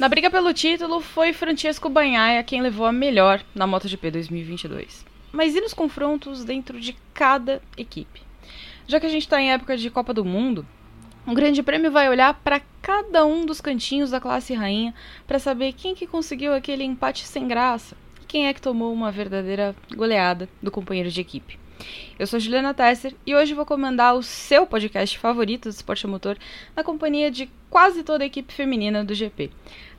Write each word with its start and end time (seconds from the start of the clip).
Na 0.00 0.08
briga 0.08 0.30
pelo 0.30 0.54
título, 0.54 1.02
foi 1.02 1.34
Francesco 1.34 1.90
Banhaia 1.90 2.42
quem 2.42 2.62
levou 2.62 2.86
a 2.86 2.92
melhor 2.92 3.44
na 3.54 3.66
MotoGP 3.66 4.10
2022. 4.12 5.04
Mas 5.30 5.54
e 5.54 5.60
nos 5.60 5.74
confrontos 5.74 6.42
dentro 6.42 6.80
de 6.80 6.96
cada 7.12 7.60
equipe? 7.76 8.22
Já 8.86 8.98
que 8.98 9.04
a 9.04 9.10
gente 9.10 9.24
está 9.24 9.38
em 9.38 9.52
época 9.52 9.76
de 9.76 9.90
Copa 9.90 10.14
do 10.14 10.24
Mundo, 10.24 10.66
o 11.26 11.34
Grande 11.34 11.62
Prêmio 11.62 11.92
vai 11.92 12.08
olhar 12.08 12.32
para 12.32 12.62
cada 12.80 13.26
um 13.26 13.44
dos 13.44 13.60
cantinhos 13.60 14.10
da 14.10 14.18
classe 14.18 14.54
rainha 14.54 14.94
para 15.26 15.38
saber 15.38 15.74
quem 15.74 15.94
que 15.94 16.06
conseguiu 16.06 16.54
aquele 16.54 16.82
empate 16.82 17.26
sem 17.26 17.46
graça 17.46 17.94
e 18.22 18.24
quem 18.24 18.48
é 18.48 18.54
que 18.54 18.62
tomou 18.62 18.94
uma 18.94 19.12
verdadeira 19.12 19.76
goleada 19.94 20.48
do 20.62 20.70
companheiro 20.70 21.10
de 21.10 21.20
equipe. 21.20 21.58
Eu 22.18 22.26
sou 22.26 22.40
Juliana 22.40 22.72
Tesser 22.72 23.14
e 23.26 23.34
hoje 23.34 23.52
vou 23.52 23.66
comandar 23.66 24.14
o 24.14 24.22
seu 24.22 24.66
podcast 24.66 25.18
favorito 25.18 25.68
do 25.68 25.72
esporte 25.72 26.06
motor 26.06 26.38
na 26.74 26.82
companhia 26.82 27.30
de 27.30 27.50
quase 27.70 28.02
toda 28.02 28.24
a 28.24 28.26
equipe 28.26 28.52
feminina 28.52 29.04
do 29.04 29.14
GP. 29.14 29.50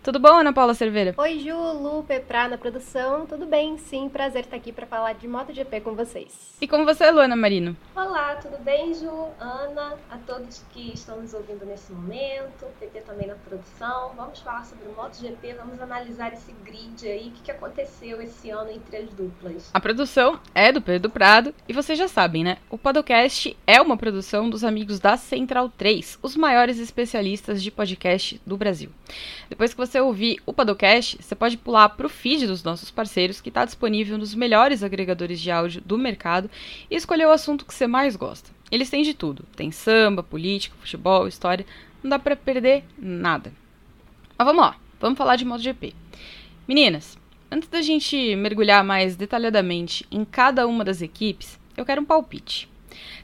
Tudo 0.04 0.20
bom, 0.20 0.40
Ana 0.40 0.52
Paula 0.52 0.74
Cerveira? 0.74 1.14
Oi, 1.16 1.38
Ju, 1.38 1.56
Lu, 1.56 2.04
Peprá 2.04 2.48
na 2.48 2.58
produção. 2.58 3.28
Tudo 3.28 3.46
bem? 3.46 3.78
Sim, 3.78 4.10
prazer 4.10 4.42
estar 4.42 4.58
aqui 4.58 4.72
para 4.72 4.88
falar 4.88 5.14
de 5.14 5.28
MotoGP 5.28 5.80
com 5.82 5.94
vocês. 5.94 6.56
E 6.60 6.68
com 6.68 6.84
você, 6.84 7.12
Luana 7.12 7.36
Marino? 7.36 7.78
Olá, 7.96 8.36
tudo 8.38 8.58
bem, 8.64 8.96
Ju, 8.96 9.28
Ana, 9.40 9.94
a 10.10 10.18
todos 10.26 10.66
que 10.72 10.92
estão 10.92 11.22
nos 11.22 11.36
ouvindo 11.36 11.68
nesse 11.68 11.94
momento, 11.94 12.66
PT 12.80 13.02
também 13.02 13.28
na 13.28 13.36
produção. 13.36 14.14
Vamos 14.18 14.40
falar 14.40 14.66
sobre 14.66 14.88
o 14.88 14.96
MotoGP, 14.96 15.54
vamos 15.54 15.80
analisar 15.80 16.34
esse 16.34 16.52
grid 16.66 17.08
aí, 17.08 17.28
o 17.28 17.32
que, 17.34 17.44
que 17.44 17.52
aconteceu 17.52 18.20
esse 18.24 18.50
ano 18.50 18.72
entre 18.72 18.98
as 18.98 19.10
duplas. 19.12 19.70
A 19.72 19.80
produção 19.80 20.40
é 20.56 20.72
do 20.72 20.82
Pedro 20.82 21.12
Prado 21.12 21.54
e 21.70 21.74
vocês 21.74 22.00
já 22.00 22.08
sabem, 22.08 22.44
né? 22.44 22.58
O 22.72 22.78
Podcast 22.78 23.56
é 23.68 23.80
uma 23.80 23.96
produção 23.96 24.50
dos 24.50 24.64
amigos 24.64 25.00
da 25.00 25.16
Central 25.16 25.70
3, 25.70 26.18
os 26.24 26.36
maiores 26.36 26.80
especialistas 26.80 27.61
de 27.64 27.72
podcast 27.72 28.42
do 28.46 28.58
Brasil. 28.58 28.90
Depois 29.50 29.72
que 29.74 29.78
você 29.78 30.00
ouvir 30.00 30.42
o 30.46 30.54
Padocast, 30.54 31.18
você 31.20 31.36
pode 31.36 31.58
pular 31.58 31.90
para 31.90 32.06
o 32.06 32.10
feed 32.10 32.48
dos 32.48 32.64
nossos 32.64 32.90
parceiros, 32.92 33.42
que 33.42 33.50
está 33.50 33.66
disponível 33.66 34.18
nos 34.18 34.34
melhores 34.34 34.84
agregadores 34.84 35.40
de 35.40 35.52
áudio 35.52 35.82
do 35.82 35.98
mercado, 35.98 36.50
e 36.90 36.96
escolher 36.96 37.28
o 37.28 37.32
assunto 37.32 37.66
que 37.66 37.74
você 37.74 37.88
mais 37.88 38.16
gosta. 38.16 38.50
Eles 38.72 38.90
têm 38.90 39.04
de 39.04 39.14
tudo: 39.14 39.46
tem 39.56 39.72
samba, 39.72 40.24
política, 40.24 40.76
futebol, 40.80 41.28
história, 41.28 41.66
não 42.02 42.10
dá 42.10 42.18
para 42.18 42.36
perder 42.36 42.84
nada. 42.98 43.54
Mas 44.38 44.46
vamos 44.46 44.64
lá, 44.64 44.78
vamos 45.00 45.18
falar 45.18 45.36
de 45.36 45.46
MotoGP. 45.46 45.94
Meninas, 46.68 47.18
antes 47.52 47.68
da 47.68 47.82
gente 47.82 48.36
mergulhar 48.36 48.84
mais 48.84 49.16
detalhadamente 49.16 50.08
em 50.10 50.24
cada 50.24 50.66
uma 50.66 50.86
das 50.86 51.02
equipes, 51.02 51.60
eu 51.76 51.86
quero 51.86 52.02
um 52.02 52.06
palpite. 52.06 52.71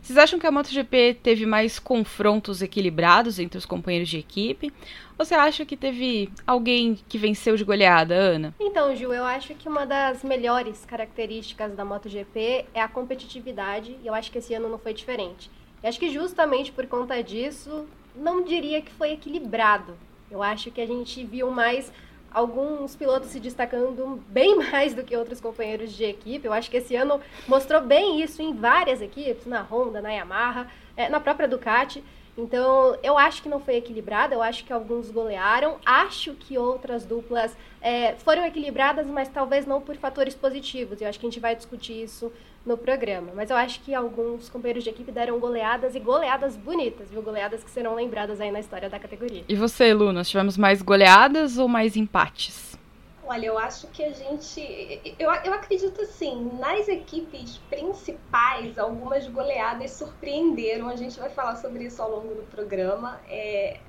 Vocês 0.02 0.18
acham 0.18 0.40
que 0.40 0.48
a 0.48 0.52
MotoGP 0.52 1.20
teve 1.22 1.46
mais 1.46 1.80
confrontos 1.80 2.62
equilibrados 2.62 3.40
entre 3.40 3.58
os 3.58 3.66
companheiros 3.66 4.10
de 4.10 4.18
equipe? 4.18 4.72
Ou 5.18 5.26
você 5.26 5.36
acha 5.36 5.66
que 5.66 5.76
teve 5.76 6.30
alguém 6.46 6.98
que 7.10 7.18
venceu 7.18 7.56
de 7.56 7.64
goleada, 7.64 8.14
Ana? 8.14 8.56
Então, 8.60 8.96
Ju, 8.96 9.14
eu 9.14 9.24
acho 9.26 9.54
que 9.56 9.68
uma 9.68 9.86
das 9.86 10.24
melhores 10.24 10.86
características 10.86 11.76
da 11.76 11.84
MotoGP 11.84 12.66
é 12.74 12.82
a 12.82 12.88
competitividade, 12.88 13.98
e 14.04 14.08
eu 14.08 14.14
acho 14.14 14.32
que 14.32 14.38
esse 14.38 14.54
ano 14.54 14.70
não 14.70 14.78
foi 14.78 14.94
diferente. 14.94 15.50
E 15.84 15.88
acho 15.88 16.00
que 16.00 16.10
justamente 16.10 16.72
por 16.72 16.86
conta 16.88 17.22
disso, 17.22 17.88
não 18.16 18.44
diria 18.44 18.82
que 18.82 18.92
foi 18.92 19.12
equilibrado. 19.12 19.96
Eu 20.30 20.44
acho 20.44 20.72
que 20.72 20.82
a 20.82 20.86
gente 20.86 21.24
viu 21.24 21.50
mais 21.50 21.92
alguns 22.38 22.96
pilotos 22.96 23.30
se 23.30 23.40
destacando 23.40 24.24
bem 24.30 24.56
mais 24.70 24.94
do 24.94 25.04
que 25.04 25.18
outros 25.18 25.42
companheiros 25.42 25.92
de 25.92 26.04
equipe. 26.04 26.46
Eu 26.46 26.54
acho 26.54 26.70
que 26.70 26.78
esse 26.78 26.96
ano 26.96 27.20
mostrou 27.48 27.82
bem 27.82 28.22
isso 28.22 28.42
em 28.44 28.54
várias 28.54 29.02
equipes, 29.02 29.48
na 29.48 29.62
Honda, 29.64 30.02
na 30.02 30.12
Yamaha, 30.12 30.68
é, 30.96 31.10
na 31.10 31.20
própria 31.20 31.48
Ducati. 31.48 32.04
Então, 32.38 32.96
eu 33.02 33.18
acho 33.18 33.42
que 33.42 33.50
não 33.50 33.60
foi 33.60 33.78
equilibrado, 33.78 34.36
eu 34.36 34.44
acho 34.44 34.64
que 34.64 34.72
alguns 34.72 35.10
golearam, 35.10 35.78
acho 35.84 36.36
que 36.36 36.56
outras 36.56 37.04
duplas 37.04 37.58
é, 37.82 38.14
foram 38.18 38.46
equilibradas, 38.46 39.08
mas 39.08 39.28
talvez 39.28 39.66
não 39.66 39.82
por 39.82 39.96
fatores 39.96 40.36
positivos. 40.36 41.02
Eu 41.02 41.10
acho 41.10 41.20
que 41.20 41.26
a 41.26 41.30
gente 41.30 41.40
vai 41.40 41.56
discutir 41.56 42.04
isso 42.04 42.32
no 42.68 42.78
programa. 42.78 43.32
Mas 43.34 43.50
eu 43.50 43.56
acho 43.56 43.80
que 43.82 43.96
alguns 43.96 44.50
companheiros 44.50 44.84
de 44.84 44.90
equipe 44.90 45.12
deram 45.12 45.40
goleadas 45.40 45.96
e 45.96 46.00
goleadas 46.00 46.56
bonitas, 46.56 47.10
viu? 47.10 47.22
Goleadas 47.22 47.64
que 47.64 47.70
serão 47.70 47.96
lembradas 47.96 48.42
aí 48.42 48.52
na 48.52 48.60
história 48.60 48.90
da 48.90 49.00
categoria. 49.00 49.44
E 49.48 49.56
você, 49.56 49.94
Lu, 49.94 50.12
nós 50.12 50.30
tivemos 50.30 50.58
mais 50.58 50.82
goleadas 50.82 51.58
ou 51.58 51.68
mais 51.68 51.96
empates? 51.96 52.78
Olha, 53.26 53.48
eu 53.48 53.58
acho 53.58 53.88
que 53.88 54.04
a 54.04 54.12
gente. 54.12 55.16
Eu, 55.20 55.30
eu 55.30 55.54
acredito 55.54 56.02
assim, 56.02 56.50
nas 56.60 56.88
equipes 56.88 57.58
principais, 57.70 58.78
algumas 58.78 59.28
goleadas 59.28 59.92
surpreenderam. 59.92 60.88
A 60.88 60.96
gente 60.96 61.20
vai 61.20 61.30
falar 61.30 61.58
sobre 61.58 61.86
isso 61.86 62.02
ao 62.02 62.10
longo 62.10 62.36
do 62.36 62.44
programa. 62.44 63.20
É, 63.28 63.80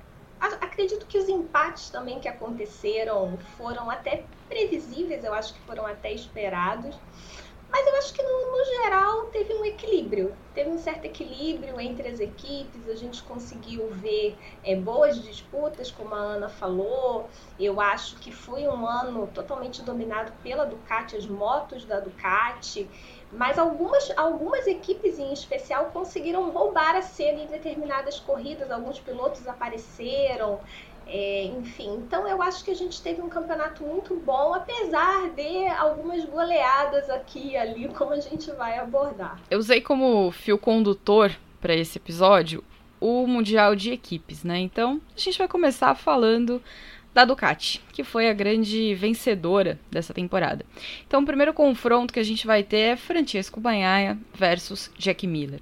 acredito 0.41 1.05
que 1.05 1.17
os 1.17 1.29
empates 1.29 1.89
também 1.89 2.19
que 2.19 2.27
aconteceram 2.27 3.37
foram 3.57 3.89
até 3.89 4.23
previsíveis, 4.49 5.23
eu 5.23 5.33
acho 5.33 5.53
que 5.53 5.59
foram 5.61 5.85
até 5.85 6.11
esperados. 6.11 6.95
Mas 7.71 7.85
eu 7.85 7.95
acho 7.97 8.13
que 8.13 8.23
no, 8.23 8.29
no, 8.29 8.65
geral 8.65 9.25
teve 9.27 9.53
um 9.53 9.63
equilíbrio, 9.63 10.35
teve 10.55 10.69
um 10.71 10.77
certo 10.79 11.05
equilíbrio 11.05 11.79
entre 11.79 12.07
as 12.07 12.19
equipes, 12.19 12.87
a 12.89 12.95
gente 12.95 13.21
conseguiu 13.23 13.87
ver 13.91 14.37
é, 14.63 14.75
boas 14.75 15.21
disputas, 15.21 15.91
como 15.91 16.15
a 16.15 16.17
Ana 16.17 16.49
falou. 16.49 17.29
Eu 17.59 17.79
acho 17.79 18.15
que 18.17 18.31
foi 18.31 18.67
um 18.67 18.87
ano 18.87 19.27
totalmente 19.27 19.83
dominado 19.83 20.31
pela 20.41 20.65
Ducati, 20.65 21.15
as 21.15 21.27
motos 21.27 21.85
da 21.85 21.99
Ducati, 21.99 22.89
mas 23.31 23.59
algumas, 23.59 24.11
algumas 24.17 24.65
equipes 24.65 25.19
em 25.19 25.31
especial 25.31 25.91
conseguiram 25.91 26.49
roubar 26.49 26.95
a 26.95 27.01
cena 27.03 27.39
em 27.39 27.47
determinadas 27.47 28.19
corridas, 28.19 28.71
alguns 28.71 28.99
pilotos 28.99 29.47
apareceram. 29.47 30.59
É, 31.11 31.45
enfim, 31.45 31.95
então 32.05 32.27
eu 32.27 32.39
acho 32.39 32.63
que 32.63 32.69
a 32.69 32.75
gente 32.75 33.01
teve 33.01 33.19
um 33.19 33.29
campeonato 33.29 33.83
muito 33.83 34.15
bom, 34.15 34.53
apesar 34.53 35.29
de 35.31 35.67
algumas 35.69 36.23
goleadas 36.25 37.09
aqui 37.09 37.49
e 37.49 37.57
ali, 37.57 37.87
como 37.89 38.13
a 38.13 38.19
gente 38.19 38.51
vai 38.51 38.77
abordar. 38.77 39.39
Eu 39.49 39.57
usei 39.57 39.81
como 39.81 40.29
fio 40.29 40.59
condutor 40.59 41.35
para 41.59 41.73
esse 41.73 41.97
episódio 41.97 42.63
o 43.01 43.25
Mundial 43.25 43.75
de 43.75 43.91
Equipes, 43.91 44.43
né? 44.43 44.59
Então 44.59 45.01
a 45.15 45.19
gente 45.19 45.37
vai 45.37 45.47
começar 45.47 45.95
falando 45.95 46.61
da 47.11 47.25
Ducati, 47.25 47.81
que 47.91 48.03
foi 48.03 48.29
a 48.29 48.33
grande 48.33 48.93
vencedora 48.93 49.79
dessa 49.89 50.13
temporada. 50.13 50.63
Então 51.07 51.23
o 51.23 51.25
primeiro 51.25 51.53
confronto 51.53 52.13
que 52.13 52.19
a 52.19 52.23
gente 52.23 52.45
vai 52.45 52.61
ter 52.61 52.77
é 52.77 52.95
Francesco 52.95 53.59
Banhaia 53.59 54.15
versus 54.33 54.91
Jack 54.95 55.25
Miller. 55.25 55.61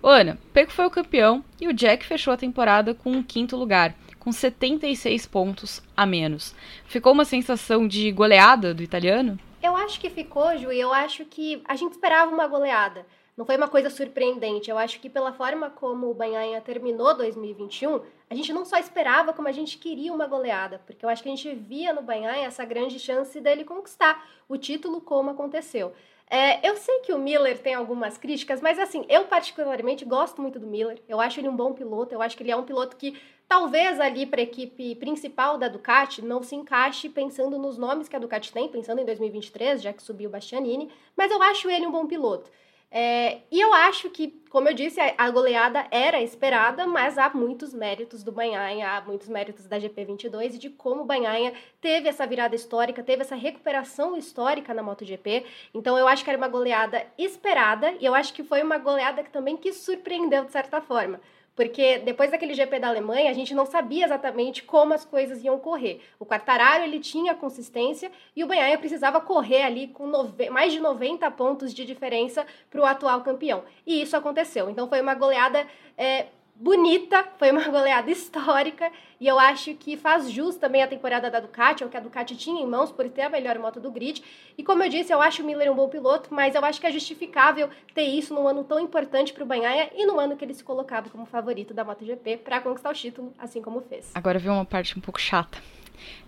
Ô, 0.00 0.08
Ana, 0.08 0.38
Peco 0.52 0.72
foi 0.72 0.86
o 0.86 0.90
campeão 0.90 1.44
e 1.60 1.68
o 1.68 1.72
Jack 1.72 2.06
fechou 2.06 2.32
a 2.32 2.36
temporada 2.36 2.94
com 2.94 3.10
um 3.10 3.22
quinto 3.22 3.56
lugar 3.56 3.94
com 4.28 4.32
76 4.32 5.24
pontos 5.24 5.82
a 5.96 6.04
menos. 6.04 6.54
Ficou 6.84 7.14
uma 7.14 7.24
sensação 7.24 7.88
de 7.88 8.12
goleada 8.12 8.74
do 8.74 8.82
italiano? 8.82 9.38
Eu 9.62 9.74
acho 9.74 9.98
que 9.98 10.10
ficou, 10.10 10.54
Ju, 10.58 10.70
e 10.70 10.78
eu 10.78 10.92
acho 10.92 11.24
que 11.24 11.62
a 11.66 11.74
gente 11.74 11.92
esperava 11.92 12.30
uma 12.30 12.46
goleada. 12.46 13.06
Não 13.34 13.46
foi 13.46 13.56
uma 13.56 13.68
coisa 13.68 13.88
surpreendente. 13.88 14.68
Eu 14.68 14.76
acho 14.76 15.00
que 15.00 15.08
pela 15.08 15.32
forma 15.32 15.70
como 15.70 16.10
o 16.10 16.14
Banhaia 16.14 16.60
terminou 16.60 17.16
2021, 17.16 18.02
a 18.28 18.34
gente 18.34 18.52
não 18.52 18.66
só 18.66 18.76
esperava, 18.76 19.32
como 19.32 19.48
a 19.48 19.52
gente 19.52 19.78
queria 19.78 20.12
uma 20.12 20.26
goleada, 20.26 20.78
porque 20.86 21.02
eu 21.02 21.08
acho 21.08 21.22
que 21.22 21.30
a 21.30 21.34
gente 21.34 21.54
via 21.54 21.94
no 21.94 22.02
Banhaia 22.02 22.44
essa 22.44 22.66
grande 22.66 22.98
chance 22.98 23.40
dele 23.40 23.64
conquistar 23.64 24.28
o 24.46 24.58
título 24.58 25.00
como 25.00 25.30
aconteceu. 25.30 25.94
É, 26.30 26.66
eu 26.68 26.76
sei 26.76 26.98
que 27.00 27.12
o 27.12 27.18
Miller 27.18 27.58
tem 27.58 27.74
algumas 27.74 28.18
críticas, 28.18 28.60
mas 28.60 28.78
assim, 28.78 29.04
eu 29.08 29.24
particularmente 29.24 30.04
gosto 30.04 30.42
muito 30.42 30.58
do 30.58 30.66
Miller. 30.66 31.00
Eu 31.08 31.20
acho 31.20 31.40
ele 31.40 31.48
um 31.48 31.56
bom 31.56 31.72
piloto. 31.72 32.14
Eu 32.14 32.20
acho 32.20 32.36
que 32.36 32.42
ele 32.42 32.50
é 32.50 32.56
um 32.56 32.64
piloto 32.64 32.96
que 32.96 33.18
talvez 33.48 33.98
ali 33.98 34.26
para 34.26 34.40
a 34.40 34.44
equipe 34.44 34.94
principal 34.96 35.56
da 35.56 35.68
Ducati 35.68 36.20
não 36.20 36.42
se 36.42 36.54
encaixe 36.54 37.08
pensando 37.08 37.58
nos 37.58 37.78
nomes 37.78 38.08
que 38.08 38.16
a 38.16 38.18
Ducati 38.18 38.52
tem, 38.52 38.68
pensando 38.68 39.00
em 39.00 39.06
2023, 39.06 39.80
já 39.80 39.92
que 39.92 40.02
subiu 40.02 40.28
o 40.28 40.32
Bastianini. 40.32 40.90
Mas 41.16 41.30
eu 41.30 41.42
acho 41.42 41.70
ele 41.70 41.86
um 41.86 41.92
bom 41.92 42.06
piloto. 42.06 42.50
É, 42.90 43.42
e 43.50 43.60
eu 43.60 43.74
acho 43.74 44.08
que, 44.08 44.28
como 44.48 44.68
eu 44.68 44.74
disse, 44.74 44.98
a, 44.98 45.30
goleada 45.30 45.86
era 45.90 46.22
esperada, 46.22 46.86
mas 46.86 47.18
há 47.18 47.28
muitos 47.28 47.74
méritos 47.74 48.22
do 48.22 48.32
Banhaia, 48.32 48.96
há 48.96 49.00
muitos 49.02 49.28
méritos 49.28 49.66
da 49.66 49.78
GP22 49.78 50.54
e 50.54 50.58
de 50.58 50.70
como 50.70 51.02
o 51.02 51.04
Banhaia 51.04 51.52
teve 51.82 52.08
essa 52.08 52.26
virada 52.26 52.56
histórica, 52.56 53.02
teve 53.02 53.22
essa 53.22 53.36
recuperação 53.36 54.16
histórica 54.16 54.72
na 54.72 54.82
MotoGP. 54.82 55.44
Então 55.74 55.98
eu 55.98 56.08
acho 56.08 56.24
que 56.24 56.30
era 56.30 56.38
uma 56.38 56.48
goleada 56.48 57.06
esperada 57.18 57.92
e 58.00 58.06
eu 58.06 58.14
acho 58.14 58.32
que 58.32 58.42
foi 58.42 58.62
uma 58.62 58.78
goleada 58.78 59.22
que 59.22 59.30
também 59.30 59.56
que 59.56 59.70
surpreendeu 59.72 60.46
de 60.46 60.52
certa 60.52 60.80
forma 60.80 61.20
porque 61.58 61.98
depois 61.98 62.30
daquele 62.30 62.54
GP 62.54 62.78
da 62.78 62.86
Alemanha, 62.86 63.32
a 63.32 63.34
gente 63.34 63.52
não 63.52 63.66
sabia 63.66 64.04
exatamente 64.04 64.62
como 64.62 64.94
as 64.94 65.04
coisas 65.04 65.42
iam 65.42 65.58
correr. 65.58 66.00
O 66.16 66.24
Quartararo, 66.24 66.84
ele 66.84 67.00
tinha 67.00 67.34
consistência 67.34 68.12
e 68.36 68.44
o 68.44 68.46
Banhaia 68.46 68.78
precisava 68.78 69.20
correr 69.20 69.62
ali 69.62 69.88
com 69.88 70.06
mais 70.52 70.72
de 70.72 70.78
90 70.78 71.28
pontos 71.32 71.74
de 71.74 71.84
diferença 71.84 72.46
para 72.70 72.80
o 72.80 72.84
atual 72.84 73.22
campeão. 73.22 73.64
E 73.84 74.00
isso 74.00 74.16
aconteceu. 74.16 74.70
Então 74.70 74.88
foi 74.88 75.00
uma 75.00 75.16
goleada 75.16 75.66
é, 75.96 76.26
bonita, 76.58 77.24
foi 77.38 77.52
uma 77.52 77.62
goleada 77.70 78.10
histórica 78.10 78.90
e 79.20 79.26
eu 79.26 79.38
acho 79.38 79.74
que 79.74 79.96
faz 79.96 80.30
jus 80.30 80.56
também 80.56 80.82
a 80.82 80.88
temporada 80.88 81.30
da 81.30 81.40
Ducati, 81.40 81.82
é 81.82 81.86
o 81.86 81.88
que 81.88 81.96
a 81.96 82.00
Ducati 82.00 82.36
tinha 82.36 82.62
em 82.62 82.66
mãos 82.66 82.90
por 82.90 83.08
ter 83.08 83.22
a 83.22 83.28
melhor 83.28 83.58
moto 83.58 83.80
do 83.80 83.90
grid. 83.90 84.22
E 84.56 84.62
como 84.62 84.82
eu 84.82 84.88
disse, 84.88 85.12
eu 85.12 85.22
acho 85.22 85.42
o 85.42 85.46
Miller 85.46 85.70
um 85.70 85.76
bom 85.76 85.88
piloto, 85.88 86.28
mas 86.32 86.54
eu 86.54 86.64
acho 86.64 86.80
que 86.80 86.86
é 86.86 86.92
justificável 86.92 87.70
ter 87.94 88.02
isso 88.02 88.34
num 88.34 88.46
ano 88.46 88.64
tão 88.64 88.80
importante 88.80 89.32
para 89.32 89.44
o 89.44 89.46
Banhaia 89.46 89.90
e 89.94 90.04
no 90.04 90.18
ano 90.18 90.36
que 90.36 90.44
ele 90.44 90.54
se 90.54 90.64
colocava 90.64 91.08
como 91.08 91.26
favorito 91.26 91.72
da 91.72 91.84
MotoGP 91.84 92.38
para 92.38 92.60
conquistar 92.60 92.90
o 92.90 92.94
título, 92.94 93.32
assim 93.38 93.62
como 93.62 93.80
fez. 93.82 94.10
Agora 94.14 94.38
vem 94.38 94.50
uma 94.50 94.64
parte 94.64 94.98
um 94.98 95.00
pouco 95.00 95.20
chata. 95.20 95.58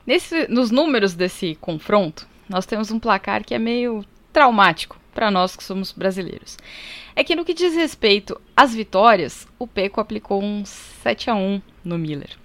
Nesse, 0.06 0.48
nos 0.48 0.70
números 0.70 1.14
desse 1.14 1.54
confronto, 1.56 2.26
nós 2.48 2.66
temos 2.66 2.90
um 2.90 2.98
placar 2.98 3.44
que 3.44 3.54
é 3.54 3.58
meio 3.58 4.04
traumático 4.32 4.99
para 5.20 5.30
nós 5.30 5.54
que 5.54 5.62
somos 5.62 5.92
brasileiros. 5.92 6.56
É 7.14 7.22
que 7.22 7.36
no 7.36 7.44
que 7.44 7.52
diz 7.52 7.74
respeito 7.74 8.40
às 8.56 8.74
vitórias, 8.74 9.46
o 9.58 9.66
Peco 9.66 10.00
aplicou 10.00 10.42
um 10.42 10.64
7 10.64 11.28
a 11.28 11.34
1 11.34 11.60
no 11.84 11.98
Miller. 11.98 12.38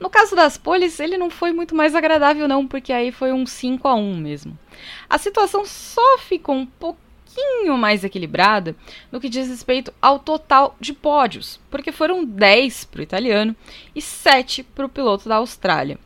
No 0.00 0.08
caso 0.08 0.34
das 0.34 0.56
poles, 0.56 0.98
ele 1.00 1.18
não 1.18 1.28
foi 1.28 1.52
muito 1.52 1.74
mais 1.74 1.94
agradável 1.94 2.48
não, 2.48 2.66
porque 2.66 2.94
aí 2.94 3.12
foi 3.12 3.30
um 3.30 3.44
5 3.44 3.86
a 3.86 3.94
1 3.94 4.16
mesmo. 4.16 4.58
A 5.06 5.18
situação 5.18 5.66
só 5.66 6.16
ficou 6.16 6.54
um 6.54 6.64
pouquinho 6.64 7.76
mais 7.76 8.02
equilibrada 8.04 8.74
no 9.12 9.20
que 9.20 9.28
diz 9.28 9.46
respeito 9.46 9.92
ao 10.00 10.18
total 10.18 10.76
de 10.80 10.94
pódios, 10.94 11.60
porque 11.70 11.92
foram 11.92 12.24
10 12.24 12.86
para 12.86 13.00
o 13.00 13.04
italiano 13.04 13.54
e 13.94 14.00
7 14.00 14.62
para 14.62 14.86
o 14.86 14.88
piloto 14.88 15.28
da 15.28 15.36
Austrália. 15.36 15.98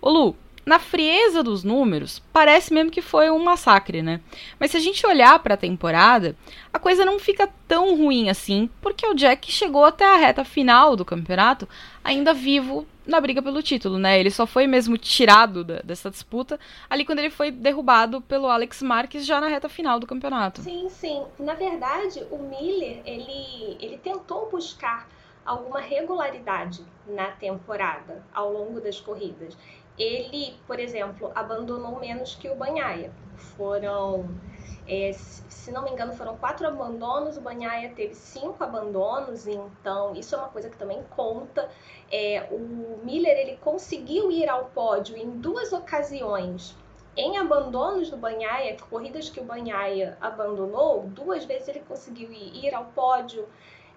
Ô 0.00 0.08
Lu, 0.08 0.36
na 0.64 0.78
frieza 0.78 1.42
dos 1.42 1.64
números, 1.64 2.22
parece 2.32 2.72
mesmo 2.72 2.90
que 2.90 3.02
foi 3.02 3.30
um 3.30 3.42
massacre, 3.42 4.02
né? 4.02 4.20
Mas 4.58 4.70
se 4.70 4.76
a 4.76 4.80
gente 4.80 5.06
olhar 5.06 5.38
para 5.38 5.54
a 5.54 5.58
temporada, 5.58 6.36
a 6.72 6.78
coisa 6.78 7.04
não 7.04 7.18
fica 7.18 7.48
tão 7.66 7.96
ruim 7.96 8.28
assim, 8.28 8.68
porque 8.80 9.06
o 9.06 9.14
Jack 9.14 9.50
chegou 9.50 9.84
até 9.84 10.04
a 10.04 10.16
reta 10.16 10.44
final 10.44 10.94
do 10.96 11.04
campeonato 11.04 11.68
ainda 12.04 12.32
vivo 12.32 12.86
na 13.06 13.20
briga 13.20 13.42
pelo 13.42 13.62
título, 13.62 13.98
né? 13.98 14.18
Ele 14.20 14.30
só 14.30 14.46
foi 14.46 14.66
mesmo 14.66 14.96
tirado 14.96 15.64
da, 15.64 15.80
dessa 15.80 16.10
disputa 16.10 16.58
ali 16.88 17.04
quando 17.04 17.18
ele 17.18 17.30
foi 17.30 17.50
derrubado 17.50 18.20
pelo 18.20 18.48
Alex 18.48 18.82
Marques 18.82 19.26
já 19.26 19.40
na 19.40 19.48
reta 19.48 19.68
final 19.68 19.98
do 19.98 20.06
campeonato. 20.06 20.62
Sim, 20.62 20.88
sim. 20.88 21.24
Na 21.38 21.54
verdade, 21.54 22.24
o 22.30 22.38
Miller, 22.38 23.02
ele, 23.04 23.76
ele 23.80 23.98
tentou 23.98 24.48
buscar 24.48 25.08
alguma 25.44 25.80
regularidade 25.80 26.84
na 27.06 27.26
temporada 27.32 28.22
ao 28.32 28.52
longo 28.52 28.80
das 28.80 29.00
corridas. 29.00 29.56
Ele, 30.00 30.56
por 30.66 30.80
exemplo, 30.80 31.30
abandonou 31.34 32.00
menos 32.00 32.34
que 32.34 32.48
o 32.48 32.54
Banhaia. 32.54 33.12
Foram, 33.36 34.26
é, 34.88 35.12
se 35.12 35.70
não 35.70 35.82
me 35.84 35.90
engano, 35.90 36.14
foram 36.14 36.38
quatro 36.38 36.66
abandonos, 36.66 37.36
o 37.36 37.40
Banhaia 37.42 37.90
teve 37.90 38.14
cinco 38.14 38.64
abandonos, 38.64 39.46
então 39.46 40.14
isso 40.14 40.34
é 40.34 40.38
uma 40.38 40.48
coisa 40.48 40.70
que 40.70 40.78
também 40.78 41.02
conta. 41.10 41.68
É, 42.10 42.48
o 42.50 43.04
Miller 43.04 43.36
ele 43.36 43.58
conseguiu 43.58 44.30
ir 44.32 44.48
ao 44.48 44.64
pódio 44.66 45.16
em 45.18 45.28
duas 45.30 45.70
ocasiões 45.72 46.74
em 47.16 47.36
abandonos 47.36 48.10
do 48.10 48.16
Banhaia, 48.16 48.76
corridas 48.88 49.28
que 49.28 49.40
o 49.40 49.44
Banhaia 49.44 50.16
abandonou, 50.20 51.02
duas 51.08 51.44
vezes 51.44 51.68
ele 51.68 51.80
conseguiu 51.80 52.32
ir 52.32 52.74
ao 52.74 52.86
pódio. 52.86 53.46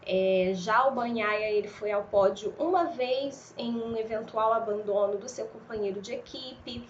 É, 0.05 0.51
já 0.53 0.85
o 0.87 0.91
Banhaia 0.91 1.51
ele 1.51 1.67
foi 1.67 1.91
ao 1.91 2.03
pódio 2.03 2.53
uma 2.59 2.85
vez 2.85 3.53
em 3.57 3.73
um 3.75 3.95
eventual 3.95 4.53
abandono 4.53 5.17
do 5.17 5.29
seu 5.29 5.45
companheiro 5.47 6.01
de 6.01 6.13
equipe. 6.13 6.85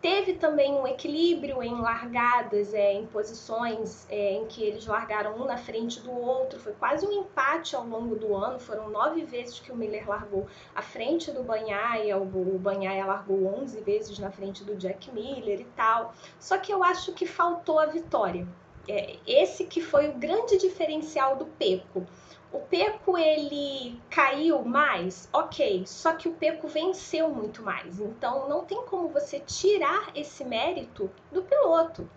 Teve 0.00 0.32
também 0.32 0.72
um 0.72 0.86
equilíbrio 0.86 1.62
em 1.62 1.78
largadas, 1.78 2.72
é, 2.72 2.94
em 2.94 3.06
posições 3.06 4.06
é, 4.08 4.32
em 4.32 4.46
que 4.46 4.62
eles 4.62 4.86
largaram 4.86 5.36
um 5.36 5.44
na 5.44 5.58
frente 5.58 6.00
do 6.00 6.10
outro. 6.10 6.58
Foi 6.58 6.72
quase 6.72 7.06
um 7.06 7.12
empate 7.12 7.76
ao 7.76 7.86
longo 7.86 8.16
do 8.16 8.34
ano. 8.34 8.58
Foram 8.58 8.88
nove 8.88 9.22
vezes 9.24 9.60
que 9.60 9.70
o 9.70 9.76
Miller 9.76 10.08
largou 10.08 10.46
à 10.74 10.80
frente 10.80 11.30
do 11.30 11.42
Banhaia. 11.42 12.16
O, 12.16 12.24
Banhaia 12.58 13.04
largou 13.04 13.44
11 13.60 13.78
vezes 13.82 14.18
na 14.18 14.30
frente 14.30 14.64
do 14.64 14.74
Jack 14.74 15.12
Miller 15.12 15.60
e 15.60 15.66
tal. 15.76 16.14
Só 16.38 16.56
que 16.56 16.72
eu 16.72 16.82
acho 16.82 17.12
que 17.12 17.26
faltou 17.26 17.78
a 17.78 17.84
vitória. 17.84 18.48
É, 18.88 19.16
esse 19.26 19.66
que 19.66 19.82
foi 19.82 20.08
o 20.08 20.14
grande 20.14 20.56
diferencial 20.56 21.36
do 21.36 21.44
Peco. 21.44 22.06
O 22.52 22.58
Peco 22.58 23.16
ele 23.16 24.00
caiu 24.10 24.64
mais, 24.64 25.28
ok, 25.32 25.84
só 25.86 26.14
que 26.14 26.28
o 26.28 26.32
Peco 26.32 26.66
venceu 26.66 27.30
muito 27.30 27.62
mais. 27.62 28.00
Então 28.00 28.48
não 28.48 28.64
tem 28.64 28.84
como 28.86 29.08
você 29.08 29.38
tirar 29.38 30.10
esse 30.16 30.44
mérito 30.44 31.08
do 31.30 31.42
piloto. 31.42 32.08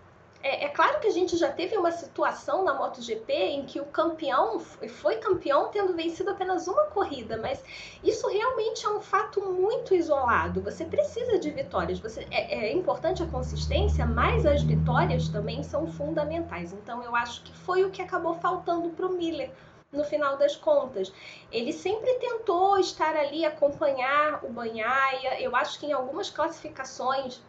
É, 0.42 0.66
é, 0.66 0.68
claro 0.68 1.00
que 1.00 1.06
a 1.06 1.10
gente 1.10 1.38
já 1.38 1.50
teve 1.50 1.74
uma 1.78 1.90
situação 1.90 2.64
na 2.64 2.74
MotoGP 2.74 3.32
em 3.32 3.64
que 3.64 3.80
o 3.80 3.86
campeão 3.86 4.60
foi 4.60 5.16
campeão 5.16 5.70
tendo 5.70 5.94
vencido 5.94 6.28
apenas 6.30 6.68
uma 6.68 6.84
corrida, 6.86 7.38
mas 7.38 7.64
isso 8.02 8.28
realmente 8.28 8.84
é 8.84 8.90
um 8.90 9.00
fato 9.00 9.40
muito 9.40 9.94
isolado. 9.94 10.60
Você 10.60 10.84
precisa 10.84 11.38
de 11.38 11.50
vitórias. 11.50 11.98
Você, 12.00 12.26
é, 12.30 12.66
é 12.66 12.72
importante 12.72 13.22
a 13.22 13.26
consistência, 13.26 14.04
mas 14.04 14.44
as 14.44 14.62
vitórias 14.62 15.28
também 15.28 15.62
são 15.62 15.86
fundamentais. 15.86 16.74
Então 16.74 17.02
eu 17.02 17.16
acho 17.16 17.40
que 17.42 17.56
foi 17.56 17.82
o 17.84 17.90
que 17.90 18.02
acabou 18.02 18.34
faltando 18.34 18.90
para 18.90 19.06
o 19.06 19.12
Miller 19.12 19.50
no 19.94 20.04
final 20.04 20.36
das 20.36 20.56
contas. 20.56 21.12
Ele 21.50 21.72
sempre 21.72 22.12
tentou 22.14 22.78
estar 22.78 23.16
ali, 23.16 23.44
acompanhar 23.44 24.44
o 24.44 24.48
Banhaia. 24.48 25.40
Eu 25.40 25.54
acho 25.56 25.78
que 25.78 25.86
em 25.86 25.92
algumas 25.92 26.30
classificações 26.30 27.40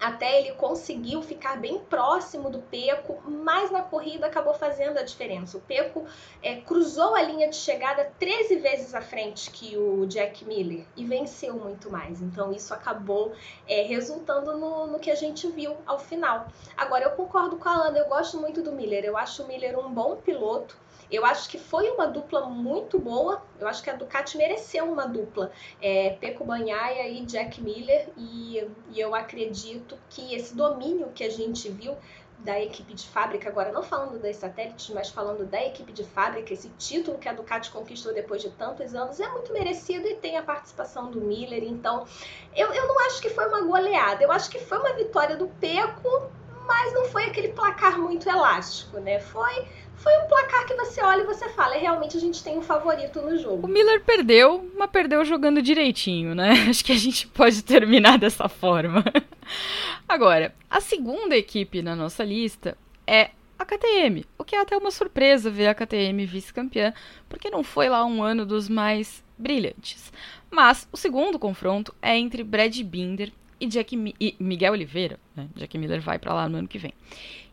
até 0.00 0.40
ele 0.40 0.52
conseguiu 0.52 1.22
ficar 1.22 1.56
bem 1.56 1.78
próximo 1.78 2.50
do 2.50 2.60
Peco, 2.60 3.20
mas 3.28 3.70
na 3.70 3.82
corrida 3.82 4.26
acabou 4.26 4.54
fazendo 4.54 4.98
a 4.98 5.02
diferença. 5.02 5.58
O 5.58 5.60
Peco 5.60 6.06
é, 6.42 6.56
cruzou 6.56 7.14
a 7.14 7.22
linha 7.22 7.48
de 7.48 7.56
chegada 7.56 8.12
13 8.18 8.56
vezes 8.56 8.94
à 8.94 9.00
frente 9.00 9.50
que 9.50 9.76
o 9.76 10.06
Jack 10.06 10.44
Miller 10.44 10.84
e 10.96 11.04
venceu 11.04 11.54
muito 11.54 11.90
mais. 11.90 12.22
Então 12.22 12.52
isso 12.52 12.72
acabou 12.72 13.32
é, 13.66 13.82
resultando 13.82 14.56
no, 14.56 14.86
no, 14.86 14.98
que 14.98 15.10
a 15.10 15.16
gente 15.16 15.48
viu 15.48 15.76
ao 15.84 15.98
final. 15.98 16.46
Agora 16.76 17.04
eu 17.04 17.10
concordo 17.12 17.56
com 17.56 17.68
a 17.68 17.72
Ana, 17.72 17.98
eu 17.98 18.06
gosto 18.06 18.38
muito 18.38 18.62
do 18.62 18.72
Miller. 18.72 19.04
Eu 19.04 19.16
acho 19.16 19.42
o 19.42 19.48
Miller 19.48 19.78
um 19.78 19.92
bom 19.92 20.16
piloto. 20.16 20.76
Eu 21.10 21.24
acho 21.24 21.48
que 21.48 21.58
foi 21.58 21.90
uma 21.90 22.06
dupla 22.06 22.46
muito 22.46 22.98
boa. 22.98 23.42
Eu 23.58 23.66
acho 23.66 23.82
que 23.82 23.90
a 23.90 23.94
Ducati 23.94 24.36
mereceu 24.36 24.84
uma 24.84 25.06
dupla. 25.06 25.50
É, 25.80 26.10
Peco 26.20 26.44
Banhaia 26.44 27.08
e 27.08 27.24
Jack 27.24 27.60
Miller. 27.60 28.08
E, 28.16 28.66
e 28.90 29.00
eu 29.00 29.14
acredito 29.14 29.96
que 30.10 30.34
esse 30.34 30.54
domínio 30.54 31.10
que 31.14 31.24
a 31.24 31.30
gente 31.30 31.68
viu 31.70 31.96
da 32.40 32.60
equipe 32.60 32.94
de 32.94 33.06
fábrica, 33.06 33.48
agora 33.48 33.72
não 33.72 33.82
falando 33.82 34.20
das 34.20 34.36
satélites, 34.36 34.88
mas 34.90 35.10
falando 35.10 35.44
da 35.44 35.64
equipe 35.64 35.92
de 35.92 36.04
fábrica, 36.04 36.52
esse 36.52 36.68
título 36.78 37.18
que 37.18 37.28
a 37.28 37.32
Ducati 37.32 37.70
conquistou 37.70 38.14
depois 38.14 38.40
de 38.40 38.50
tantos 38.50 38.94
anos 38.94 39.18
é 39.18 39.28
muito 39.28 39.52
merecido 39.52 40.06
e 40.06 40.14
tem 40.14 40.36
a 40.36 40.42
participação 40.42 41.10
do 41.10 41.20
Miller. 41.20 41.64
Então, 41.64 42.06
eu, 42.54 42.72
eu 42.72 42.86
não 42.86 43.06
acho 43.06 43.20
que 43.20 43.28
foi 43.28 43.46
uma 43.48 43.62
goleada, 43.62 44.22
eu 44.22 44.30
acho 44.30 44.48
que 44.50 44.58
foi 44.58 44.78
uma 44.78 44.92
vitória 44.92 45.36
do 45.36 45.48
Peco, 45.60 46.30
mas 46.68 46.92
não 46.92 47.06
foi 47.06 47.24
aquele 47.24 47.48
placar 47.48 47.98
muito 47.98 48.28
elástico, 48.28 49.00
né? 49.00 49.18
Foi 49.18 49.66
foi 49.96 50.16
um 50.18 50.28
placar 50.28 50.64
que 50.64 50.74
você 50.74 51.02
olha 51.02 51.22
e 51.22 51.26
você 51.26 51.48
fala, 51.48 51.74
é, 51.74 51.78
realmente 51.78 52.16
a 52.16 52.20
gente 52.20 52.44
tem 52.44 52.56
um 52.56 52.62
favorito 52.62 53.20
no 53.20 53.36
jogo. 53.36 53.66
O 53.66 53.68
Miller 53.68 54.00
perdeu, 54.04 54.70
mas 54.78 54.88
perdeu 54.90 55.24
jogando 55.24 55.60
direitinho, 55.60 56.36
né? 56.36 56.52
Acho 56.70 56.84
que 56.84 56.92
a 56.92 56.96
gente 56.96 57.26
pode 57.26 57.64
terminar 57.64 58.16
dessa 58.16 58.48
forma. 58.48 59.02
Agora, 60.08 60.54
a 60.70 60.80
segunda 60.80 61.36
equipe 61.36 61.82
na 61.82 61.96
nossa 61.96 62.22
lista 62.22 62.78
é 63.04 63.30
a 63.58 63.64
KTM, 63.64 64.24
o 64.38 64.44
que 64.44 64.54
é 64.54 64.60
até 64.60 64.76
uma 64.76 64.92
surpresa 64.92 65.50
ver 65.50 65.66
a 65.66 65.74
KTM 65.74 66.24
vice-campeã, 66.26 66.94
porque 67.28 67.50
não 67.50 67.64
foi 67.64 67.88
lá 67.88 68.04
um 68.04 68.22
ano 68.22 68.46
dos 68.46 68.68
mais 68.68 69.24
brilhantes. 69.36 70.12
Mas 70.48 70.88
o 70.92 70.96
segundo 70.96 71.40
confronto 71.40 71.92
é 72.00 72.16
entre 72.16 72.44
Brad 72.44 72.78
Binder 72.82 73.32
e, 73.60 73.66
Jack 73.66 73.96
Mi 73.96 74.14
e 74.20 74.36
Miguel 74.38 74.72
Oliveira. 74.72 75.18
Né? 75.34 75.48
Jack 75.54 75.76
Miller 75.78 76.00
vai 76.00 76.18
para 76.18 76.34
lá 76.34 76.48
no 76.48 76.58
ano 76.58 76.68
que 76.68 76.78
vem. 76.78 76.92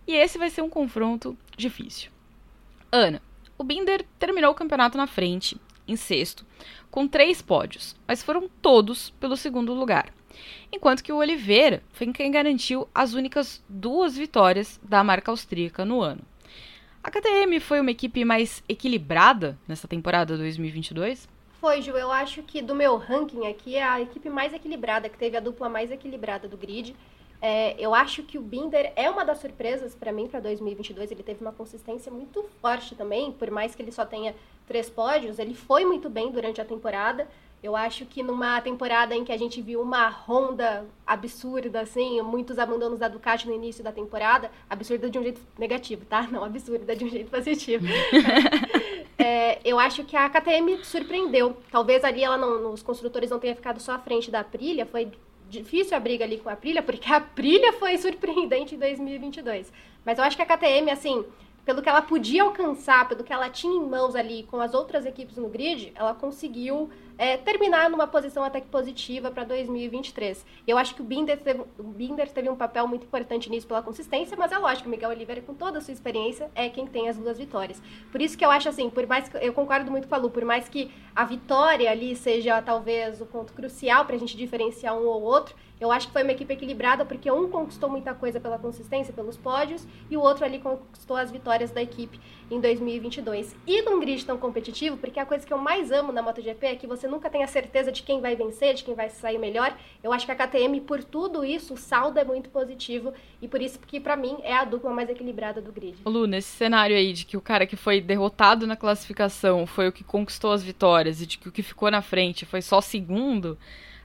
E 0.08 0.14
esse 0.14 0.38
vai 0.38 0.50
ser 0.50 0.62
um 0.62 0.70
confronto 0.70 1.38
difícil. 1.58 2.12
Ana, 2.92 3.22
o 3.58 3.64
Binder 3.64 4.06
terminou 4.20 4.52
o 4.52 4.56
campeonato 4.56 4.98
na 4.98 5.08
frente, 5.08 5.58
em 5.88 5.96
sexto, 5.96 6.46
com 6.92 7.08
três 7.08 7.42
pódios, 7.42 7.96
mas 8.08 8.24
foram 8.24 8.50
todos 8.62 9.10
pelo 9.12 9.36
segundo 9.36 9.74
lugar. 9.74 10.14
Enquanto 10.72 11.04
que 11.04 11.12
o 11.12 11.18
Oliveira 11.18 11.82
foi 11.92 12.12
quem 12.12 12.32
garantiu 12.32 12.88
as 12.94 13.14
únicas 13.14 13.64
duas 13.68 14.16
vitórias 14.18 14.80
da 14.84 15.04
marca 15.04 15.32
austríaca 15.32 15.86
no 15.86 16.02
ano. 16.02 16.22
A 17.04 17.12
KTM 17.12 17.60
foi 17.60 17.80
uma 17.80 17.92
equipe 17.92 18.26
mais 18.26 18.64
equilibrada 18.68 19.58
nessa 19.68 19.88
temporada 19.88 20.36
2022? 20.38 21.30
Foi, 21.66 21.82
Ju. 21.82 21.98
Eu 21.98 22.12
acho 22.12 22.44
que 22.44 22.62
do 22.62 22.76
meu 22.76 22.96
ranking 22.96 23.48
aqui 23.48 23.76
é 23.76 23.84
a 23.84 24.00
equipe 24.00 24.30
mais 24.30 24.54
equilibrada, 24.54 25.10
que 25.10 25.18
teve 25.18 25.36
a 25.36 25.40
dupla 25.40 25.68
mais 25.68 25.90
equilibrada 25.90 26.48
do 26.48 26.56
grid. 26.56 26.96
É, 27.42 27.76
eu 27.80 27.96
acho 27.96 28.22
que 28.22 28.38
o 28.38 28.42
Binder 28.44 28.94
é 28.96 29.10
uma 29.10 29.26
das 29.26 29.40
surpresas 29.40 29.96
para 29.96 30.12
mim 30.12 30.28
para 30.28 30.40
2022. 30.42 31.10
Ele 31.10 31.24
teve 31.24 31.42
uma 31.42 31.52
consistência 31.52 32.12
muito 32.12 32.44
forte 32.62 32.94
também, 32.94 33.32
por 33.32 33.50
mais 33.50 33.74
que 33.74 33.82
ele 33.82 33.92
só 33.92 34.06
tenha 34.06 34.36
três 34.68 34.92
pódios, 34.92 35.40
ele 35.40 35.56
foi 35.56 35.84
muito 35.86 36.08
bem 36.08 36.32
durante 36.32 36.62
a 36.62 36.66
temporada. 36.66 37.28
Eu 37.64 37.76
acho 37.76 38.06
que 38.06 38.22
numa 38.22 38.62
temporada 38.62 39.16
em 39.16 39.26
que 39.26 39.32
a 39.32 39.38
gente 39.38 39.60
viu 39.60 39.82
uma 39.82 40.08
Honda 40.08 40.86
absurda, 41.04 41.82
assim, 41.82 42.22
muitos 42.22 42.60
abandonos 42.60 43.00
da 43.00 43.08
Ducati 43.08 43.48
no 43.48 43.56
início 43.56 43.84
da 43.84 43.92
temporada, 43.92 44.52
absurda 44.70 45.10
de 45.10 45.18
um 45.18 45.24
jeito 45.24 45.42
negativo, 45.58 46.06
tá? 46.06 46.28
Não 46.32 46.44
absurda 46.44 46.96
de 46.96 47.06
um 47.06 47.10
jeito 47.10 47.32
positivo. 47.32 47.88
é, 49.18 49.60
eu 49.64 49.80
acho 49.80 50.04
que 50.04 50.16
a 50.16 50.30
KTM 50.30 50.84
surpreendeu. 50.84 51.58
Talvez 51.72 52.04
ali 52.04 52.24
ela 52.24 52.38
não, 52.38 52.74
os 52.74 52.84
construtores 52.84 53.30
não 53.30 53.40
tenha 53.40 53.56
ficado 53.56 53.80
só 53.80 53.94
à 53.94 54.00
frente 54.00 54.30
da 54.30 54.42
Aprilia, 54.42 54.86
foi 54.86 55.12
difícil 55.50 55.96
a 55.96 56.00
briga 56.00 56.26
ali 56.26 56.38
com 56.38 56.50
a 56.50 56.54
Aprilia, 56.54 56.82
porque 56.82 57.12
a 57.12 57.18
Aprilia 57.18 57.74
foi 57.74 57.98
surpreendente 57.98 58.76
em 58.76 58.80
2022. 58.80 59.72
Mas 60.04 60.18
eu 60.18 60.24
acho 60.24 60.36
que 60.36 60.44
a 60.44 60.46
KTM, 60.46 60.92
assim, 60.92 61.24
pelo 61.64 61.82
que 61.82 61.90
ela 61.90 62.02
podia 62.02 62.44
alcançar, 62.44 63.08
pelo 63.08 63.24
que 63.24 63.34
ela 63.34 63.50
tinha 63.50 63.74
em 63.74 63.88
mãos 63.88 64.16
ali 64.16 64.44
com 64.44 64.60
as 64.60 64.74
outras 64.74 65.06
equipes 65.06 65.38
no 65.38 65.50
grid, 65.50 65.92
ela 65.96 66.14
conseguiu 66.14 66.90
é, 67.18 67.38
terminar 67.38 67.90
numa 67.90 68.08
posição 68.08 68.44
até 68.44 68.60
que 68.60 68.68
positiva 68.68 69.32
para 69.32 69.44
2023. 69.44 70.46
Eu 70.68 70.78
acho 70.78 70.96
que 70.96 71.02
o 71.02 71.04
Binder, 71.06 71.38
teve, 71.38 71.62
o 71.78 71.84
Binder 71.84 72.30
teve 72.30 72.50
um 72.50 72.56
papel 72.56 72.88
muito 72.88 73.06
importante 73.06 73.50
nisso 73.50 73.68
pela 73.68 73.82
consistência, 73.82 74.36
mas 74.38 74.52
é 74.52 74.58
lógico, 74.58 74.88
o 74.88 74.92
Miguel 74.92 75.10
Oliveira, 75.10 75.42
com 75.42 75.54
toda 75.54 75.78
a 75.78 75.82
sua 75.82 75.94
experiência, 75.94 76.50
é 76.56 76.70
quem 76.70 76.86
tem 76.86 77.10
as 77.10 77.18
duas 77.18 77.38
vitórias. 77.38 77.82
Por 78.12 78.22
isso 78.22 78.38
que 78.38 78.46
eu 78.46 78.52
acho 78.52 78.70
assim, 78.70 78.90
por 78.90 79.06
mais 79.08 79.30
que, 79.30 79.38
eu 79.38 79.54
concordo 79.54 79.90
muito 79.90 80.08
com 80.08 80.16
a 80.16 80.18
Lu, 80.18 80.30
por 80.30 80.44
mais 80.44 80.68
que 80.68 80.92
a 81.16 81.24
vitória 81.24 81.90
ali 81.90 82.16
seja 82.16 82.62
talvez 82.62 83.22
o 83.22 83.26
ponto 83.26 83.54
crucial 83.54 84.06
para 84.06 84.16
a 84.16 84.20
gente 84.20 84.36
diferenciar 84.36 84.96
um 84.96 85.06
ou 85.06 85.22
outro, 85.22 85.56
eu 85.80 85.92
acho 85.92 86.08
que 86.08 86.14
foi 86.14 86.24
uma 86.24 86.32
equipe 86.32 86.54
equilibrada 86.54 87.06
porque 87.06 87.30
um 87.30 87.50
conquistou 87.50 87.90
muita 87.90 88.14
coisa 88.14 88.40
pela 88.40 88.58
consistência, 88.58 89.14
pelos 89.14 89.36
pódios, 89.36 89.86
e 90.10 90.16
o 90.16 90.22
outro 90.22 90.46
ali 90.46 90.60
conquistou 90.60 91.18
as 91.18 91.30
vitórias 91.30 91.72
da 91.72 91.82
equipe 91.82 92.20
em 92.50 92.60
2022. 92.60 93.56
E 93.66 93.82
num 93.82 94.00
grid 94.00 94.26
tão 94.26 94.38
competitivo, 94.38 94.98
porque 94.98 95.20
a 95.20 95.26
coisa 95.26 95.46
que 95.46 95.54
eu 95.54 95.58
mais 95.58 95.92
amo 95.92 96.12
na 96.12 96.22
MotoGP 96.22 96.66
é 96.66 96.76
que 96.76 96.88
você 96.88 97.08
nunca 97.08 97.30
tem 97.30 97.44
a 97.44 97.48
certeza 97.48 97.92
de 97.92 98.04
quem 98.04 98.22
vai 98.22 98.36
vencer, 98.36 98.74
de 98.74 98.84
quem 98.84 98.94
vai 98.94 99.10
sair 99.10 99.38
melhor. 99.38 99.76
Eu 100.04 100.14
acho 100.14 100.26
que 100.26 100.32
a 100.32 100.36
KTM, 100.36 100.82
por 100.82 101.04
tudo 101.04 101.44
isso, 101.44 101.74
o 101.74 101.78
saldo 101.78 102.20
é 102.20 102.24
muito 102.24 102.50
positivo 102.50 103.14
e 103.42 103.48
por 103.48 103.62
isso 103.62 103.80
que 103.80 104.00
para 104.00 104.16
mim 104.16 104.38
é 104.44 104.56
a 104.56 104.64
dupla 104.64 104.92
mais 104.92 105.10
equilibrada 105.10 105.62
do 105.62 105.72
grid. 105.72 105.98
Lu, 106.06 106.28
nesse 106.28 106.50
cenário 106.50 106.96
aí 106.96 107.14
de 107.14 107.26
que 107.26 107.38
o 107.38 107.42
cara 107.42 107.66
que 107.66 107.76
foi 107.76 108.02
derrotado 108.02 108.68
na 108.68 108.76
classificação 108.76 109.66
foi 109.66 109.88
o 109.88 109.92
que 109.92 110.04
conquistou 110.04 110.52
as 110.52 110.64
vitórias 110.64 111.22
e 111.22 111.26
de 111.26 111.38
que 111.38 111.50
o 111.50 111.52
que 111.52 111.64
ficou 111.64 111.90
na 111.90 112.02
frente 112.02 112.46
foi 112.46 112.62
só 112.62 112.80
segundo, 112.82 113.58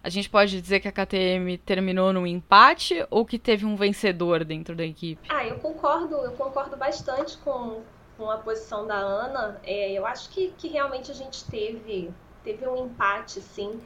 a 0.02 0.08
gente 0.08 0.30
pode 0.30 0.60
dizer 0.60 0.80
que 0.80 0.88
a 0.88 0.92
KTM 0.92 1.58
terminou 1.58 2.12
num 2.12 2.26
empate 2.26 3.04
ou 3.10 3.24
que 3.24 3.38
teve 3.38 3.66
um 3.66 3.76
vencedor 3.76 4.44
dentro 4.44 4.74
da 4.74 4.84
equipe? 4.84 5.28
Ah, 5.28 5.46
eu 5.46 5.58
concordo, 5.58 6.14
eu 6.16 6.32
concordo 6.32 6.76
bastante 6.76 7.36
com, 7.38 7.82
com 8.20 8.30
a 8.30 8.36
posição 8.36 8.86
da 8.86 8.96
Ana. 8.96 9.58
É, 9.64 9.92
eu 9.92 10.04
acho 10.06 10.28
que, 10.28 10.52
que 10.58 10.68
realmente 10.68 11.10
a 11.10 11.14
gente 11.14 11.42
teve, 11.46 12.12
teve 12.44 12.68
um 12.68 12.84
empate, 12.84 13.40
sim. 13.40 13.80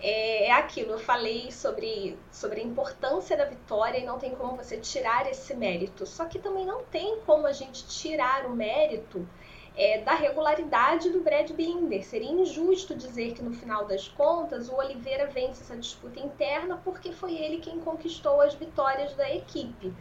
É, 0.00 0.46
é 0.46 0.52
aquilo, 0.52 0.92
eu 0.92 0.98
falei 0.98 1.52
sobre, 1.52 2.18
sobre 2.32 2.60
a 2.60 2.64
importância 2.64 3.36
da 3.36 3.44
vitória 3.44 3.98
e 3.98 4.04
não 4.04 4.18
tem 4.18 4.34
como 4.34 4.56
você 4.56 4.78
tirar 4.78 5.30
esse 5.30 5.54
mérito. 5.54 6.06
Só 6.06 6.24
que 6.24 6.38
também 6.38 6.64
não 6.64 6.84
tem 6.84 7.20
como 7.26 7.46
a 7.46 7.52
gente 7.52 7.86
tirar 7.86 8.46
o 8.46 8.50
mérito 8.50 9.28
é, 9.76 10.00
da 10.00 10.14
regularidade 10.14 11.10
do 11.10 11.20
Brad 11.20 11.50
Binder. 11.50 12.02
Seria 12.02 12.30
injusto 12.30 12.94
dizer 12.94 13.34
que 13.34 13.42
no 13.42 13.52
final 13.52 13.84
das 13.84 14.08
contas 14.08 14.70
o 14.70 14.76
Oliveira 14.76 15.26
vence 15.26 15.62
essa 15.62 15.76
disputa 15.76 16.18
interna 16.18 16.80
porque 16.82 17.12
foi 17.12 17.34
ele 17.34 17.58
quem 17.58 17.78
conquistou 17.80 18.40
as 18.40 18.54
vitórias 18.54 19.14
da 19.14 19.30
equipe. 19.30 19.92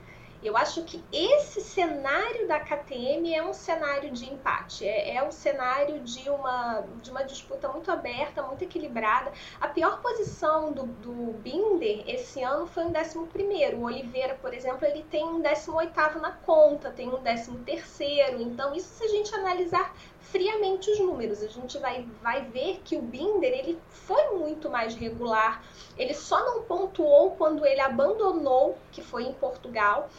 Eu 0.45 0.55
acho 0.55 0.83
que 0.83 1.03
esse 1.11 1.59
cenário 1.59 2.47
da 2.47 2.59
KTM 2.59 3.33
é 3.33 3.43
um 3.43 3.51
cenário 3.51 4.11
de 4.11 4.31
empate, 4.31 4.87
é, 4.87 5.15
é 5.15 5.23
um 5.23 5.31
cenário 5.31 5.99
de 6.01 6.29
uma, 6.29 6.81
de 7.01 7.09
uma 7.09 7.23
disputa 7.23 7.67
muito 7.67 7.91
aberta, 7.91 8.43
muito 8.43 8.63
equilibrada. 8.63 9.31
A 9.59 9.67
pior 9.67 10.01
posição 10.01 10.71
do, 10.71 10.83
do 10.85 11.33
Binder 11.39 12.03
esse 12.07 12.43
ano 12.43 12.67
foi 12.67 12.83
um 12.85 12.89
11. 12.89 13.75
O 13.75 13.81
Oliveira, 13.81 14.35
por 14.35 14.53
exemplo, 14.53 14.85
ele 14.85 15.03
tem 15.09 15.23
um 15.23 15.41
18 15.41 16.19
na 16.19 16.31
conta, 16.31 16.91
tem 16.91 17.09
um 17.09 17.23
13. 17.23 17.51
Então, 18.39 18.75
isso 18.75 18.89
se 18.89 19.03
a 19.03 19.07
gente 19.07 19.33
analisar 19.33 19.95
friamente 20.31 20.89
os 20.91 20.99
números, 20.99 21.41
a 21.41 21.47
gente 21.47 21.77
vai, 21.77 22.05
vai 22.21 22.41
ver 22.41 22.81
que 22.83 22.95
o 22.95 23.01
Binder 23.01 23.53
ele 23.53 23.79
foi 23.89 24.31
muito 24.31 24.69
mais 24.69 24.95
regular. 24.95 25.63
Ele 25.97 26.13
só 26.13 26.43
não 26.45 26.63
pontuou 26.63 27.31
quando 27.31 27.65
ele 27.65 27.81
abandonou, 27.81 28.77
que 28.91 29.01
foi 29.01 29.23
em 29.23 29.33
Portugal. 29.33 30.09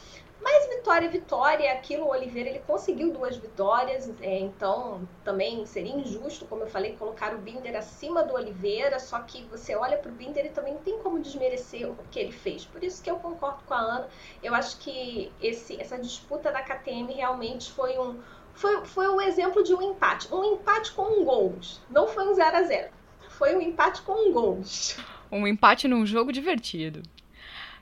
Mas 0.40 0.68
vitória, 0.68 1.08
vitória, 1.08 1.72
aquilo 1.72 2.04
o 2.04 2.10
Oliveira 2.10 2.50
ele 2.50 2.58
conseguiu 2.60 3.10
duas 3.10 3.36
vitórias, 3.36 4.08
é, 4.20 4.38
então 4.38 5.00
também 5.24 5.64
seria 5.64 5.94
injusto, 5.94 6.44
como 6.44 6.62
eu 6.62 6.66
falei, 6.68 6.94
colocar 6.94 7.34
o 7.34 7.38
Binder 7.38 7.74
acima 7.74 8.22
do 8.22 8.34
Oliveira, 8.34 9.00
só 9.00 9.18
que 9.20 9.42
você 9.44 9.74
olha 9.74 9.96
para 9.96 10.10
o 10.10 10.14
Binder 10.14 10.44
e 10.44 10.50
também 10.50 10.74
não 10.74 10.82
tem 10.82 10.98
como 10.98 11.18
desmerecer 11.20 11.90
o 11.90 11.96
que 12.10 12.20
ele 12.20 12.32
fez. 12.32 12.66
Por 12.66 12.84
isso 12.84 13.02
que 13.02 13.10
eu 13.10 13.16
concordo 13.16 13.64
com 13.64 13.74
a 13.74 13.78
Ana, 13.78 14.08
eu 14.42 14.54
acho 14.54 14.78
que 14.78 15.32
esse, 15.40 15.80
essa 15.80 15.98
disputa 15.98 16.52
da 16.52 16.62
KTM 16.62 17.14
realmente 17.14 17.72
foi 17.72 17.98
um, 17.98 18.22
foi, 18.56 18.84
foi 18.86 19.08
um 19.08 19.20
exemplo 19.20 19.62
de 19.62 19.74
um 19.74 19.82
empate. 19.82 20.32
Um 20.32 20.54
empate 20.54 20.92
com 20.92 21.24
gols. 21.24 21.80
Não 21.90 22.08
foi 22.08 22.26
um 22.28 22.34
0 22.34 22.56
a 22.56 22.62
0 22.62 22.88
Foi 23.28 23.54
um 23.54 23.60
empate 23.60 24.02
com 24.02 24.32
gols. 24.32 24.98
Um 25.30 25.46
empate 25.46 25.86
num 25.86 26.06
jogo 26.06 26.32
divertido. 26.32 27.02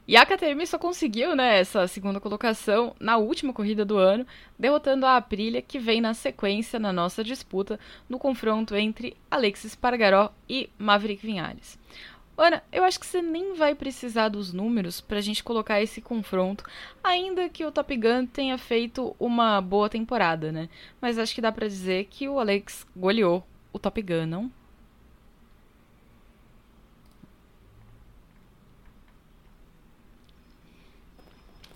E 0.07 0.19
a 0.19 0.27
KTM 0.27 0.67
só 0.67 0.77
conseguiu 0.77 1.35
né, 1.35 1.61
essa 1.61 1.87
segunda 1.87 2.21
colocação 2.21 2.95
na 3.01 3.17
última 3.17 3.55
corrida 3.55 3.87
do 3.87 3.97
ano, 3.97 4.27
derrotando 4.59 5.07
a 5.07 5.17
Aprilia, 5.17 5.63
que 5.63 5.79
vem 5.79 5.99
na 5.99 6.13
sequência 6.13 6.79
na 6.79 6.93
nossa 6.93 7.25
disputa 7.25 7.81
no 8.07 8.19
confronto 8.19 8.77
entre 8.77 9.17
Alexis 9.31 9.75
Pargaró 9.75 10.31
e 10.47 10.69
Maverick 10.77 11.25
Vinhales. 11.25 11.79
Ana, 12.37 12.65
eu 12.73 12.83
acho 12.83 12.99
que 12.99 13.07
você 13.07 13.23
nem 13.23 13.55
vai 13.55 13.75
precisar 13.77 14.29
dos 14.29 14.53
números 14.53 15.01
para 15.01 15.19
a 15.19 15.21
gente 15.21 15.43
colocar 15.45 15.81
esse 15.81 16.01
confronto, 16.01 16.65
ainda 17.03 17.49
que 17.49 17.65
o 17.65 17.71
Top 17.71 17.97
Gun 17.97 18.27
tenha 18.27 18.59
feito 18.59 19.15
uma 19.21 19.61
boa 19.61 19.89
temporada, 19.89 20.51
né? 20.51 20.69
Mas 21.01 21.17
acho 21.17 21.35
que 21.35 21.41
dá 21.41 21.53
para 21.53 21.69
dizer 21.69 22.07
que 22.07 22.29
o 22.29 22.41
Alex 22.41 22.85
goleou 22.97 23.45
o 23.73 23.79
Top 23.79 24.01
Gun, 24.03 24.27
não? 24.27 24.51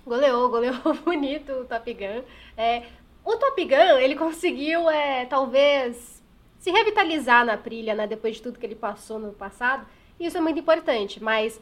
Goleou, 0.05 0.49
goleou 0.49 0.75
bonito 1.05 1.53
o 1.53 1.65
Top 1.67 1.93
Gun. 1.93 2.25
É, 2.57 2.85
o 3.25 3.37
Top 3.37 3.65
Gun, 3.65 3.99
ele 3.99 4.17
conseguiu, 4.17 4.89
é, 4.91 5.27
talvez, 5.27 6.23
se 6.59 6.71
revitalizar 6.71 7.45
na 7.45 7.57
trilha, 7.57 7.95
né? 7.95 8.07
Depois 8.07 8.37
de 8.37 8.43
tudo 8.43 8.59
que 8.59 8.67
ele 8.67 8.75
passou 8.75 9.19
no 9.19 9.33
passado. 9.33 9.87
E 10.19 10.27
isso 10.27 10.37
é 10.37 10.41
muito 10.41 10.59
importante. 10.59 11.23
Mas 11.23 11.61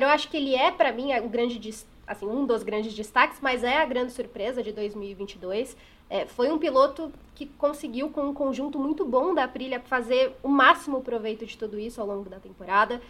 eu 0.00 0.08
acho 0.08 0.28
que 0.28 0.36
ele 0.36 0.54
é, 0.54 0.70
para 0.70 0.92
mim, 0.92 1.12
o 1.18 1.28
grande, 1.28 1.74
assim, 2.06 2.26
um 2.26 2.46
dos 2.46 2.62
grandes 2.62 2.94
destaques, 2.94 3.38
mas 3.40 3.64
é 3.64 3.78
a 3.78 3.84
grande 3.84 4.12
surpresa 4.12 4.62
de 4.62 4.72
2022. 4.72 5.76
É, 6.10 6.26
foi 6.26 6.50
um 6.50 6.58
piloto 6.58 7.12
que 7.34 7.46
conseguiu, 7.46 8.08
com 8.10 8.22
um 8.22 8.34
conjunto 8.34 8.78
muito 8.78 9.04
bom 9.04 9.34
da 9.34 9.44
Aprilia, 9.44 9.80
fazer 9.80 10.32
o 10.42 10.48
máximo 10.48 11.02
proveito 11.02 11.44
de 11.44 11.56
tudo 11.56 11.78
isso 11.78 12.00
ao 12.00 12.06
longo 12.06 12.28
da 12.28 12.38
temporada. 12.38 13.00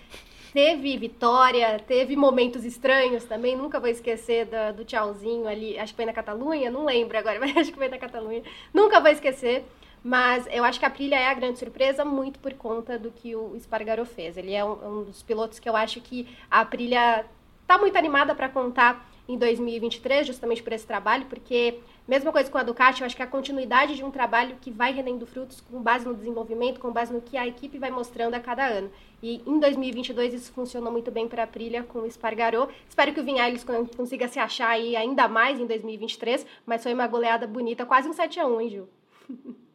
Teve 0.53 0.97
vitória, 0.97 1.79
teve 1.79 2.17
momentos 2.17 2.65
estranhos 2.65 3.25
também, 3.25 3.55
nunca 3.55 3.79
vou 3.79 3.89
esquecer 3.89 4.47
do, 4.47 4.79
do 4.79 4.85
tchauzinho 4.85 5.47
ali, 5.47 5.79
acho 5.79 5.93
que 5.93 5.97
foi 5.97 6.07
na 6.07 6.13
Catalunha, 6.13 6.71
não 6.71 6.87
lembro 6.87 7.19
agora, 7.19 7.39
mas 7.41 7.57
acho 7.57 7.71
que 7.71 7.79
foi 7.79 7.89
na 7.89 7.99
Catalunha. 7.99 8.43
Nunca 8.73 9.01
vou 9.01 9.11
esquecer. 9.11 9.65
Mas 10.09 10.49
eu 10.51 10.65
acho 10.65 10.79
que 10.79 10.87
a 10.87 10.89
Aprilia 10.89 11.19
é 11.19 11.27
a 11.27 11.35
grande 11.35 11.59
surpresa 11.59 12.03
muito 12.03 12.39
por 12.39 12.55
conta 12.55 12.99
do 12.99 13.11
que 13.11 13.37
o 13.37 13.55
Espargaro 13.55 14.07
fez. 14.07 14.39
Ele 14.39 14.55
é 14.55 14.65
um, 14.65 15.01
um 15.01 15.05
dos 15.05 15.23
pilotos 15.23 15.59
que 15.59 15.69
eu 15.69 15.77
acho 15.77 16.01
que 16.01 16.27
a 16.51 16.61
Aprilia 16.61 17.27
está 17.61 17.77
muito 17.77 17.95
animada 17.99 18.35
para 18.35 18.49
contar 18.49 19.07
em 19.29 19.37
2023, 19.37 20.27
justamente 20.27 20.63
por 20.63 20.73
esse 20.73 20.87
trabalho, 20.87 21.27
porque 21.27 21.81
mesma 22.09 22.33
coisa 22.33 22.51
com 22.51 22.57
a 22.57 22.63
Ducati, 22.63 23.03
eu 23.03 23.07
acho 23.07 23.15
que 23.15 23.23
a 23.23 23.27
continuidade 23.27 23.97
de 23.97 24.03
um 24.03 24.11
trabalho 24.11 24.57
que 24.63 24.71
vai 24.71 24.95
rendendo 24.95 25.27
frutos 25.27 25.61
com 25.61 25.83
base 25.83 26.07
no 26.07 26.15
desenvolvimento, 26.15 26.81
com 26.81 26.91
base 26.91 27.13
no 27.13 27.21
que 27.21 27.37
a 27.37 27.47
equipe 27.47 27.79
vai 27.79 27.91
mostrando 27.91 28.33
a 28.33 28.41
cada 28.41 28.67
ano. 28.67 28.91
E 29.23 29.43
em 29.47 29.59
2022 29.61 30.33
isso 30.33 30.51
funcionou 30.55 30.91
muito 30.91 31.11
bem 31.11 31.29
para 31.29 31.43
a 31.43 31.45
Aprilia 31.45 31.83
com 31.83 31.99
o 31.99 32.07
Espargaró. 32.07 32.69
Espero 32.89 33.13
que 33.13 33.21
o 33.21 33.25
Vinhales 33.25 33.63
consiga 33.95 34.27
se 34.27 34.39
achar 34.39 34.71
aí 34.71 34.97
ainda 34.97 35.29
mais 35.29 35.61
em 35.61 35.67
2023, 35.67 36.47
mas 36.65 36.83
foi 36.83 36.95
uma 36.95 37.07
goleada 37.07 37.47
bonita, 37.47 37.85
quase 37.85 38.09
um 38.09 38.15
7 38.15 38.41
a 38.41 38.47
1, 38.47 38.61
hein, 38.63 38.71
Gil? 38.71 38.89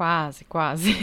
Quase, 0.00 0.46
quase. 0.46 0.96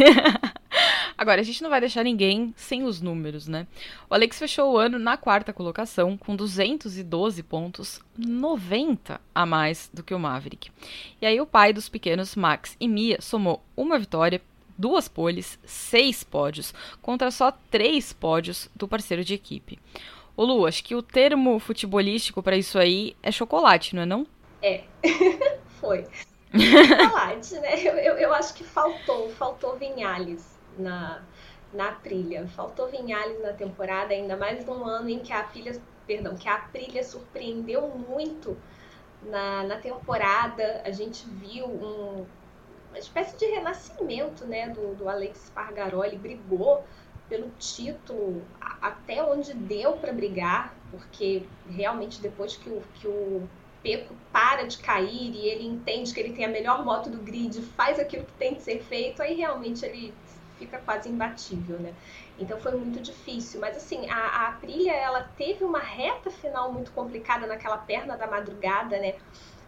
Agora, 1.15 1.39
a 1.39 1.43
gente 1.43 1.61
não 1.61 1.69
vai 1.69 1.79
deixar 1.79 2.03
ninguém 2.03 2.51
sem 2.57 2.83
os 2.83 2.99
números, 2.99 3.47
né? 3.47 3.67
O 4.09 4.15
Alex 4.15 4.39
fechou 4.39 4.73
o 4.73 4.77
ano 4.79 4.97
na 4.97 5.15
quarta 5.15 5.53
colocação, 5.53 6.17
com 6.17 6.35
212 6.35 7.43
pontos, 7.43 8.01
90 8.17 9.21
a 9.35 9.45
mais 9.45 9.87
do 9.93 10.01
que 10.01 10.15
o 10.15 10.19
Maverick. 10.19 10.71
E 11.21 11.27
aí, 11.27 11.39
o 11.39 11.45
pai 11.45 11.73
dos 11.73 11.87
pequenos, 11.87 12.35
Max 12.35 12.75
e 12.79 12.87
Mia, 12.87 13.21
somou 13.21 13.63
uma 13.75 13.99
vitória, 13.99 14.41
duas 14.75 15.07
poles, 15.07 15.59
seis 15.63 16.23
pódios, 16.23 16.73
contra 16.99 17.29
só 17.29 17.51
três 17.51 18.11
pódios 18.11 18.67
do 18.75 18.87
parceiro 18.87 19.23
de 19.23 19.35
equipe. 19.35 19.77
Ô 20.35 20.43
Lu, 20.43 20.65
acho 20.65 20.83
que 20.83 20.95
o 20.95 21.03
termo 21.03 21.59
futebolístico 21.59 22.41
para 22.41 22.57
isso 22.57 22.79
aí 22.79 23.15
é 23.21 23.31
chocolate, 23.31 23.95
não 23.95 24.01
é 24.01 24.05
não? 24.07 24.25
É, 24.59 24.85
foi. 25.79 26.03
Chocolate, 26.51 27.59
né? 27.59 27.79
Eu, 27.79 27.95
eu, 27.95 28.17
eu 28.17 28.33
acho 28.33 28.53
que 28.53 28.63
faltou, 28.63 29.29
faltou 29.31 29.75
Vinhales 29.75 30.57
na, 30.77 31.21
na 31.73 31.91
trilha. 31.91 32.47
Faltou 32.47 32.87
Vinhales 32.87 33.41
na 33.41 33.53
temporada, 33.53 34.13
ainda 34.13 34.35
mais 34.37 34.65
num 34.65 34.85
ano 34.85 35.09
em 35.09 35.19
que 35.19 35.33
a 35.33 35.41
Aprilia, 35.41 35.79
perdão, 36.05 36.35
que 36.35 36.47
a 36.47 36.55
Aprilia 36.55 37.03
surpreendeu 37.03 37.87
muito 37.89 38.57
na, 39.23 39.63
na 39.63 39.77
temporada. 39.77 40.81
A 40.85 40.91
gente 40.91 41.27
viu 41.27 41.65
um, 41.65 42.25
uma 42.89 42.99
espécie 42.99 43.37
de 43.37 43.45
renascimento 43.45 44.45
né, 44.45 44.69
do, 44.69 44.95
do 44.95 45.09
Alex 45.09 45.49
Pargaroli, 45.53 46.17
brigou 46.17 46.83
pelo 47.29 47.49
título 47.59 48.41
até 48.81 49.21
onde 49.21 49.53
deu 49.53 49.93
para 49.97 50.13
brigar, 50.13 50.73
porque 50.89 51.43
realmente 51.69 52.21
depois 52.21 52.55
que 52.55 52.69
o, 52.69 52.81
que 52.95 53.07
o 53.07 53.47
Peco 53.81 54.15
para 54.31 54.63
de 54.65 54.77
cair 54.79 55.31
e 55.33 55.47
ele 55.47 55.65
entende 55.65 56.13
que 56.13 56.19
ele 56.19 56.33
tem 56.33 56.45
a 56.45 56.49
melhor 56.49 56.83
moto 56.85 57.09
do 57.09 57.21
grid, 57.23 57.61
faz 57.75 57.99
aquilo 57.99 58.25
que 58.25 58.33
tem 58.33 58.55
que 58.55 58.61
ser 58.61 58.79
feito, 58.83 59.21
aí 59.21 59.35
realmente 59.35 59.85
ele 59.85 60.19
fica 60.57 60.79
quase 60.79 61.09
imbatível, 61.09 61.79
né? 61.79 61.95
Então 62.37 62.59
foi 62.59 62.73
muito 62.75 63.01
difícil. 63.01 63.59
Mas 63.61 63.77
assim, 63.77 64.09
a, 64.09 64.15
a 64.17 64.47
Aprilia, 64.49 64.93
ela 64.93 65.23
teve 65.23 65.63
uma 65.63 65.79
reta 65.79 66.31
final 66.31 66.73
muito 66.73 66.91
complicada 66.91 67.45
naquela 67.47 67.77
perna 67.77 68.17
da 68.17 68.27
madrugada, 68.27 68.99
né? 68.99 69.19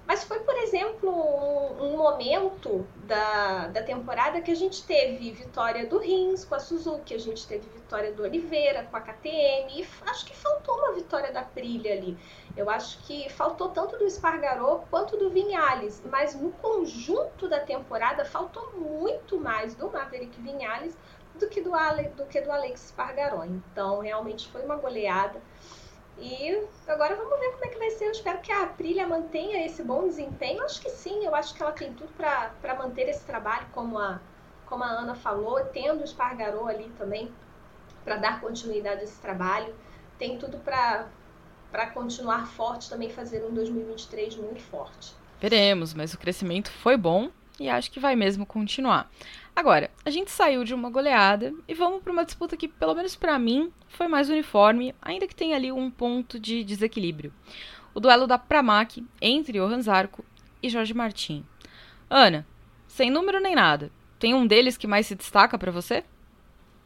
Mas 0.09 0.23
foi, 0.23 0.39
por 0.39 0.57
exemplo, 0.57 1.07
um, 1.07 1.83
um, 1.83 1.97
momento 1.97 2.83
da, 3.03 3.67
da 3.67 3.83
temporada 3.83 4.41
que 4.41 4.49
a 4.49 4.55
gente 4.55 4.83
teve 4.83 5.29
vitória 5.29 5.85
do 5.85 5.99
Rins 5.99 6.43
com 6.43 6.55
a 6.55 6.59
Suzuki, 6.59 7.13
a 7.13 7.19
gente 7.19 7.45
teve 7.45 7.69
vitória 7.69 8.11
do 8.11 8.23
Oliveira 8.23 8.87
com 8.89 8.97
a 8.97 9.01
KTM, 9.01 9.71
e 9.71 9.87
acho 10.07 10.25
que 10.25 10.35
faltou 10.35 10.75
uma 10.79 10.93
vitória 10.93 11.31
da 11.31 11.41
Aprilia 11.41 11.93
ali. 11.93 12.17
Eu 12.57 12.71
acho 12.71 12.97
que 13.03 13.29
faltou 13.29 13.69
tanto 13.69 13.99
do 13.99 14.03
Espargaró 14.03 14.81
quanto 14.89 15.15
do 15.15 15.29
Vinhales, 15.29 16.01
mas 16.09 16.33
no 16.33 16.49
conjunto 16.53 17.47
da 17.47 17.59
temporada 17.59 18.25
faltou 18.25 18.67
muito 18.75 19.39
mais 19.39 19.75
do 19.75 19.91
Maverick 19.91 20.41
Vinhales 20.41 20.97
do 21.35 21.47
que 21.47 21.61
do, 21.61 21.75
Ale, 21.75 22.09
do, 22.09 22.25
que 22.25 22.41
do 22.41 22.51
Alex 22.51 22.85
Espargaró. 22.85 23.45
Então, 23.45 23.99
realmente 23.99 24.49
foi 24.51 24.65
uma 24.65 24.75
goleada. 24.75 25.39
E 26.21 26.63
agora 26.87 27.15
vamos 27.15 27.39
ver 27.39 27.51
como 27.51 27.65
é 27.65 27.67
que 27.69 27.77
vai 27.77 27.91
ser. 27.91 28.05
Eu 28.05 28.11
espero 28.11 28.39
que 28.39 28.51
a 28.51 28.63
Aprilia 28.63 29.07
mantenha 29.07 29.65
esse 29.65 29.83
bom 29.83 30.07
desempenho. 30.07 30.63
Acho 30.63 30.81
que 30.81 30.89
sim, 30.89 31.25
eu 31.25 31.33
acho 31.33 31.53
que 31.53 31.61
ela 31.61 31.71
tem 31.71 31.93
tudo 31.93 32.11
para 32.13 32.75
manter 32.75 33.07
esse 33.07 33.23
trabalho, 33.25 33.65
como 33.71 33.97
a, 33.97 34.19
como 34.65 34.83
a 34.83 34.87
Ana 34.87 35.15
falou, 35.15 35.59
tendo 35.65 36.01
o 36.01 36.03
Espargaró 36.03 36.67
ali 36.67 36.91
também 36.97 37.31
para 38.03 38.17
dar 38.17 38.41
continuidade 38.41 39.01
a 39.01 39.03
esse 39.03 39.19
trabalho. 39.21 39.73
Tem 40.17 40.37
tudo 40.37 40.57
para 40.57 41.07
continuar 41.93 42.47
forte, 42.47 42.89
também 42.89 43.09
fazer 43.09 43.45
um 43.45 43.53
2023 43.53 44.35
muito 44.35 44.61
forte. 44.63 45.13
Veremos, 45.39 45.93
mas 45.93 46.13
o 46.13 46.17
crescimento 46.17 46.69
foi 46.69 46.97
bom 46.97 47.29
e 47.59 47.69
acho 47.69 47.89
que 47.91 47.99
vai 47.99 48.15
mesmo 48.15 48.45
continuar. 48.45 49.09
Agora, 49.55 49.91
a 50.05 50.09
gente 50.09 50.31
saiu 50.31 50.63
de 50.63 50.73
uma 50.73 50.89
goleada 50.89 51.53
e 51.67 51.73
vamos 51.73 52.01
para 52.01 52.13
uma 52.13 52.25
disputa 52.25 52.55
que, 52.55 52.67
pelo 52.67 52.95
menos 52.95 53.15
para 53.15 53.37
mim, 53.37 53.71
foi 53.87 54.07
mais 54.07 54.29
uniforme, 54.29 54.95
ainda 55.01 55.27
que 55.27 55.35
tenha 55.35 55.55
ali 55.55 55.71
um 55.71 55.91
ponto 55.91 56.39
de 56.39 56.63
desequilíbrio. 56.63 57.33
O 57.93 57.99
duelo 57.99 58.27
da 58.27 58.37
Pramac 58.37 59.03
entre 59.21 59.59
Johan 59.59 59.81
Zarco 59.81 60.23
e 60.61 60.69
Jorge 60.69 60.93
Martin. 60.93 61.45
Ana, 62.09 62.47
sem 62.87 63.09
número 63.09 63.39
nem 63.39 63.55
nada, 63.55 63.91
tem 64.17 64.33
um 64.33 64.45
deles 64.45 64.77
que 64.77 64.87
mais 64.87 65.07
se 65.07 65.15
destaca 65.15 65.57
para 65.57 65.71
você? 65.71 66.03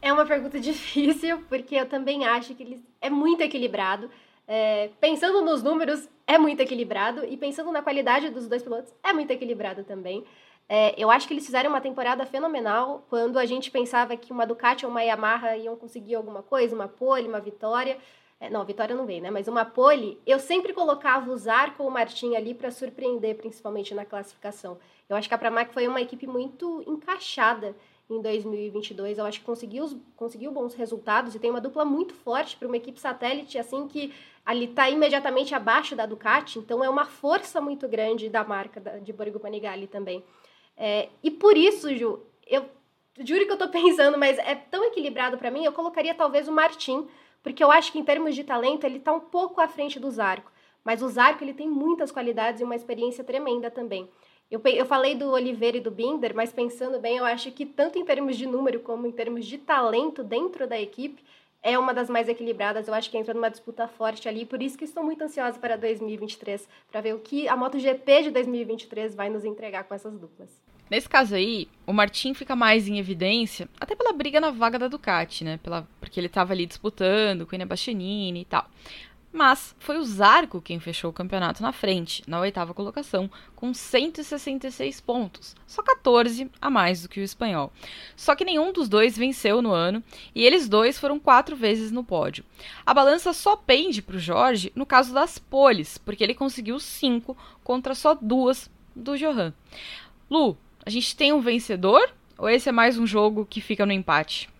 É 0.00 0.12
uma 0.12 0.26
pergunta 0.26 0.58
difícil, 0.60 1.42
porque 1.48 1.74
eu 1.74 1.86
também 1.86 2.24
acho 2.24 2.54
que 2.54 2.62
ele 2.62 2.84
é 3.00 3.10
muito 3.10 3.42
equilibrado. 3.42 4.10
É, 4.46 4.90
pensando 5.00 5.40
nos 5.42 5.62
números, 5.62 6.08
é 6.26 6.36
muito 6.38 6.60
equilibrado, 6.60 7.24
e 7.24 7.36
pensando 7.36 7.72
na 7.72 7.82
qualidade 7.82 8.28
dos 8.30 8.46
dois 8.46 8.62
pilotos, 8.62 8.92
é 9.02 9.12
muito 9.12 9.30
equilibrado 9.30 9.82
também. 9.84 10.24
É, 10.68 10.94
eu 10.96 11.10
acho 11.10 11.28
que 11.28 11.34
eles 11.34 11.44
fizeram 11.44 11.70
uma 11.70 11.80
temporada 11.80 12.24
fenomenal 12.24 13.04
quando 13.10 13.38
a 13.38 13.44
gente 13.44 13.70
pensava 13.70 14.16
que 14.16 14.32
uma 14.32 14.46
Ducati 14.46 14.84
ou 14.84 14.90
uma 14.90 15.02
Yamaha 15.02 15.56
iam 15.56 15.76
conseguir 15.76 16.14
alguma 16.14 16.42
coisa, 16.42 16.74
uma 16.74 16.88
pole, 16.88 17.28
uma 17.28 17.40
vitória. 17.40 17.98
É, 18.40 18.48
não, 18.50 18.64
vitória 18.64 18.94
não 18.94 19.06
veio, 19.06 19.22
né? 19.22 19.30
Mas 19.30 19.46
uma 19.46 19.64
pole, 19.64 20.20
eu 20.26 20.38
sempre 20.38 20.72
colocava 20.72 21.30
o 21.30 21.36
Zarco 21.36 21.82
ou 21.82 21.88
o 21.88 21.92
Martin 21.92 22.34
ali 22.34 22.54
para 22.54 22.70
surpreender, 22.70 23.36
principalmente 23.36 23.94
na 23.94 24.04
classificação. 24.04 24.78
Eu 25.08 25.16
acho 25.16 25.28
que 25.28 25.34
a 25.34 25.38
Pramac 25.38 25.72
foi 25.72 25.86
uma 25.86 26.00
equipe 26.00 26.26
muito 26.26 26.82
encaixada 26.86 27.76
em 28.08 28.20
2022. 28.20 29.18
Eu 29.18 29.26
acho 29.26 29.40
que 29.40 29.46
conseguiu, 29.46 30.00
conseguiu 30.16 30.50
bons 30.50 30.74
resultados 30.74 31.34
e 31.34 31.38
tem 31.38 31.50
uma 31.50 31.60
dupla 31.60 31.84
muito 31.84 32.14
forte 32.14 32.56
para 32.56 32.68
uma 32.68 32.76
equipe 32.76 32.98
satélite, 32.98 33.58
assim, 33.58 33.86
que 33.86 34.12
ali 34.44 34.64
está 34.64 34.90
imediatamente 34.90 35.54
abaixo 35.54 35.94
da 35.94 36.06
Ducati. 36.06 36.58
Então 36.58 36.82
é 36.82 36.88
uma 36.88 37.04
força 37.04 37.60
muito 37.60 37.86
grande 37.86 38.28
da 38.28 38.44
marca 38.44 38.80
de 39.00 39.12
Borgo 39.12 39.38
Panigale 39.38 39.86
também. 39.86 40.24
É, 40.76 41.08
e 41.22 41.30
por 41.30 41.56
isso, 41.56 41.94
Ju, 41.96 42.20
eu 42.46 42.64
juro 43.20 43.46
que 43.46 43.52
eu 43.52 43.58
tô 43.58 43.68
pensando, 43.70 44.18
mas 44.18 44.38
é 44.38 44.54
tão 44.54 44.84
equilibrado 44.84 45.38
para 45.38 45.50
mim, 45.50 45.64
eu 45.64 45.72
colocaria 45.72 46.14
talvez 46.14 46.48
o 46.48 46.52
Martin, 46.52 47.06
porque 47.42 47.62
eu 47.62 47.70
acho 47.70 47.92
que 47.92 47.98
em 47.98 48.04
termos 48.04 48.34
de 48.34 48.44
talento 48.44 48.84
ele 48.84 48.98
tá 48.98 49.12
um 49.12 49.20
pouco 49.20 49.60
à 49.60 49.68
frente 49.68 50.00
do 50.00 50.10
Zarco. 50.10 50.50
Mas 50.82 51.02
o 51.02 51.08
Zarco 51.08 51.42
ele 51.42 51.54
tem 51.54 51.68
muitas 51.68 52.12
qualidades 52.12 52.60
e 52.60 52.64
uma 52.64 52.76
experiência 52.76 53.24
tremenda 53.24 53.70
também. 53.70 54.08
Eu, 54.50 54.60
eu 54.64 54.84
falei 54.84 55.14
do 55.14 55.30
Oliveira 55.30 55.78
e 55.78 55.80
do 55.80 55.90
Binder, 55.90 56.34
mas 56.34 56.52
pensando 56.52 57.00
bem, 57.00 57.16
eu 57.16 57.24
acho 57.24 57.50
que 57.50 57.64
tanto 57.64 57.98
em 57.98 58.04
termos 58.04 58.36
de 58.36 58.46
número 58.46 58.80
como 58.80 59.06
em 59.06 59.12
termos 59.12 59.46
de 59.46 59.56
talento 59.56 60.22
dentro 60.22 60.66
da 60.66 60.78
equipe, 60.78 61.24
é 61.62 61.78
uma 61.78 61.94
das 61.94 62.10
mais 62.10 62.28
equilibradas. 62.28 62.86
Eu 62.86 62.92
acho 62.92 63.10
que 63.10 63.16
entra 63.16 63.32
numa 63.32 63.48
disputa 63.48 63.88
forte 63.88 64.28
ali, 64.28 64.44
por 64.44 64.62
isso 64.62 64.76
que 64.76 64.84
estou 64.84 65.02
muito 65.02 65.24
ansiosa 65.24 65.58
para 65.58 65.76
2023, 65.76 66.68
para 66.90 67.00
ver 67.00 67.14
o 67.14 67.20
que 67.20 67.48
a 67.48 67.56
MotoGP 67.56 68.24
de 68.24 68.30
2023 68.30 69.14
vai 69.14 69.30
nos 69.30 69.46
entregar 69.46 69.84
com 69.84 69.94
essas 69.94 70.18
duplas. 70.18 70.50
Nesse 70.90 71.08
caso 71.08 71.34
aí, 71.34 71.68
o 71.86 71.92
Martin 71.92 72.34
fica 72.34 72.54
mais 72.54 72.86
em 72.86 72.98
evidência, 72.98 73.68
até 73.80 73.96
pela 73.96 74.12
briga 74.12 74.40
na 74.40 74.50
vaga 74.50 74.78
da 74.78 74.88
Ducati, 74.88 75.44
né? 75.44 75.58
Pela, 75.62 75.88
porque 76.00 76.20
ele 76.20 76.26
estava 76.26 76.52
ali 76.52 76.66
disputando 76.66 77.46
com 77.46 77.56
o 77.56 77.66
Bastianini 77.66 78.42
e 78.42 78.44
tal. 78.44 78.68
Mas 79.34 79.74
foi 79.80 79.98
o 79.98 80.04
Zarco 80.04 80.62
quem 80.62 80.78
fechou 80.78 81.10
o 81.10 81.12
campeonato 81.12 81.60
na 81.60 81.72
frente, 81.72 82.22
na 82.24 82.38
oitava 82.38 82.72
colocação, 82.72 83.28
com 83.56 83.74
166 83.74 85.00
pontos, 85.00 85.56
só 85.66 85.82
14 85.82 86.48
a 86.62 86.70
mais 86.70 87.02
do 87.02 87.08
que 87.08 87.18
o 87.18 87.24
espanhol. 87.24 87.72
Só 88.14 88.36
que 88.36 88.44
nenhum 88.44 88.72
dos 88.72 88.88
dois 88.88 89.18
venceu 89.18 89.60
no 89.60 89.72
ano 89.72 90.04
e 90.32 90.46
eles 90.46 90.68
dois 90.68 91.00
foram 91.00 91.18
quatro 91.18 91.56
vezes 91.56 91.90
no 91.90 92.04
pódio. 92.04 92.44
A 92.86 92.94
balança 92.94 93.32
só 93.32 93.56
pende 93.56 94.00
para 94.00 94.14
o 94.14 94.20
Jorge 94.20 94.70
no 94.72 94.86
caso 94.86 95.12
das 95.12 95.36
poles, 95.36 95.98
porque 95.98 96.22
ele 96.22 96.32
conseguiu 96.34 96.78
cinco 96.78 97.36
contra 97.64 97.92
só 97.96 98.14
duas 98.14 98.70
do 98.94 99.18
Johan. 99.18 99.52
Lu, 100.30 100.56
a 100.86 100.90
gente 100.90 101.16
tem 101.16 101.32
um 101.32 101.40
vencedor 101.40 102.12
ou 102.36 102.48
esse 102.48 102.68
é 102.68 102.72
mais 102.72 102.98
um 102.98 103.06
jogo 103.06 103.46
que 103.46 103.60
fica 103.60 103.86
no 103.86 103.92
empate? 103.92 104.50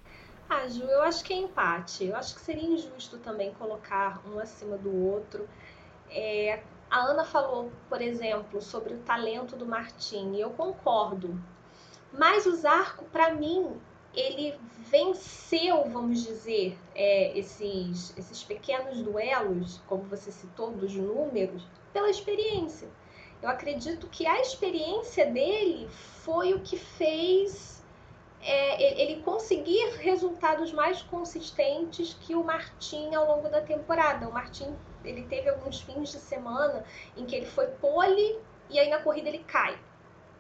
Ah, 0.49 0.67
Ju, 0.69 0.83
eu 0.85 1.03
acho 1.03 1.25
que 1.25 1.33
é 1.33 1.37
empate. 1.37 2.05
Eu 2.05 2.17
acho 2.17 2.35
que 2.35 2.41
seria 2.41 2.65
injusto 2.65 3.19
também 3.19 3.53
colocar 3.55 4.23
um 4.27 4.39
acima 4.39 4.77
do 4.77 4.95
outro. 5.05 5.49
É, 6.11 6.63
a 6.91 7.01
Ana 7.01 7.25
falou, 7.25 7.73
por 7.89 8.01
exemplo, 8.01 8.63
sobre 8.63 8.95
o 8.95 8.99
talento 8.99 9.57
do 9.57 9.67
Martin, 9.67 10.35
e 10.35 10.41
eu 10.41 10.51
concordo. 10.51 11.39
Mas 12.13 12.47
o 12.47 12.55
Zarco, 12.55 13.05
para 13.07 13.35
mim, 13.35 13.73
ele 14.15 14.55
venceu, 14.91 15.85
vamos 15.91 16.23
dizer, 16.23 16.79
é, 16.95 17.37
esses, 17.37 18.17
esses 18.17 18.45
pequenos 18.45 19.03
duelos, 19.03 19.81
como 19.89 20.05
você 20.05 20.31
citou, 20.31 20.71
dos 20.71 20.95
números, 20.95 21.67
pela 21.93 22.09
experiência. 22.09 22.89
Eu 23.45 23.51
acredito 23.51 24.07
que 24.07 24.27
a 24.27 24.41
experiência 24.41 25.27
dele 25.27 25.87
foi 25.91 26.55
o 26.55 26.61
que 26.61 26.79
fez 26.79 27.85
é, 28.41 29.03
ele 29.03 29.21
conseguir 29.21 29.99
resultados 29.99 30.73
mais 30.73 31.03
consistentes 31.03 32.17
que 32.23 32.35
o 32.35 32.43
Martin 32.43 33.15
ao 33.15 33.27
longo 33.27 33.51
da 33.51 33.61
temporada. 33.61 34.27
O 34.27 34.33
Martin 34.33 34.75
ele 35.05 35.25
teve 35.25 35.51
alguns 35.51 35.83
fins 35.83 36.11
de 36.11 36.21
semana 36.21 36.87
em 37.19 37.27
que 37.27 37.37
ele 37.37 37.45
foi 37.45 37.67
pole 37.67 38.39
e 38.71 38.81
aí 38.81 38.89
na 38.89 39.01
corrida 39.01 39.29
ele 39.29 39.45
cai. 39.47 39.79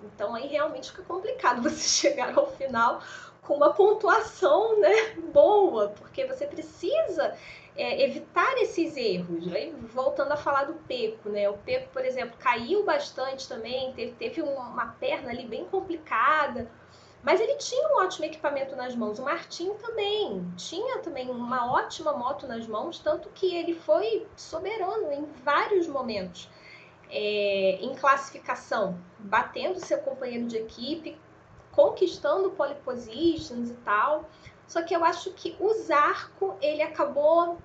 Então 0.02 0.34
aí 0.34 0.46
realmente 0.46 0.90
fica 0.90 1.02
complicado 1.02 1.60
você 1.68 2.08
chegar 2.08 2.34
ao 2.38 2.50
final 2.52 3.02
com 3.42 3.56
uma 3.56 3.74
pontuação 3.74 4.80
né, 4.80 5.10
boa, 5.30 5.88
porque 5.88 6.24
você 6.24 6.46
precisa 6.46 7.36
é, 7.76 8.04
evitar 8.04 8.56
esses 8.58 8.96
erros. 8.96 9.52
Aí, 9.52 9.74
voltando 9.92 10.32
a 10.32 10.36
falar 10.36 10.64
do 10.64 10.74
Peco, 10.74 11.28
né? 11.28 11.48
O 11.48 11.58
Peco, 11.58 11.88
por 11.92 12.04
exemplo, 12.04 12.36
caiu 12.38 12.84
bastante 12.84 13.48
também, 13.48 13.92
teve, 13.92 14.12
teve 14.12 14.42
uma 14.42 14.86
perna 15.00 15.30
ali 15.30 15.46
bem 15.46 15.64
complicada. 15.64 16.70
Mas 17.22 17.40
ele 17.40 17.56
tinha 17.56 17.88
um 17.88 18.02
ótimo 18.02 18.26
equipamento 18.26 18.76
nas 18.76 18.94
mãos. 18.94 19.18
O 19.18 19.24
Martin 19.24 19.72
também 19.74 20.46
tinha 20.56 20.98
também 20.98 21.30
uma 21.30 21.72
ótima 21.72 22.12
moto 22.12 22.46
nas 22.46 22.66
mãos, 22.66 22.98
tanto 22.98 23.30
que 23.30 23.54
ele 23.54 23.74
foi 23.74 24.26
soberano 24.36 25.10
em 25.10 25.24
vários 25.42 25.88
momentos. 25.88 26.50
É, 27.10 27.78
em 27.80 27.94
classificação, 27.94 28.98
batendo 29.18 29.78
seu 29.78 29.98
companheiro 29.98 30.46
de 30.46 30.56
equipe, 30.56 31.16
conquistando 31.70 32.50
pole 32.50 32.74
positions 32.76 33.70
e 33.70 33.74
tal. 33.84 34.28
Só 34.66 34.82
que 34.82 34.94
eu 34.94 35.04
acho 35.04 35.32
que 35.32 35.56
o 35.60 35.72
Zarco 35.74 36.56
ele 36.60 36.82
acabou 36.82 37.58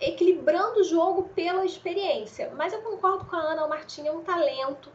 equilibrando 0.00 0.80
o 0.80 0.84
jogo 0.84 1.30
pela 1.34 1.64
experiência. 1.64 2.52
Mas 2.56 2.72
eu 2.72 2.82
concordo 2.82 3.24
com 3.24 3.36
a 3.36 3.40
Ana, 3.40 3.64
o 3.64 3.68
Martin 3.68 4.06
é 4.06 4.12
um 4.12 4.22
talento. 4.22 4.90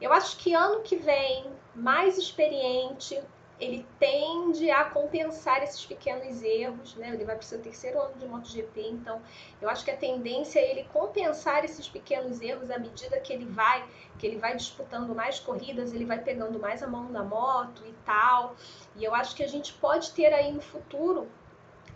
Eu 0.00 0.12
acho 0.12 0.36
que 0.38 0.54
ano 0.54 0.82
que 0.82 0.96
vem, 0.96 1.46
mais 1.74 2.18
experiente, 2.18 3.20
ele 3.62 3.86
tende 3.96 4.68
a 4.72 4.84
compensar 4.84 5.62
esses 5.62 5.86
pequenos 5.86 6.42
erros, 6.42 6.96
né? 6.96 7.10
Ele 7.10 7.24
vai 7.24 7.36
para 7.36 7.44
o 7.44 7.46
seu 7.46 7.60
terceiro 7.60 8.00
ano 8.00 8.14
de 8.18 8.26
MotoGP, 8.26 8.88
então 8.88 9.22
eu 9.60 9.70
acho 9.70 9.84
que 9.84 9.90
a 9.92 9.96
tendência 9.96 10.58
é 10.58 10.68
ele 10.68 10.84
compensar 10.92 11.64
esses 11.64 11.88
pequenos 11.88 12.40
erros 12.40 12.72
à 12.72 12.78
medida 12.78 13.20
que 13.20 13.32
ele 13.32 13.44
vai, 13.44 13.84
que 14.18 14.26
ele 14.26 14.36
vai 14.36 14.56
disputando 14.56 15.14
mais 15.14 15.38
corridas, 15.38 15.92
ele 15.92 16.04
vai 16.04 16.18
pegando 16.18 16.58
mais 16.58 16.82
a 16.82 16.88
mão 16.88 17.12
da 17.12 17.22
moto 17.22 17.84
e 17.86 17.92
tal. 18.04 18.56
E 18.96 19.04
eu 19.04 19.14
acho 19.14 19.36
que 19.36 19.44
a 19.44 19.48
gente 19.48 19.72
pode 19.74 20.10
ter 20.10 20.34
aí 20.34 20.50
no 20.50 20.60
futuro 20.60 21.28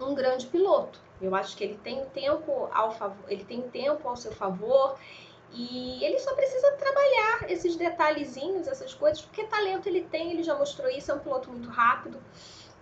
um 0.01 0.15
grande 0.15 0.47
piloto. 0.47 1.01
Eu 1.21 1.35
acho 1.35 1.57
que 1.57 1.65
ele 1.65 1.77
tem 1.83 2.05
tempo 2.11 2.69
ao 2.73 2.93
favor, 2.93 3.25
ele 3.29 3.45
tem 3.45 3.63
tempo 3.63 4.09
ao 4.09 4.15
seu 4.15 4.31
favor 4.31 4.97
E 5.53 6.05
ele 6.05 6.19
só 6.19 6.35
precisa 6.35 6.73
trabalhar 6.73 7.51
esses 7.51 7.77
detalhezinhos, 7.77 8.67
essas 8.67 8.93
coisas, 8.93 9.23
porque 9.23 9.45
talento 9.45 9.89
ele 9.89 10.03
tem, 10.03 10.33
ele 10.33 10.43
já 10.43 10.55
mostrou 10.55 10.91
isso, 10.91 11.11
é 11.11 11.15
um 11.15 11.19
piloto 11.19 11.51
muito 11.51 11.69
rápido. 11.71 12.21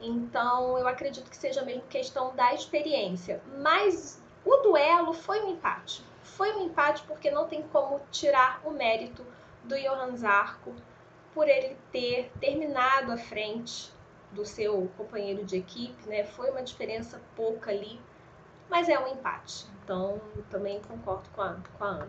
Então, 0.01 0.77
eu 0.79 0.89
acredito 0.89 1.31
que 1.31 1.37
seja 1.37 1.63
mesmo 1.63 1.83
questão 1.83 2.35
da 2.35 2.53
experiência. 2.53 3.41
Mas 3.59 4.23
o 4.45 4.57
duelo 4.59 5.13
foi 5.13 5.41
um 5.43 5.53
empate. 5.53 6.05
Foi 6.23 6.53
um 6.53 6.67
empate 6.67 7.03
porque 7.05 7.31
não 7.31 7.47
tem 7.47 7.63
como 7.63 8.01
tirar 8.11 8.61
o 8.65 8.71
mérito 8.71 9.25
do 9.63 9.79
Johan 9.79 10.17
Zarco 10.17 10.75
por 11.33 11.49
ele 11.49 11.77
ter 11.91 12.31
terminado 12.41 13.13
à 13.13 13.17
frente 13.17 13.93
do 14.33 14.45
seu 14.45 14.91
companheiro 14.97 15.45
de 15.45 15.57
equipe, 15.57 16.09
né? 16.09 16.25
Foi 16.25 16.51
uma 16.51 16.63
diferença 16.63 17.21
pouca 17.37 17.71
ali, 17.71 18.01
mas 18.71 18.89
é 18.89 18.99
um 18.99 19.09
empate. 19.09 19.67
Então, 19.85 20.19
também 20.51 20.81
concordo 20.89 21.29
com 21.35 21.43
a, 21.43 21.57
com 21.77 21.85
a 21.85 21.89
Ana. 21.89 22.09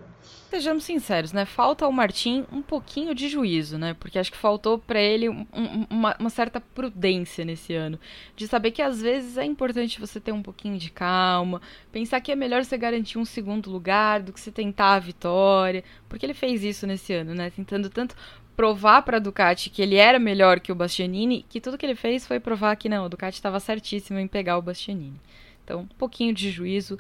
Sejamos 0.50 0.86
sinceros, 0.86 1.34
né? 1.34 1.44
Falta 1.44 1.84
ao 1.84 1.92
Martim 1.92 2.46
um 2.50 2.62
pouquinho 2.62 3.14
de 3.14 3.28
juízo, 3.28 3.78
né? 3.78 3.94
Porque 4.00 4.18
acho 4.18 4.32
que 4.32 4.38
faltou 4.38 4.80
para 4.80 5.00
ele 5.00 5.28
um, 5.28 5.46
uma, 5.90 6.16
uma, 6.18 6.30
certa 6.30 6.62
prudência 6.62 7.44
nesse 7.44 7.74
ano. 7.74 8.00
De 8.34 8.48
saber 8.48 8.72
que 8.72 8.82
às 8.82 9.02
vezes 9.02 9.38
é 9.38 9.44
importante 9.44 10.00
você 10.00 10.22
ter 10.22 10.32
um 10.32 10.42
pouquinho 10.42 10.78
de 10.78 10.90
calma, 10.90 11.62
pensar 11.92 12.22
que 12.22 12.32
é 12.32 12.36
melhor 12.36 12.64
você 12.64 12.78
garantir 12.78 13.18
um 13.18 13.26
segundo 13.26 13.70
lugar 13.70 14.22
do 14.22 14.32
que 14.32 14.40
você 14.40 14.54
tentar 14.54 14.94
a 14.94 15.00
vitória. 15.00 15.84
Porque 16.08 16.26
ele 16.26 16.34
fez 16.34 16.64
isso 16.64 16.88
nesse 16.88 17.12
ano, 17.12 17.36
né? 17.36 17.50
Tentando 17.50 17.90
tanto 17.90 18.16
provar 18.56 19.02
para 19.02 19.20
Ducati 19.20 19.70
que 19.70 19.82
ele 19.82 19.98
era 19.98 20.18
melhor 20.18 20.62
que 20.62 20.72
o 20.72 20.76
Bastianini, 20.76 21.46
que 21.50 21.60
tudo 21.60 21.78
que 21.78 21.86
ele 21.86 21.94
fez 21.96 22.26
foi 22.26 22.40
provar 22.40 22.78
que 22.78 22.88
não, 22.88 23.04
a 23.04 23.08
Ducati 23.10 23.36
estava 23.36 23.60
certíssima 23.60 24.22
em 24.22 24.28
pegar 24.30 24.58
o 24.58 24.62
Bastianini. 24.62 25.20
Então, 25.66 25.82
um 25.82 25.88
pouquinho 25.88 26.32
de 26.32 26.52
juízo 26.52 26.98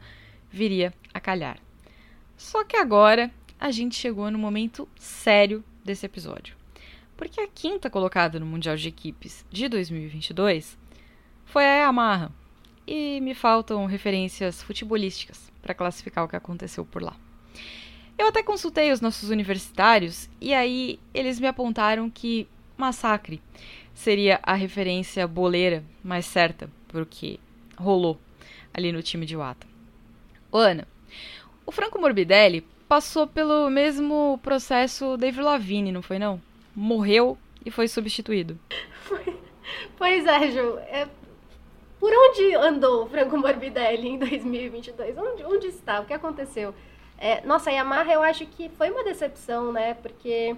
viria 0.51 0.91
a 1.13 1.19
calhar. 1.19 1.59
Só 2.35 2.63
que 2.63 2.75
agora 2.75 3.31
a 3.59 3.69
gente 3.69 3.95
chegou 3.95 4.29
no 4.31 4.39
momento 4.39 4.89
sério 4.99 5.63
desse 5.83 6.05
episódio. 6.07 6.57
Porque 7.15 7.39
a 7.39 7.47
quinta 7.47 7.89
colocada 7.89 8.39
no 8.39 8.45
Mundial 8.45 8.75
de 8.75 8.89
Equipes 8.89 9.45
de 9.51 9.69
2022 9.69 10.77
foi 11.45 11.63
a 11.63 11.85
Yamaha. 11.85 12.31
E 12.87 13.21
me 13.21 13.33
faltam 13.33 13.85
referências 13.85 14.61
futebolísticas 14.61 15.51
para 15.61 15.73
classificar 15.73 16.23
o 16.23 16.27
que 16.27 16.35
aconteceu 16.35 16.85
por 16.85 17.01
lá. 17.01 17.15
Eu 18.17 18.27
até 18.27 18.41
consultei 18.41 18.91
os 18.91 19.01
nossos 19.01 19.29
universitários 19.29 20.29
e 20.41 20.53
aí 20.53 20.99
eles 21.13 21.39
me 21.39 21.47
apontaram 21.47 22.09
que 22.09 22.47
massacre 22.77 23.41
seria 23.93 24.39
a 24.43 24.53
referência 24.53 25.27
boleira 25.27 25.83
mais 26.03 26.25
certa 26.25 26.69
porque 26.87 27.39
rolou 27.77 28.19
ali 28.75 28.91
no 28.91 29.01
time 29.01 29.25
de 29.25 29.37
Wata. 29.37 29.65
Ô, 30.51 30.57
Ana, 30.57 30.87
o 31.65 31.71
Franco 31.71 31.99
Morbidelli 31.99 32.61
passou 32.87 33.25
pelo 33.25 33.69
mesmo 33.69 34.39
processo 34.43 35.17
David 35.17 35.41
Lavigne, 35.41 35.91
não 35.91 36.01
foi 36.01 36.19
não? 36.19 36.41
Morreu 36.75 37.37
e 37.65 37.71
foi 37.71 37.87
substituído. 37.87 38.59
Pois 39.97 40.25
é, 40.25 40.51
Ju. 40.51 40.77
É... 40.77 41.07
Por 41.99 42.11
onde 42.13 42.53
andou 42.53 43.05
o 43.05 43.09
Franco 43.09 43.37
Morbidelli 43.37 44.09
em 44.09 44.19
2022? 44.19 45.17
Onde, 45.17 45.43
onde 45.43 45.67
está? 45.67 46.01
O 46.01 46.05
que 46.05 46.13
aconteceu? 46.13 46.75
É, 47.17 47.41
nossa, 47.45 47.69
a 47.69 47.73
Yamaha 47.73 48.13
eu 48.13 48.21
acho 48.21 48.45
que 48.45 48.69
foi 48.69 48.91
uma 48.91 49.03
decepção, 49.03 49.71
né? 49.71 49.93
Porque, 49.95 50.55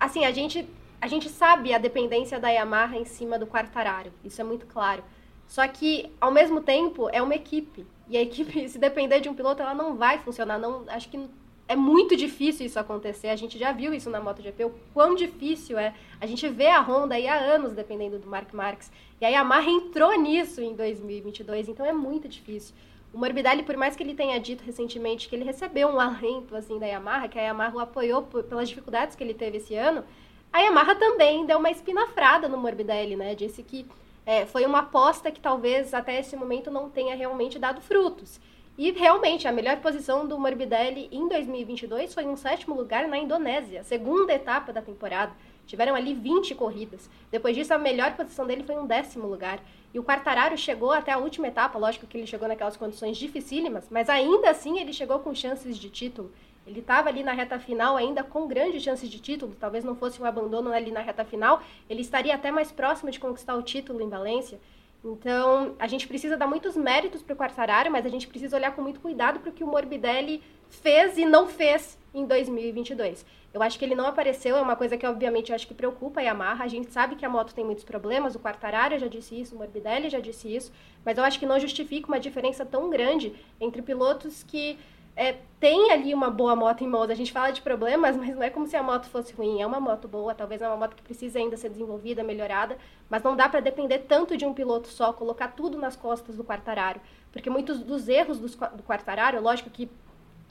assim, 0.00 0.24
a 0.24 0.32
gente, 0.32 0.66
a 1.00 1.06
gente 1.06 1.28
sabe 1.28 1.72
a 1.74 1.78
dependência 1.78 2.40
da 2.40 2.48
Yamaha 2.48 2.96
em 2.96 3.04
cima 3.04 3.38
do 3.38 3.46
Quartararo. 3.46 4.10
Isso 4.24 4.40
é 4.40 4.44
muito 4.44 4.66
claro. 4.66 5.04
Só 5.52 5.68
que, 5.68 6.10
ao 6.18 6.30
mesmo 6.30 6.62
tempo, 6.62 7.10
é 7.12 7.20
uma 7.20 7.34
equipe. 7.34 7.84
E 8.08 8.16
a 8.16 8.22
equipe, 8.22 8.66
se 8.70 8.78
depender 8.78 9.20
de 9.20 9.28
um 9.28 9.34
piloto, 9.34 9.60
ela 9.60 9.74
não 9.74 9.96
vai 9.96 10.18
funcionar. 10.18 10.58
Não, 10.58 10.86
acho 10.88 11.10
que 11.10 11.28
é 11.68 11.76
muito 11.76 12.16
difícil 12.16 12.64
isso 12.64 12.78
acontecer. 12.78 13.28
A 13.28 13.36
gente 13.36 13.58
já 13.58 13.70
viu 13.70 13.92
isso 13.92 14.08
na 14.08 14.18
MotoGP, 14.18 14.64
o 14.64 14.72
quão 14.94 15.14
difícil 15.14 15.78
é. 15.78 15.92
A 16.18 16.24
gente 16.24 16.48
vê 16.48 16.68
a 16.68 16.80
Honda 16.80 17.16
aí 17.16 17.28
há 17.28 17.34
anos 17.38 17.74
dependendo 17.74 18.18
do 18.18 18.26
Mark 18.26 18.50
Marques. 18.54 18.90
E 19.20 19.26
a 19.26 19.28
Yamaha 19.28 19.68
entrou 19.68 20.18
nisso 20.18 20.62
em 20.62 20.74
2022, 20.74 21.68
então 21.68 21.84
é 21.84 21.92
muito 21.92 22.26
difícil. 22.28 22.74
O 23.12 23.18
Morbidelli, 23.18 23.62
por 23.62 23.76
mais 23.76 23.94
que 23.94 24.02
ele 24.02 24.14
tenha 24.14 24.40
dito 24.40 24.64
recentemente 24.64 25.28
que 25.28 25.36
ele 25.36 25.44
recebeu 25.44 25.86
um 25.88 26.00
alento 26.00 26.56
assim 26.56 26.78
da 26.78 26.86
Yamaha, 26.86 27.28
que 27.28 27.38
a 27.38 27.42
Yamaha 27.42 27.76
o 27.76 27.78
apoiou 27.78 28.22
por, 28.22 28.42
pelas 28.44 28.70
dificuldades 28.70 29.14
que 29.14 29.22
ele 29.22 29.34
teve 29.34 29.58
esse 29.58 29.74
ano, 29.74 30.02
a 30.50 30.60
Yamaha 30.60 30.94
também 30.94 31.44
deu 31.44 31.58
uma 31.58 31.70
espinafrada 31.70 32.48
no 32.48 32.56
Morbidelli, 32.56 33.16
né? 33.16 33.34
Disse 33.34 33.62
que 33.62 33.84
é, 34.24 34.46
foi 34.46 34.64
uma 34.64 34.80
aposta 34.80 35.30
que 35.30 35.40
talvez 35.40 35.92
até 35.92 36.20
esse 36.20 36.36
momento 36.36 36.70
não 36.70 36.88
tenha 36.88 37.14
realmente 37.14 37.58
dado 37.58 37.80
frutos. 37.80 38.40
E 38.78 38.90
realmente, 38.90 39.46
a 39.46 39.52
melhor 39.52 39.76
posição 39.80 40.26
do 40.26 40.38
Morbidelli 40.38 41.08
em 41.12 41.28
2022 41.28 42.14
foi 42.14 42.24
um 42.24 42.36
sétimo 42.36 42.74
lugar 42.74 43.06
na 43.06 43.18
Indonésia, 43.18 43.84
segunda 43.84 44.32
etapa 44.32 44.72
da 44.72 44.80
temporada. 44.80 45.32
Tiveram 45.66 45.94
ali 45.94 46.14
20 46.14 46.54
corridas. 46.54 47.08
Depois 47.30 47.54
disso, 47.54 47.74
a 47.74 47.78
melhor 47.78 48.16
posição 48.16 48.46
dele 48.46 48.64
foi 48.64 48.76
um 48.76 48.86
décimo 48.86 49.28
lugar. 49.28 49.60
E 49.92 49.98
o 49.98 50.02
Quartararo 50.02 50.56
chegou 50.56 50.90
até 50.90 51.12
a 51.12 51.18
última 51.18 51.48
etapa, 51.48 51.78
lógico 51.78 52.06
que 52.06 52.16
ele 52.16 52.26
chegou 52.26 52.48
naquelas 52.48 52.76
condições 52.76 53.18
dificílimas, 53.18 53.88
mas 53.90 54.08
ainda 54.08 54.50
assim 54.50 54.78
ele 54.80 54.92
chegou 54.92 55.18
com 55.18 55.34
chances 55.34 55.76
de 55.76 55.90
título. 55.90 56.32
Ele 56.66 56.80
estava 56.80 57.08
ali 57.08 57.22
na 57.22 57.32
reta 57.32 57.58
final 57.58 57.96
ainda 57.96 58.22
com 58.22 58.46
grandes 58.46 58.82
chances 58.82 59.08
de 59.08 59.18
título, 59.18 59.56
talvez 59.58 59.84
não 59.84 59.96
fosse 59.96 60.22
um 60.22 60.24
abandono 60.24 60.72
ali 60.72 60.90
na 60.90 61.00
reta 61.00 61.24
final, 61.24 61.62
ele 61.90 62.02
estaria 62.02 62.34
até 62.34 62.50
mais 62.50 62.70
próximo 62.70 63.10
de 63.10 63.18
conquistar 63.18 63.54
o 63.54 63.62
título 63.62 64.00
em 64.00 64.08
Valência. 64.08 64.60
Então, 65.04 65.74
a 65.80 65.88
gente 65.88 66.06
precisa 66.06 66.36
dar 66.36 66.46
muitos 66.46 66.76
méritos 66.76 67.22
para 67.22 67.34
o 67.34 67.36
Quartararo, 67.36 67.90
mas 67.90 68.06
a 68.06 68.08
gente 68.08 68.28
precisa 68.28 68.56
olhar 68.56 68.72
com 68.72 68.82
muito 68.82 69.00
cuidado 69.00 69.40
para 69.40 69.50
o 69.50 69.52
que 69.52 69.64
o 69.64 69.66
Morbidelli 69.66 70.40
fez 70.68 71.18
e 71.18 71.24
não 71.24 71.48
fez 71.48 71.98
em 72.14 72.24
2022. 72.24 73.26
Eu 73.52 73.62
acho 73.62 73.78
que 73.78 73.84
ele 73.84 73.96
não 73.96 74.06
apareceu, 74.06 74.56
é 74.56 74.62
uma 74.62 74.76
coisa 74.76 74.96
que 74.96 75.06
obviamente 75.06 75.50
eu 75.50 75.56
acho 75.56 75.66
que 75.66 75.74
preocupa 75.74 76.20
a 76.20 76.22
Yamaha. 76.22 76.64
A 76.64 76.68
gente 76.68 76.90
sabe 76.90 77.16
que 77.16 77.26
a 77.26 77.28
moto 77.28 77.52
tem 77.52 77.64
muitos 77.64 77.84
problemas, 77.84 78.34
o 78.34 78.38
Quartararo 78.38 78.96
já 78.98 79.08
disse 79.08 79.38
isso, 79.38 79.54
o 79.56 79.58
Morbidelli 79.58 80.08
já 80.08 80.20
disse 80.20 80.54
isso, 80.54 80.72
mas 81.04 81.18
eu 81.18 81.24
acho 81.24 81.38
que 81.38 81.46
não 81.46 81.58
justifica 81.58 82.06
uma 82.06 82.20
diferença 82.20 82.64
tão 82.64 82.88
grande 82.88 83.34
entre 83.60 83.82
pilotos 83.82 84.42
que 84.44 84.78
é, 85.14 85.36
tem 85.60 85.92
ali 85.92 86.14
uma 86.14 86.30
boa 86.30 86.56
moto 86.56 86.82
em 86.82 86.86
mãos. 86.86 87.10
A 87.10 87.14
gente 87.14 87.32
fala 87.32 87.50
de 87.50 87.60
problemas, 87.60 88.16
mas 88.16 88.34
não 88.34 88.42
é 88.42 88.50
como 88.50 88.66
se 88.66 88.76
a 88.76 88.82
moto 88.82 89.06
fosse 89.06 89.32
ruim. 89.32 89.60
É 89.60 89.66
uma 89.66 89.80
moto 89.80 90.08
boa, 90.08 90.34
talvez 90.34 90.62
é 90.62 90.68
uma 90.68 90.76
moto 90.76 90.96
que 90.96 91.02
precisa 91.02 91.38
ainda 91.38 91.56
ser 91.56 91.68
desenvolvida, 91.68 92.22
melhorada, 92.22 92.76
mas 93.08 93.22
não 93.22 93.36
dá 93.36 93.48
para 93.48 93.60
depender 93.60 94.00
tanto 94.00 94.36
de 94.36 94.44
um 94.44 94.54
piloto 94.54 94.88
só, 94.88 95.12
colocar 95.12 95.48
tudo 95.48 95.78
nas 95.78 95.94
costas 95.94 96.36
do 96.36 96.44
Quartararo. 96.44 97.00
Porque 97.30 97.50
muitos 97.50 97.80
dos 97.80 98.08
erros 98.08 98.38
do, 98.38 98.48
do 98.48 98.82
Quartararo, 98.82 99.40
lógico 99.40 99.70
que 99.70 99.90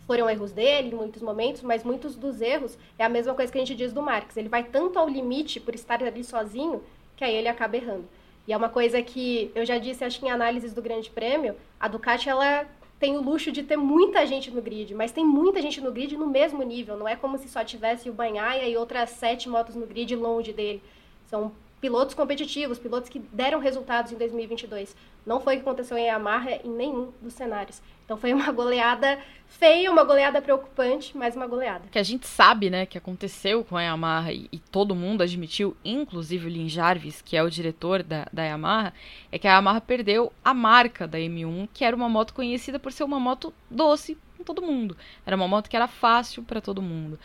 foram 0.06 0.30
erros 0.30 0.52
dele 0.52 0.90
em 0.90 0.96
muitos 0.96 1.22
momentos, 1.22 1.62
mas 1.62 1.84
muitos 1.84 2.16
dos 2.16 2.42
erros 2.42 2.78
é 2.98 3.04
a 3.04 3.10
mesma 3.10 3.34
coisa 3.34 3.52
que 3.52 3.58
a 3.58 3.62
gente 3.62 3.76
diz 3.76 3.94
do 3.94 4.02
Marques. 4.02 4.38
Ele 4.38 4.50
vai 4.50 4.64
tanto 4.64 5.00
ao 5.00 5.08
limite 5.08 5.60
por 5.60 5.74
estar 5.74 6.04
ali 6.04 6.24
sozinho 6.24 6.84
que 7.16 7.24
aí 7.24 7.36
ele 7.36 7.48
acaba 7.48 7.78
errando. 7.78 8.06
E 8.48 8.54
é 8.54 8.58
uma 8.58 8.70
coisa 8.70 9.02
que 9.02 9.52
eu 9.54 9.64
já 9.66 9.78
disse, 9.78 10.04
acho 10.04 10.20
que 10.20 10.26
em 10.26 10.32
análises 10.32 10.74
do 10.74 10.82
Grande 10.82 11.10
Prêmio, 11.10 11.56
a 11.80 11.88
Ducati 11.88 12.28
ela 12.28 12.66
tem 13.02 13.18
o 13.18 13.22
luxo 13.22 13.52
de 13.52 13.64
ter 13.64 13.78
muita 13.78 14.28
gente 14.28 14.52
no 14.52 14.62
grid, 14.62 14.94
mas 14.94 15.12
tem 15.12 15.26
muita 15.26 15.60
gente 15.60 15.82
no 15.82 15.92
grid 15.92 16.16
no 16.16 16.28
mesmo 16.28 16.62
nível. 16.62 16.96
Não 16.96 17.08
é 17.08 17.16
como 17.16 17.36
se 17.36 17.50
só 17.50 17.64
tivesse 17.64 18.08
o 18.12 18.14
Banhaia 18.14 18.70
e 18.70 18.78
outras 18.78 19.10
sete 19.10 19.50
motos 19.50 19.74
no 19.76 19.88
grid 19.88 20.16
longe 20.16 20.54
dele. 20.54 20.84
São 21.26 21.52
pilotos 21.82 22.14
competitivos, 22.14 22.78
pilotos 22.78 23.10
que 23.10 23.20
deram 23.20 23.60
resultados 23.60 24.12
em 24.12 24.16
2022. 24.16 24.96
Não 25.26 25.42
foi 25.42 25.56
o 25.56 25.58
que 25.58 25.68
aconteceu 25.68 25.98
em 25.98 26.06
Yamaha 26.06 26.52
em 26.64 26.70
nenhum 26.70 27.12
dos 27.20 27.34
cenários. 27.34 27.82
Então 28.06 28.16
foi 28.18 28.32
uma 28.34 28.52
goleada 28.52 29.20
feia, 29.48 29.92
uma 29.92 30.04
goleada 30.04 30.42
preocupante, 30.42 31.18
mas 31.18 31.36
uma 31.36 31.48
goleada. 31.48 31.86
Que 31.92 31.98
a 31.98 32.04
gente 32.04 32.28
sabe, 32.28 32.70
né, 32.70 32.86
que 32.86 32.98
aconteceu 32.98 33.64
com 33.64 33.76
a 33.76 33.82
Yamaha 33.82 34.32
e, 34.32 34.48
e 34.52 34.60
todo 34.60 34.94
mundo 34.94 35.24
admitiu, 35.24 35.76
inclusive 35.84 36.46
o 36.46 36.50
Lin 36.50 36.70
Jarvis, 36.70 37.22
que 37.22 37.36
é 37.36 37.42
o 37.42 37.50
diretor 37.50 38.04
da, 38.04 38.28
da 38.32 38.44
Yamaha, 38.44 38.94
é 39.32 39.40
que 39.40 39.48
a 39.48 39.56
Yamaha 39.56 39.82
perdeu 39.82 40.32
a 40.44 40.54
marca 40.54 41.08
da 41.08 41.18
M1, 41.18 41.68
que 41.74 41.84
era 41.84 41.96
uma 41.96 42.08
moto 42.08 42.34
conhecida 42.34 42.78
por 42.78 42.92
ser 42.92 43.04
uma 43.04 43.20
moto 43.20 43.52
doce 43.70 44.18
com 44.38 44.44
todo 44.44 44.62
mundo. 44.62 44.96
Era 45.26 45.36
uma 45.36 45.48
moto 45.48 45.70
que 45.70 45.76
era 45.76 45.88
fácil 45.88 46.44
para 46.44 46.62
todo 46.62 46.82
mundo. 46.82 47.18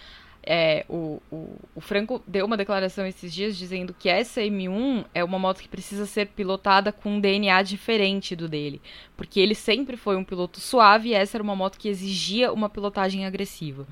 É, 0.48 0.84
o, 0.88 1.20
o, 1.28 1.58
o, 1.74 1.80
Franco 1.80 2.22
deu 2.24 2.46
uma 2.46 2.56
declaração 2.56 3.04
esses 3.04 3.34
dias 3.34 3.56
dizendo 3.56 3.92
que 3.92 4.08
essa 4.08 4.40
M1 4.40 5.04
é 5.12 5.24
uma 5.24 5.40
moto 5.40 5.60
que 5.60 5.68
precisa 5.68 6.06
ser 6.06 6.28
pilotada 6.28 6.92
com 6.92 7.14
um 7.14 7.20
DNA 7.20 7.60
diferente 7.62 8.36
do 8.36 8.48
dele. 8.48 8.80
Porque 9.16 9.40
ele 9.40 9.56
sempre 9.56 9.96
foi 9.96 10.16
um 10.16 10.22
piloto 10.22 10.60
suave 10.60 11.08
e 11.08 11.14
essa 11.14 11.36
era 11.36 11.42
uma 11.42 11.56
moto 11.56 11.76
que 11.76 11.88
exigia 11.88 12.52
uma 12.52 12.68
pilotagem 12.68 13.26
agressiva. 13.26 13.88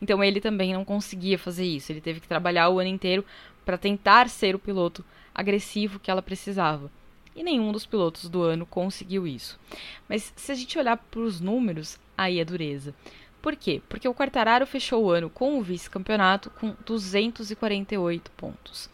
Então 0.00 0.24
ele 0.24 0.40
também 0.40 0.72
não 0.72 0.82
conseguia 0.82 1.38
fazer 1.38 1.66
isso. 1.66 1.92
Ele 1.92 2.00
teve 2.00 2.20
que 2.20 2.28
trabalhar 2.28 2.70
o 2.70 2.78
ano 2.78 2.88
inteiro 2.88 3.22
para 3.62 3.76
tentar 3.76 4.30
ser 4.30 4.54
o 4.54 4.58
piloto 4.58 5.04
agressivo 5.34 5.98
que 6.00 6.10
ela 6.10 6.22
precisava. 6.22 6.90
E 7.36 7.42
nenhum 7.42 7.70
dos 7.70 7.84
pilotos 7.84 8.28
do 8.30 8.42
ano 8.42 8.64
conseguiu 8.64 9.26
isso. 9.26 9.60
Mas 10.08 10.32
se 10.34 10.50
a 10.50 10.54
gente 10.54 10.78
olhar 10.78 10.96
para 10.96 11.20
os 11.20 11.40
números, 11.40 11.98
aí 12.16 12.40
é 12.40 12.44
dureza. 12.44 12.94
Por 13.40 13.54
quê? 13.56 13.80
Porque 13.88 14.08
o 14.08 14.14
Quartararo 14.14 14.66
fechou 14.66 15.04
o 15.04 15.10
ano 15.10 15.30
com 15.30 15.58
o 15.58 15.62
vice-campeonato 15.62 16.50
com 16.50 16.74
248 16.84 18.30
pontos. 18.32 18.90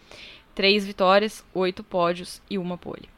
Três 0.55 0.85
vitórias, 0.85 1.45
oito 1.53 1.83
pódios 1.83 2.41
e 2.49 2.59
uma 2.59 2.79
pole. 2.79 3.09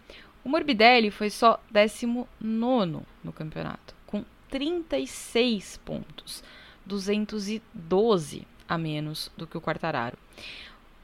O 0.45 0.49
Morbidelli 0.49 1.11
foi 1.11 1.29
só 1.29 1.61
19 1.71 2.27
no 2.41 3.33
campeonato, 3.35 3.95
com 4.07 4.25
36 4.49 5.79
pontos. 5.85 6.43
212 6.87 8.47
a 8.69 8.79
menos 8.79 9.31
do 9.37 9.47
que 9.47 9.59
o 9.59 9.61
Quartararo. 9.61 10.17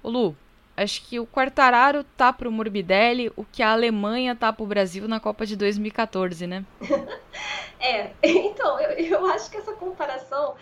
O 0.02 0.08
Lu, 0.08 0.36
acho 0.82 1.06
que 1.06 1.18
o 1.18 1.26
Quartararo 1.26 2.04
tá 2.04 2.32
pro 2.32 2.50
Morbidelli 2.50 3.32
o 3.36 3.44
que 3.44 3.62
a 3.62 3.72
Alemanha 3.72 4.34
tá 4.34 4.52
pro 4.52 4.66
Brasil 4.66 5.08
na 5.08 5.20
Copa 5.20 5.46
de 5.46 5.56
2014, 5.56 6.46
né? 6.46 6.64
é, 7.80 8.12
então, 8.22 8.80
eu, 8.80 8.90
eu 8.90 9.26
acho 9.26 9.50
que 9.50 9.56
essa 9.56 9.72
comparação 9.72 10.54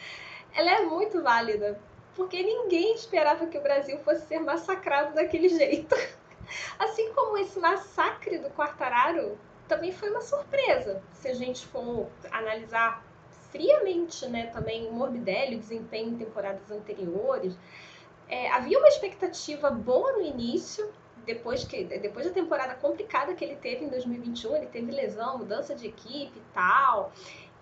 ela 0.53 0.71
é 0.71 0.81
muito 0.83 1.23
válida, 1.23 1.79
porque 2.15 2.43
ninguém 2.43 2.95
esperava 2.95 3.47
que 3.47 3.59
o 3.59 3.63
Brasil 3.63 3.99
fosse 4.01 4.27
ser 4.27 4.41
massacrado 4.41 5.15
daquele 5.15 5.49
jeito. 5.49 5.95
Assim 6.79 7.13
como 7.13 7.39
esse 7.39 7.59
massacre 7.59 8.39
do 8.39 8.51
Quartararo 8.51 9.39
também 9.69 9.93
foi 9.93 10.11
uma 10.11 10.21
surpresa, 10.21 11.01
se 11.13 11.29
a 11.29 11.35
gente 11.35 11.65
for 11.67 12.09
analisar 12.33 13.05
friamente, 13.53 14.27
né, 14.27 14.47
também 14.47 14.89
o 14.89 14.93
Morbidelli, 14.93 15.57
o 15.57 15.59
desempenho 15.61 16.11
em 16.11 16.17
temporadas 16.17 16.71
anteriores. 16.71 17.57
É, 18.31 18.49
havia 18.51 18.79
uma 18.79 18.89
expectativa 18.89 19.71
boa 19.71 20.13
no 20.13 20.23
início, 20.23 20.91
depois, 21.27 21.65
que, 21.65 21.85
depois 21.85 22.27
da 22.27 22.33
temporada 22.33 22.75
complicada 22.75 23.35
que 23.35 23.45
ele 23.45 23.57
teve 23.57 23.85
em 23.85 23.89
2021, 23.89 24.57
ele 24.57 24.67
teve 24.67 24.93
lesão, 24.93 25.39
mudança 25.39 25.75
de 25.75 25.89
equipe 25.89 26.33
e 26.39 26.43
tal. 26.55 27.13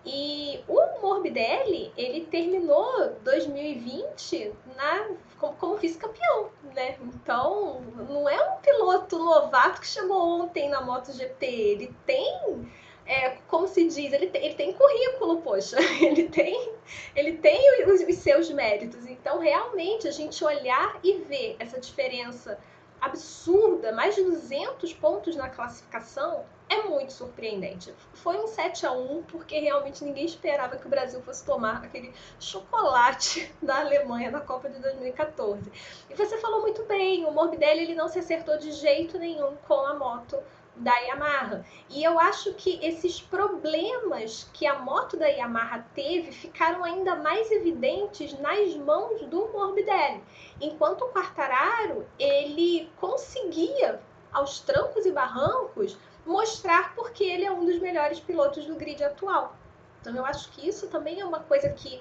E 0.05 0.63
o 0.67 1.01
Morbidelli, 1.01 1.91
ele 1.97 2.25
terminou 2.25 3.15
2020 3.23 4.53
na, 4.77 5.09
como, 5.37 5.53
como 5.55 5.77
vice-campeão, 5.77 6.49
né? 6.73 6.97
Então, 7.01 7.81
não 8.07 8.29
é 8.29 8.41
um 8.49 8.57
piloto 8.57 9.19
novato 9.19 9.81
que 9.81 9.87
chegou 9.87 10.41
ontem 10.41 10.69
na 10.69 10.81
MotoGP. 10.81 11.45
Ele 11.45 11.95
tem 12.05 12.69
é, 13.09 13.37
como 13.47 13.67
se 13.67 13.87
diz, 13.87 14.13
ele 14.13 14.27
tem, 14.27 14.45
ele 14.45 14.53
tem 14.53 14.71
currículo, 14.71 15.41
poxa, 15.41 15.77
ele 15.99 16.29
tem, 16.29 16.73
ele 17.15 17.37
tem 17.37 17.83
os, 17.87 18.01
os, 18.01 18.15
seus 18.17 18.51
méritos. 18.51 19.03
Então, 19.07 19.39
realmente, 19.39 20.07
a 20.07 20.11
gente 20.11 20.45
olhar 20.45 20.99
e 21.03 21.13
ver 21.23 21.55
essa 21.57 21.79
diferença 21.79 22.59
absurda, 23.01 23.91
mais 23.93 24.13
de 24.13 24.23
200 24.23 24.93
pontos 24.93 25.35
na 25.35 25.49
classificação, 25.49 26.45
é 26.69 26.83
muito 26.83 27.11
surpreendente. 27.11 27.91
Foi 28.13 28.37
um 28.37 28.45
7 28.45 28.85
a 28.85 28.91
1 28.91 29.23
porque 29.23 29.57
realmente 29.59 30.03
ninguém 30.03 30.25
esperava 30.25 30.77
que 30.77 30.85
o 30.85 30.89
Brasil 30.89 31.19
fosse 31.21 31.43
tomar 31.43 31.83
aquele 31.83 32.13
chocolate 32.39 33.51
da 33.59 33.79
Alemanha 33.79 34.29
na 34.29 34.41
Copa 34.41 34.69
de 34.69 34.79
2014. 34.79 35.71
E 36.11 36.13
você 36.13 36.37
falou 36.37 36.61
muito 36.61 36.83
bem, 36.83 37.25
o 37.25 37.31
Morbidelli 37.31 37.81
ele 37.81 37.95
não 37.95 38.07
se 38.07 38.19
acertou 38.19 38.57
de 38.59 38.71
jeito 38.71 39.17
nenhum 39.17 39.55
com 39.67 39.79
a 39.79 39.95
moto 39.95 40.37
da 40.79 40.95
Yamaha. 40.95 41.65
E 41.89 42.03
eu 42.03 42.19
acho 42.19 42.53
que 42.53 42.83
esses 42.83 43.21
problemas 43.21 44.49
que 44.53 44.65
a 44.65 44.79
moto 44.79 45.17
da 45.17 45.27
Yamaha 45.27 45.85
teve 45.93 46.31
ficaram 46.31 46.83
ainda 46.83 47.15
mais 47.17 47.51
evidentes 47.51 48.37
nas 48.39 48.75
mãos 48.75 49.21
do 49.27 49.49
Morbidelli. 49.49 50.23
Enquanto 50.61 51.03
o 51.03 51.09
Quartararo, 51.09 52.05
ele 52.17 52.89
conseguia, 52.97 54.01
aos 54.31 54.61
trancos 54.61 55.05
e 55.05 55.11
barrancos, 55.11 55.97
mostrar 56.25 56.95
porque 56.95 57.23
ele 57.23 57.45
é 57.45 57.51
um 57.51 57.65
dos 57.65 57.79
melhores 57.79 58.19
pilotos 58.19 58.65
do 58.65 58.75
grid 58.75 59.03
atual. 59.03 59.55
Então 59.99 60.15
eu 60.15 60.25
acho 60.25 60.49
que 60.51 60.67
isso 60.67 60.87
também 60.87 61.19
é 61.19 61.25
uma 61.25 61.39
coisa 61.41 61.69
que 61.69 61.99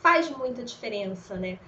faz 0.00 0.30
muita 0.30 0.64
diferença, 0.64 1.34
né? 1.34 1.58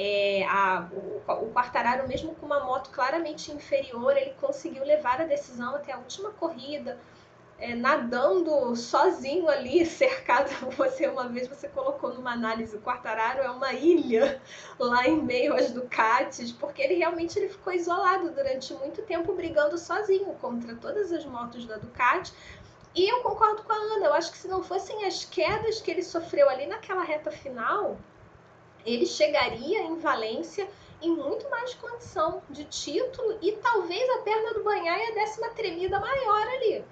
É, 0.00 0.44
a, 0.44 0.88
o, 0.92 1.46
o 1.46 1.52
Quartararo, 1.52 2.06
mesmo 2.06 2.32
com 2.36 2.46
uma 2.46 2.60
moto 2.60 2.90
claramente 2.90 3.50
inferior, 3.50 4.16
ele 4.16 4.32
conseguiu 4.40 4.84
levar 4.84 5.20
a 5.20 5.24
decisão 5.24 5.74
até 5.74 5.92
a 5.92 5.98
última 5.98 6.30
corrida, 6.30 6.96
é, 7.58 7.74
nadando 7.74 8.76
sozinho 8.76 9.48
ali, 9.48 9.84
cercado. 9.86 10.50
Você 10.76 11.08
uma 11.08 11.28
vez 11.28 11.48
você 11.48 11.68
colocou 11.68 12.14
numa 12.14 12.32
análise 12.32 12.76
o 12.76 12.80
Quartararo 12.80 13.40
é 13.40 13.50
uma 13.50 13.72
ilha 13.72 14.40
lá 14.78 15.04
em 15.08 15.20
meio 15.20 15.52
às 15.54 15.72
Ducatis, 15.72 16.52
porque 16.52 16.80
ele 16.80 16.94
realmente 16.94 17.36
ele 17.36 17.48
ficou 17.48 17.72
isolado 17.72 18.30
durante 18.30 18.72
muito 18.74 19.02
tempo 19.02 19.32
brigando 19.32 19.76
sozinho 19.76 20.32
contra 20.34 20.76
todas 20.76 21.12
as 21.12 21.24
motos 21.24 21.66
da 21.66 21.76
Ducati. 21.76 22.32
E 22.94 23.08
eu 23.12 23.20
concordo 23.20 23.62
com 23.64 23.72
a 23.72 23.76
Ana, 23.76 24.06
eu 24.06 24.14
acho 24.14 24.30
que 24.30 24.38
se 24.38 24.46
não 24.46 24.62
fossem 24.62 25.04
as 25.04 25.24
quedas 25.24 25.80
que 25.80 25.90
ele 25.90 26.04
sofreu 26.04 26.48
ali 26.48 26.66
naquela 26.66 27.02
reta 27.02 27.30
final, 27.30 27.96
ele 28.94 29.06
chegaria 29.06 29.82
em 29.82 29.98
Valência 29.98 30.68
em 31.00 31.14
muito 31.14 31.48
mais 31.48 31.74
condição 31.74 32.42
de 32.50 32.64
título 32.64 33.38
e 33.40 33.52
talvez 33.52 34.08
a 34.10 34.18
perna 34.22 34.54
do 34.54 34.64
Banhaia 34.64 35.14
desse 35.14 35.40
uma 35.40 35.50
tremida 35.50 36.00
maior 36.00 36.46
ali. 36.48 36.84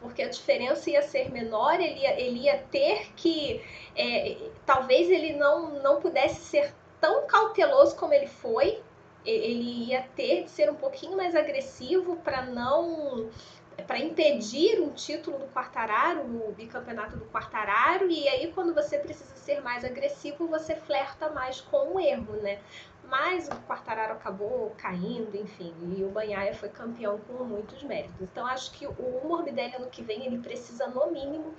Porque 0.00 0.22
a 0.22 0.28
diferença 0.28 0.88
ia 0.90 1.02
ser 1.02 1.30
menor, 1.30 1.74
ele 1.80 2.00
ia, 2.00 2.20
ele 2.20 2.40
ia 2.40 2.58
ter 2.70 3.12
que. 3.14 3.62
É, 3.94 4.36
talvez 4.64 5.10
ele 5.10 5.34
não, 5.34 5.82
não 5.82 6.00
pudesse 6.00 6.40
ser 6.40 6.74
tão 7.00 7.26
cauteloso 7.26 7.96
como 7.96 8.14
ele 8.14 8.26
foi, 8.26 8.80
ele 9.24 9.88
ia 9.90 10.02
ter 10.16 10.44
de 10.44 10.50
ser 10.50 10.70
um 10.70 10.74
pouquinho 10.74 11.16
mais 11.16 11.34
agressivo 11.34 12.16
para 12.16 12.42
não 12.42 13.28
para 13.80 13.98
impedir 13.98 14.80
um 14.80 14.90
título 14.90 15.38
do 15.38 15.46
Quartararo, 15.46 16.26
no 16.26 16.52
bicampeonato 16.52 17.16
do 17.16 17.24
Quartararo, 17.26 18.10
e 18.10 18.28
aí 18.28 18.52
quando 18.52 18.74
você 18.74 18.98
precisa 18.98 19.34
ser 19.36 19.60
mais 19.62 19.84
agressivo, 19.84 20.46
você 20.46 20.74
flerta 20.74 21.30
mais 21.30 21.60
com 21.60 21.94
o 21.94 22.00
erro, 22.00 22.34
né? 22.36 22.60
Mas 23.04 23.48
o 23.48 23.56
Quartararo 23.66 24.12
acabou 24.12 24.72
caindo, 24.76 25.36
enfim, 25.36 25.74
e 25.96 26.04
o 26.04 26.10
Banhaia 26.10 26.54
foi 26.54 26.68
campeão 26.68 27.18
com 27.18 27.44
muitos 27.44 27.82
méritos. 27.82 28.20
Então 28.20 28.46
acho 28.46 28.70
que 28.72 28.86
o 28.86 29.20
Morbidelli 29.24 29.74
ano 29.74 29.86
que 29.86 30.02
vem 30.02 30.26
ele 30.26 30.38
precisa 30.38 30.86
no 30.86 31.10
mínimo 31.10 31.54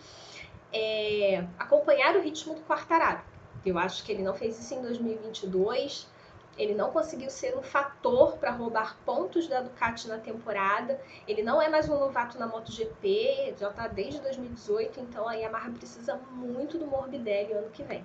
é, 0.72 1.46
acompanhar 1.60 2.16
o 2.16 2.22
ritmo 2.22 2.56
do 2.56 2.62
Quartararo. 2.62 3.22
Eu 3.66 3.78
acho 3.78 4.04
que 4.04 4.12
ele 4.12 4.24
não 4.24 4.34
fez 4.34 4.58
isso 4.58 4.74
em 4.74 4.82
2022 4.82 6.10
ele 6.58 6.74
não 6.74 6.92
conseguiu 6.92 7.30
ser 7.30 7.58
um 7.58 7.62
fator 7.62 8.38
para 8.38 8.52
roubar 8.52 8.98
pontos 9.06 9.48
da 9.48 9.62
Ducati 9.62 10.08
na 10.08 10.18
temporada. 10.18 11.00
Ele 11.28 11.42
não 11.42 11.62
é 11.62 11.70
mais 11.70 11.90
um 11.90 11.98
novato 11.98 12.38
na 12.38 12.46
MotoGP, 12.46 13.56
já 13.60 13.70
está 13.70 13.88
desde 13.88 14.20
2018, 14.20 15.00
então 15.00 15.28
a 15.28 15.34
Yamaha 15.34 15.72
precisa 15.72 16.20
muito 16.32 16.78
do 16.78 16.86
Morbidelli 16.86 17.54
ano 17.54 17.70
que 17.70 17.84
vem. 17.84 18.04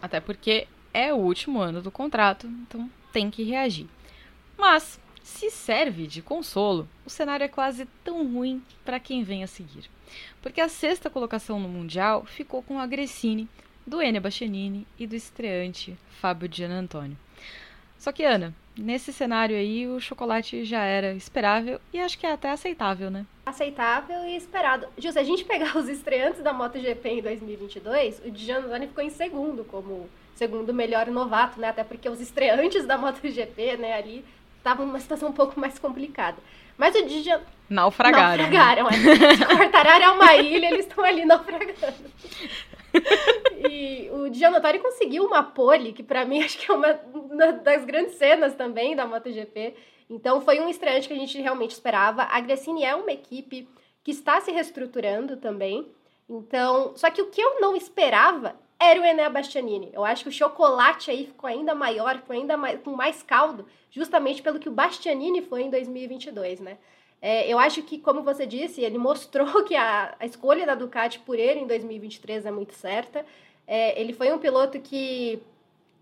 Até 0.00 0.20
porque 0.20 0.66
é 0.92 1.12
o 1.12 1.18
último 1.18 1.60
ano 1.60 1.80
do 1.80 1.90
contrato, 1.90 2.46
então 2.46 2.90
tem 3.12 3.30
que 3.30 3.44
reagir. 3.44 3.88
Mas, 4.56 4.98
se 5.22 5.50
serve 5.50 6.06
de 6.06 6.22
consolo, 6.22 6.88
o 7.06 7.10
cenário 7.10 7.44
é 7.44 7.48
quase 7.48 7.86
tão 8.02 8.26
ruim 8.26 8.62
para 8.84 9.00
quem 9.00 9.22
vem 9.22 9.44
a 9.44 9.46
seguir. 9.46 9.88
Porque 10.40 10.60
a 10.60 10.68
sexta 10.68 11.08
colocação 11.08 11.60
no 11.60 11.68
Mundial 11.68 12.24
ficou 12.24 12.62
com 12.62 12.78
a 12.78 12.86
Gressini, 12.86 13.48
do 13.86 14.00
Enea 14.00 14.20
Bastianini 14.20 14.86
e 14.98 15.06
do 15.06 15.16
estreante 15.16 15.96
Fábio 16.20 16.48
Gianantônio. 16.52 17.16
Só 18.02 18.10
que, 18.10 18.24
Ana, 18.24 18.52
nesse 18.76 19.12
cenário 19.12 19.54
aí, 19.54 19.86
o 19.86 20.00
chocolate 20.00 20.64
já 20.64 20.82
era 20.82 21.14
esperável 21.14 21.80
e 21.92 22.00
acho 22.00 22.18
que 22.18 22.26
é 22.26 22.32
até 22.32 22.50
aceitável, 22.50 23.12
né? 23.12 23.24
Aceitável 23.46 24.24
e 24.24 24.34
esperado. 24.34 24.88
Gil, 24.98 25.12
se 25.12 25.20
a 25.20 25.22
gente 25.22 25.44
pegar 25.44 25.76
os 25.78 25.88
estreantes 25.88 26.42
da 26.42 26.52
MotoGP 26.52 27.08
em 27.08 27.22
2022, 27.22 28.22
o 28.24 28.34
Giannone 28.34 28.88
ficou 28.88 29.04
em 29.04 29.10
segundo 29.10 29.62
como 29.62 30.10
segundo 30.34 30.74
melhor 30.74 31.06
novato, 31.06 31.60
né? 31.60 31.68
Até 31.68 31.84
porque 31.84 32.08
os 32.08 32.20
estreantes 32.20 32.84
da 32.84 32.98
MotoGP, 32.98 33.76
né, 33.76 33.94
ali 33.94 34.24
estavam 34.58 34.84
numa 34.84 34.98
situação 34.98 35.28
um 35.28 35.32
pouco 35.32 35.60
mais 35.60 35.78
complicada. 35.78 36.38
Mas 36.76 36.96
o 36.96 37.06
Dijan... 37.06 37.40
Naufragaram. 37.70 38.42
Naufragaram, 38.42 38.90
né? 38.90 38.96
é. 38.96 39.36
Se 39.36 39.46
Quartararo 39.46 40.02
é 40.02 40.10
uma 40.10 40.34
ilha, 40.34 40.72
eles 40.72 40.86
estão 40.86 41.04
ali 41.04 41.24
naufragando. 41.24 42.10
e 43.70 44.10
o 44.10 44.32
Giannotori 44.32 44.78
conseguiu 44.78 45.24
uma 45.24 45.42
pole, 45.42 45.92
que 45.92 46.02
para 46.02 46.24
mim 46.24 46.40
acho 46.44 46.58
que 46.58 46.70
é 46.70 46.74
uma 46.74 46.92
das 47.62 47.84
grandes 47.84 48.14
cenas 48.14 48.54
também 48.54 48.96
da 48.96 49.06
MotoGP. 49.06 49.74
Então 50.08 50.40
foi 50.40 50.60
um 50.60 50.68
estreante 50.68 51.08
que 51.08 51.14
a 51.14 51.16
gente 51.16 51.40
realmente 51.40 51.70
esperava. 51.70 52.24
A 52.24 52.40
Gresini 52.40 52.84
é 52.84 52.94
uma 52.94 53.12
equipe 53.12 53.68
que 54.02 54.10
está 54.10 54.40
se 54.40 54.50
reestruturando 54.50 55.36
também. 55.36 55.90
Então, 56.28 56.92
só 56.96 57.10
que 57.10 57.22
o 57.22 57.30
que 57.30 57.40
eu 57.40 57.60
não 57.60 57.76
esperava 57.76 58.56
era 58.78 59.00
o 59.00 59.04
Enea 59.04 59.30
Bastianini. 59.30 59.90
Eu 59.92 60.04
acho 60.04 60.24
que 60.24 60.28
o 60.28 60.32
chocolate 60.32 61.10
aí 61.10 61.26
ficou 61.26 61.48
ainda 61.48 61.74
maior, 61.74 62.16
ficou 62.16 62.34
ainda 62.34 62.56
mais, 62.56 62.80
com 62.82 62.90
mais 62.90 63.22
caldo, 63.22 63.66
justamente 63.90 64.42
pelo 64.42 64.58
que 64.58 64.68
o 64.68 64.72
Bastianini 64.72 65.42
foi 65.42 65.62
em 65.62 65.70
2022, 65.70 66.60
né? 66.60 66.78
É, 67.22 67.50
eu 67.50 67.56
acho 67.56 67.84
que, 67.84 67.98
como 67.98 68.24
você 68.24 68.44
disse, 68.44 68.80
ele 68.80 68.98
mostrou 68.98 69.62
que 69.64 69.76
a, 69.76 70.16
a 70.18 70.26
escolha 70.26 70.66
da 70.66 70.74
Ducati 70.74 71.20
por 71.20 71.38
ele 71.38 71.60
em 71.60 71.66
2023 71.68 72.44
é 72.44 72.50
muito 72.50 72.74
certa. 72.74 73.24
É, 73.64 73.98
ele 73.98 74.12
foi 74.12 74.32
um 74.32 74.38
piloto 74.38 74.80
que 74.80 75.40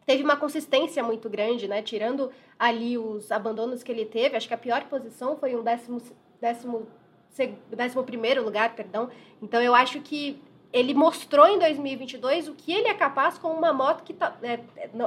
teve 0.07 0.23
uma 0.23 0.37
consistência 0.37 1.03
muito 1.03 1.29
grande, 1.29 1.69
né? 1.69 1.83
Tirando 1.83 2.33
ali 2.59 2.97
os 2.97 3.31
abandonos 3.31 3.83
que 3.83 3.93
ele 3.93 4.07
teve, 4.07 4.35
acho 4.35 4.49
que 4.49 4.55
a 4.55 4.59
pior 4.59 4.85
posição 4.85 5.37
foi 5.37 5.55
um 5.55 5.63
décimo, 5.63 6.01
décimo, 6.41 6.89
décimo 7.69 8.03
primeiro 8.03 8.43
lugar, 8.43 8.75
perdão. 8.75 9.11
Então 9.43 9.61
eu 9.61 9.75
acho 9.75 10.01
que 10.01 10.41
ele 10.73 10.95
mostrou 10.95 11.49
em 11.49 11.59
2022 11.59 12.47
o 12.47 12.55
que 12.55 12.73
ele 12.73 12.87
é 12.87 12.95
capaz 12.95 13.37
com 13.37 13.49
uma 13.49 13.73
moto 13.73 14.05
que 14.05 14.13
tá, 14.13 14.37
é, 14.43 14.61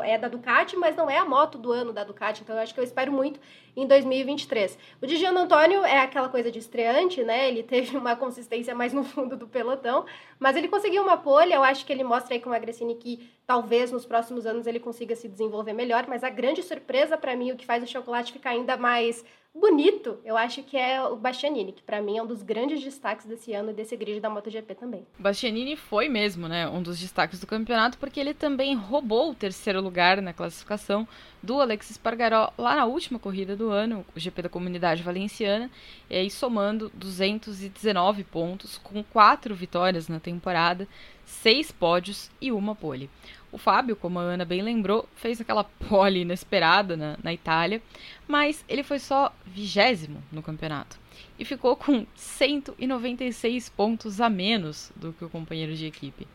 é, 0.03 0.17
da 0.17 0.27
Ducati, 0.27 0.75
mas 0.75 0.95
não 0.95 1.09
é 1.09 1.17
a 1.17 1.25
moto 1.25 1.57
do 1.57 1.71
ano 1.71 1.93
da 1.93 2.03
Ducati. 2.03 2.41
Então 2.41 2.55
eu 2.55 2.61
acho 2.61 2.73
que 2.73 2.79
eu 2.81 2.83
espero 2.83 3.13
muito 3.13 3.39
em 3.75 3.87
2023. 3.87 4.77
O 5.01 5.07
de 5.07 5.25
Antônio 5.25 5.85
é 5.85 5.99
aquela 5.99 6.27
coisa 6.27 6.51
de 6.51 6.59
estreante, 6.59 7.23
né? 7.23 7.47
Ele 7.47 7.63
teve 7.63 7.95
uma 7.95 8.13
consistência 8.15 8.75
mais 8.75 8.91
no 8.91 9.05
fundo 9.05 9.37
do 9.37 9.47
pelotão, 9.47 10.05
mas 10.37 10.57
ele 10.57 10.67
conseguiu 10.67 11.01
uma 11.01 11.15
pole. 11.15 11.53
Eu 11.53 11.63
acho 11.63 11.85
que 11.85 11.93
ele 11.93 12.03
mostra 12.03 12.35
aí 12.35 12.41
com 12.41 12.49
o 12.49 12.53
Agressini 12.53 12.95
que 12.95 13.31
talvez 13.47 13.89
nos 13.89 14.05
próximos 14.05 14.45
anos 14.45 14.67
ele 14.67 14.81
consiga 14.81 15.15
se 15.15 15.29
desenvolver 15.29 15.73
melhor. 15.73 16.05
Mas 16.09 16.25
a 16.25 16.29
grande 16.29 16.61
surpresa 16.61 17.17
para 17.17 17.37
mim, 17.37 17.53
o 17.53 17.55
que 17.55 17.65
faz 17.65 17.81
o 17.81 17.87
chocolate 17.87 18.33
ficar 18.33 18.49
ainda 18.49 18.75
mais 18.75 19.23
bonito, 19.53 20.19
eu 20.25 20.35
acho 20.35 20.63
que 20.63 20.75
é 20.75 21.01
o 21.01 21.15
Bastianini, 21.15 21.71
que 21.71 21.81
para 21.81 22.01
mim 22.01 22.17
é 22.17 22.23
um 22.23 22.25
dos 22.27 22.41
grandes 22.41 22.81
destaques 22.81 23.25
desse 23.25 23.53
ano 23.53 23.69
e 23.69 23.73
desse 23.73 23.95
grid 23.95 24.19
da 24.19 24.29
MotoGP 24.29 24.75
também. 24.75 25.05
Bastianini 25.17 25.75
foi 25.75 26.09
mesmo, 26.09 26.47
né, 26.47 26.67
um 26.67 26.81
dos 26.81 26.99
destaques 26.99 27.39
do 27.39 27.47
campeonato, 27.47 27.97
porque 27.97 28.19
ele 28.19 28.33
também 28.33 28.75
roubou 28.75 29.31
o 29.31 29.35
terceiro 29.35 29.79
lugar 29.81 30.21
na 30.21 30.33
classificação 30.33 31.07
do 31.41 31.61
Alexis 31.61 31.97
Pargaró 31.97 32.51
lá 32.57 32.75
na 32.75 32.85
última 32.85 33.19
corrida 33.19 33.55
do 33.55 33.69
ano, 33.69 34.05
o 34.15 34.19
GP 34.19 34.43
da 34.43 34.49
Comunidade 34.49 35.03
Valenciana, 35.03 35.69
e 36.09 36.15
aí 36.15 36.29
somando 36.29 36.91
219 36.95 38.23
pontos, 38.23 38.77
com 38.77 39.03
quatro 39.03 39.53
vitórias 39.53 40.07
na 40.07 40.19
temporada, 40.19 40.87
seis 41.25 41.71
pódios 41.71 42.29
e 42.41 42.51
uma 42.51 42.75
pole. 42.75 43.09
O 43.53 43.57
Fábio, 43.59 43.95
como 43.95 44.17
a 44.17 44.23
Ana 44.23 44.43
bem 44.43 44.63
lembrou, 44.63 45.07
fez 45.15 45.39
aquela 45.39 45.63
pole 45.87 46.21
inesperada 46.21 46.97
na, 46.97 47.17
na 47.23 47.31
Itália, 47.31 47.83
mas 48.27 48.65
ele 48.67 48.81
foi 48.81 48.97
só 48.97 49.31
vigésimo 49.45 50.23
no 50.31 50.41
campeonato 50.41 50.97
e 51.37 51.45
ficou 51.45 51.75
com 51.75 52.03
196 52.15 53.69
pontos 53.69 54.19
a 54.19 54.27
menos 54.27 54.91
do 54.95 55.13
que 55.13 55.23
o 55.23 55.29
companheiro 55.29 55.75
de 55.75 55.85
equipe. 55.85 56.27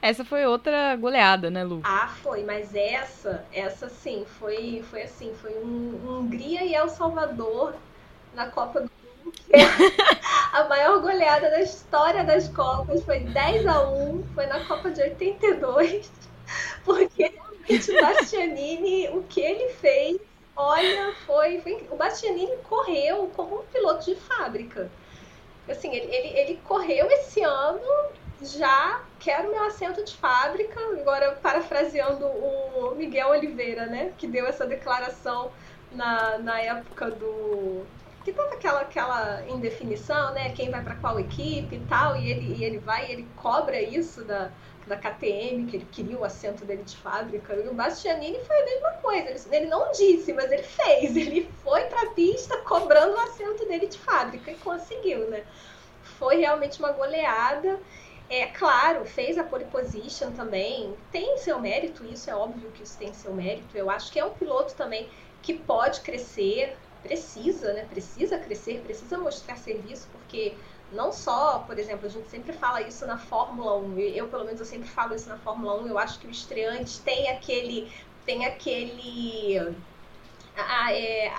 Essa 0.00 0.24
foi 0.24 0.46
outra 0.46 0.94
goleada, 0.94 1.50
né, 1.50 1.64
Lu? 1.64 1.80
Ah, 1.82 2.14
foi, 2.22 2.44
mas 2.44 2.72
essa, 2.76 3.44
essa 3.52 3.88
sim, 3.88 4.24
foi, 4.38 4.84
foi 4.88 5.02
assim, 5.02 5.34
foi 5.42 5.52
um 5.58 6.00
Hungria 6.06 6.64
e 6.64 6.76
El 6.76 6.88
Salvador 6.88 7.74
na 8.36 8.46
Copa 8.46 8.82
do 8.82 8.90
Mundo. 9.24 9.36
a 10.52 10.68
maior 10.68 11.00
goleada 11.00 11.50
da 11.50 11.60
história 11.60 12.22
das 12.22 12.46
Copas 12.48 13.02
foi 13.04 13.18
10 13.18 13.66
a 13.66 13.88
1, 13.88 14.24
foi 14.32 14.46
na 14.46 14.64
Copa 14.66 14.92
de 14.92 15.02
82. 15.02 16.25
Porque 16.84 17.32
o 17.68 18.00
Bastianini, 18.00 19.08
o 19.08 19.22
que 19.24 19.40
ele 19.40 19.68
fez, 19.74 20.18
olha, 20.56 21.14
foi, 21.26 21.60
foi. 21.60 21.86
O 21.90 21.96
Bastianini 21.96 22.56
correu 22.68 23.30
como 23.34 23.60
um 23.60 23.64
piloto 23.64 24.04
de 24.04 24.14
fábrica. 24.14 24.90
Assim, 25.68 25.94
ele, 25.94 26.14
ele, 26.14 26.38
ele 26.38 26.60
correu 26.64 27.10
esse 27.10 27.42
ano 27.42 27.80
já 28.42 29.00
quero 29.18 29.50
meu 29.50 29.64
assento 29.64 30.04
de 30.04 30.14
fábrica, 30.14 30.78
agora 30.98 31.32
parafraseando 31.42 32.26
o 32.26 32.94
Miguel 32.96 33.30
Oliveira, 33.30 33.86
né, 33.86 34.12
que 34.18 34.26
deu 34.26 34.46
essa 34.46 34.66
declaração 34.66 35.50
na, 35.92 36.38
na 36.38 36.60
época 36.60 37.10
do 37.10 37.84
que 38.24 38.32
tava 38.32 38.54
aquela 38.54 38.80
aquela 38.80 39.42
indefinição, 39.48 40.34
né, 40.34 40.50
quem 40.50 40.70
vai 40.70 40.82
para 40.82 40.96
qual 40.96 41.18
equipe 41.18 41.76
e 41.76 41.80
tal, 41.88 42.16
e 42.16 42.30
ele 42.30 42.56
e 42.56 42.64
ele 42.64 42.78
vai, 42.78 43.08
e 43.08 43.12
ele 43.12 43.28
cobra 43.36 43.80
isso 43.80 44.24
da 44.24 44.50
da 44.86 44.96
KTM, 44.96 45.66
que 45.66 45.76
ele 45.76 45.88
queria 45.90 46.18
o 46.18 46.24
assento 46.24 46.64
dele 46.64 46.84
de 46.84 46.96
fábrica. 46.96 47.54
E 47.54 47.68
o 47.68 47.74
Bastianini 47.74 48.38
foi 48.44 48.60
a 48.60 48.64
mesma 48.64 48.90
coisa. 49.02 49.28
Ele, 49.28 49.56
ele 49.56 49.66
não 49.66 49.90
disse, 49.90 50.32
mas 50.32 50.50
ele 50.50 50.62
fez. 50.62 51.16
Ele 51.16 51.50
foi 51.62 51.84
para 51.84 52.02
a 52.02 52.10
pista 52.10 52.56
cobrando 52.58 53.14
o 53.14 53.20
assento 53.20 53.66
dele 53.66 53.88
de 53.88 53.98
fábrica 53.98 54.50
e 54.50 54.56
conseguiu, 54.56 55.28
né? 55.28 55.44
Foi 56.18 56.36
realmente 56.36 56.78
uma 56.78 56.92
goleada. 56.92 57.80
É 58.28 58.46
claro, 58.46 59.04
fez 59.04 59.38
a 59.38 59.44
pole 59.44 59.64
position 59.66 60.32
também. 60.32 60.94
Tem 61.10 61.36
seu 61.38 61.58
mérito, 61.60 62.04
isso 62.04 62.30
é 62.30 62.34
óbvio 62.34 62.70
que 62.72 62.82
isso 62.82 62.96
tem 62.98 63.12
seu 63.12 63.32
mérito. 63.32 63.76
Eu 63.76 63.90
acho 63.90 64.12
que 64.12 64.18
é 64.18 64.24
um 64.24 64.30
piloto 64.30 64.74
também 64.74 65.08
que 65.42 65.54
pode 65.54 66.00
crescer, 66.00 66.76
precisa, 67.02 67.72
né? 67.72 67.86
Precisa 67.88 68.38
crescer, 68.38 68.80
precisa 68.80 69.18
mostrar 69.18 69.56
serviço, 69.56 70.08
porque 70.12 70.54
não 70.92 71.12
só, 71.12 71.60
por 71.60 71.78
exemplo, 71.78 72.06
a 72.06 72.08
gente 72.08 72.28
sempre 72.28 72.52
fala 72.52 72.82
isso 72.82 73.06
na 73.06 73.18
Fórmula 73.18 73.76
1, 73.78 73.98
eu 73.98 74.28
pelo 74.28 74.44
menos 74.44 74.60
eu 74.60 74.66
sempre 74.66 74.88
falo 74.88 75.14
isso 75.14 75.28
na 75.28 75.38
Fórmula 75.38 75.80
1, 75.82 75.88
eu 75.88 75.98
acho 75.98 76.18
que 76.18 76.26
o 76.26 76.30
estreante 76.30 77.00
tem 77.02 77.28
aquele 77.30 77.92
tem 78.24 78.44
aquele 78.44 79.76
ah, 80.56 80.92
é, 80.92 81.32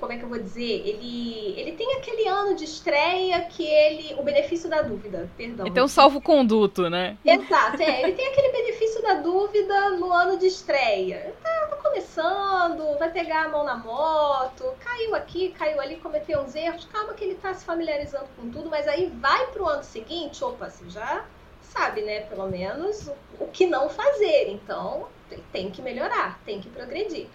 como 0.00 0.12
é 0.12 0.16
que 0.16 0.24
eu 0.24 0.28
vou 0.28 0.38
dizer? 0.38 0.82
Ele, 0.86 1.54
ele 1.56 1.72
tem 1.72 1.94
aquele 1.96 2.26
ano 2.26 2.56
de 2.56 2.64
estreia 2.64 3.42
que 3.42 3.64
ele. 3.64 4.14
O 4.18 4.22
benefício 4.22 4.68
da 4.68 4.80
dúvida, 4.80 5.30
perdão. 5.36 5.66
Ele 5.66 5.74
tem 5.74 5.82
um 5.82 5.88
salvo-conduto, 5.88 6.88
né? 6.88 7.18
Exato, 7.24 7.80
é. 7.82 8.02
Ele 8.02 8.12
tem 8.12 8.26
aquele 8.28 8.50
benefício 8.50 9.02
da 9.02 9.14
dúvida 9.14 9.90
no 9.90 10.10
ano 10.10 10.38
de 10.38 10.46
estreia. 10.46 11.34
Tá, 11.42 11.66
tá 11.66 11.76
começando, 11.76 12.98
vai 12.98 13.10
pegar 13.10 13.44
a 13.44 13.48
mão 13.50 13.62
na 13.62 13.76
moto, 13.76 14.64
caiu 14.80 15.14
aqui, 15.14 15.50
caiu 15.50 15.78
ali, 15.80 15.96
cometeu 15.96 16.40
uns 16.40 16.54
erros. 16.54 16.86
Calma 16.86 17.12
que 17.12 17.22
ele 17.22 17.34
tá 17.34 17.52
se 17.52 17.64
familiarizando 17.64 18.26
com 18.36 18.48
tudo, 18.50 18.70
mas 18.70 18.88
aí 18.88 19.12
vai 19.20 19.48
pro 19.48 19.68
ano 19.68 19.84
seguinte, 19.84 20.42
opa, 20.42 20.70
você 20.70 20.88
já 20.88 21.24
sabe, 21.60 22.00
né? 22.00 22.20
Pelo 22.22 22.48
menos 22.48 23.06
o, 23.06 23.44
o 23.44 23.48
que 23.48 23.66
não 23.66 23.90
fazer. 23.90 24.48
Então, 24.48 25.08
tem, 25.28 25.44
tem 25.52 25.70
que 25.70 25.82
melhorar, 25.82 26.40
tem 26.44 26.60
que 26.60 26.70
progredir. 26.70 27.28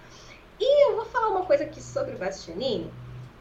E 0.60 0.90
eu 0.90 0.96
vou 0.96 1.06
falar 1.06 1.30
uma 1.30 1.46
coisa 1.46 1.64
aqui 1.64 1.82
sobre 1.82 2.16
o 2.16 2.18
Bastianini 2.18 2.92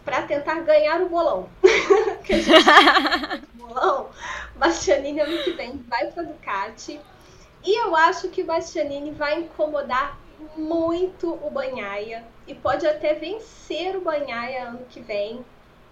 para 0.05 0.23
tentar 0.23 0.61
ganhar 0.61 1.01
o 1.01 1.09
bolão. 1.09 1.49
que 2.25 2.35
a 2.35 2.41
gente 2.41 3.47
bolão, 3.55 4.11
Bastianini 4.57 5.21
ano 5.21 5.43
que 5.43 5.53
vem 5.53 5.79
vai 5.89 6.11
para 6.11 6.25
Ducati. 6.25 7.01
E 7.65 7.83
eu 7.83 7.97
acho 7.97 8.29
que 8.29 8.43
o 8.43 8.47
Bastianini 8.47 9.11
vai 9.11 9.41
incomodar 9.41 10.19
muito 10.57 11.33
o 11.33 11.51
Banhaia 11.51 12.25
e 12.47 12.55
pode 12.55 12.87
até 12.87 13.15
vencer 13.15 13.97
o 13.97 14.03
Banhaia 14.03 14.69
ano 14.69 14.85
que 14.91 15.01
vem, 15.01 15.45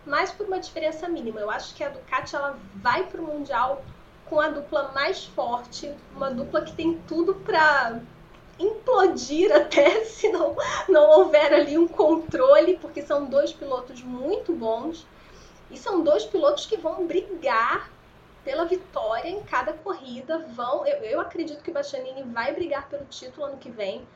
mas 0.04 0.30
por 0.30 0.46
uma 0.46 0.58
diferença 0.58 1.08
mínima. 1.08 1.40
Eu 1.40 1.50
acho 1.50 1.74
que 1.74 1.82
a 1.82 1.88
Ducati 1.88 2.37
ela 2.37 2.58
vai 2.74 3.04
para 3.04 3.20
o 3.20 3.24
Mundial 3.24 3.82
com 4.26 4.40
a 4.40 4.48
dupla 4.48 4.92
mais 4.92 5.24
forte, 5.24 5.94
uma 6.14 6.30
dupla 6.30 6.62
que 6.62 6.72
tem 6.72 6.98
tudo 7.06 7.35
para 7.37 8.00
implodir 8.58 9.54
até 9.54 10.04
se 10.06 10.28
não, 10.28 10.56
não 10.88 11.10
houver 11.18 11.52
ali 11.52 11.78
um 11.78 11.88
controle, 11.88 12.78
porque 12.78 13.02
são 13.02 13.26
dois 13.26 13.52
pilotos 13.52 14.02
muito 14.02 14.52
bons 14.52 15.06
e 15.70 15.76
são 15.76 16.02
dois 16.02 16.24
pilotos 16.24 16.66
que 16.66 16.76
vão 16.76 17.06
brigar 17.06 17.90
pela 18.44 18.64
vitória 18.64 19.28
em 19.28 19.42
cada 19.42 19.72
corrida. 19.72 20.38
Vão, 20.54 20.86
eu, 20.86 20.98
eu 21.02 21.20
acredito 21.20 21.62
que 21.62 21.70
o 21.70 21.74
Bastianini 21.74 22.22
vai 22.24 22.52
brigar 22.52 22.88
pelo 22.88 23.04
título 23.06 23.46
ano 23.46 23.56
que 23.56 23.70
vem. 23.70 24.06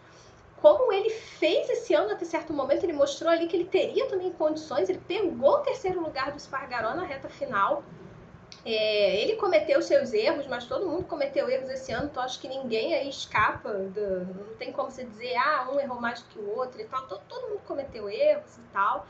Como 0.60 0.92
ele 0.92 1.10
fez 1.10 1.68
esse 1.68 1.94
ano 1.94 2.12
até 2.12 2.24
certo 2.24 2.52
momento, 2.52 2.84
ele 2.84 2.92
mostrou 2.92 3.30
ali 3.30 3.46
que 3.46 3.56
ele 3.56 3.66
teria 3.66 4.06
também 4.06 4.32
condições. 4.32 4.88
Ele 4.88 5.00
pegou 5.06 5.56
o 5.56 5.58
terceiro 5.58 6.00
lugar 6.00 6.32
do 6.32 6.40
Spargaró 6.40 6.94
na 6.94 7.04
reta 7.04 7.28
final 7.28 7.82
é, 8.68 9.22
ele 9.22 9.36
cometeu 9.36 9.80
seus 9.80 10.12
erros, 10.12 10.44
mas 10.48 10.64
todo 10.64 10.88
mundo 10.88 11.04
cometeu 11.04 11.48
erros 11.48 11.70
esse 11.70 11.92
ano, 11.92 12.06
então 12.06 12.20
acho 12.20 12.40
que 12.40 12.48
ninguém 12.48 12.94
aí 12.94 13.08
escapa. 13.08 13.72
Do, 13.72 14.24
não 14.24 14.56
tem 14.58 14.72
como 14.72 14.90
você 14.90 15.04
dizer, 15.04 15.36
ah, 15.36 15.68
um 15.72 15.78
errou 15.78 16.00
mais 16.00 16.20
do 16.20 16.28
que 16.28 16.38
o 16.40 16.56
outro 16.56 16.80
e 16.80 16.84
tal. 16.84 17.06
Todo, 17.06 17.22
todo 17.28 17.48
mundo 17.48 17.60
cometeu 17.64 18.10
erros 18.10 18.58
e 18.58 18.62
tal. 18.72 19.06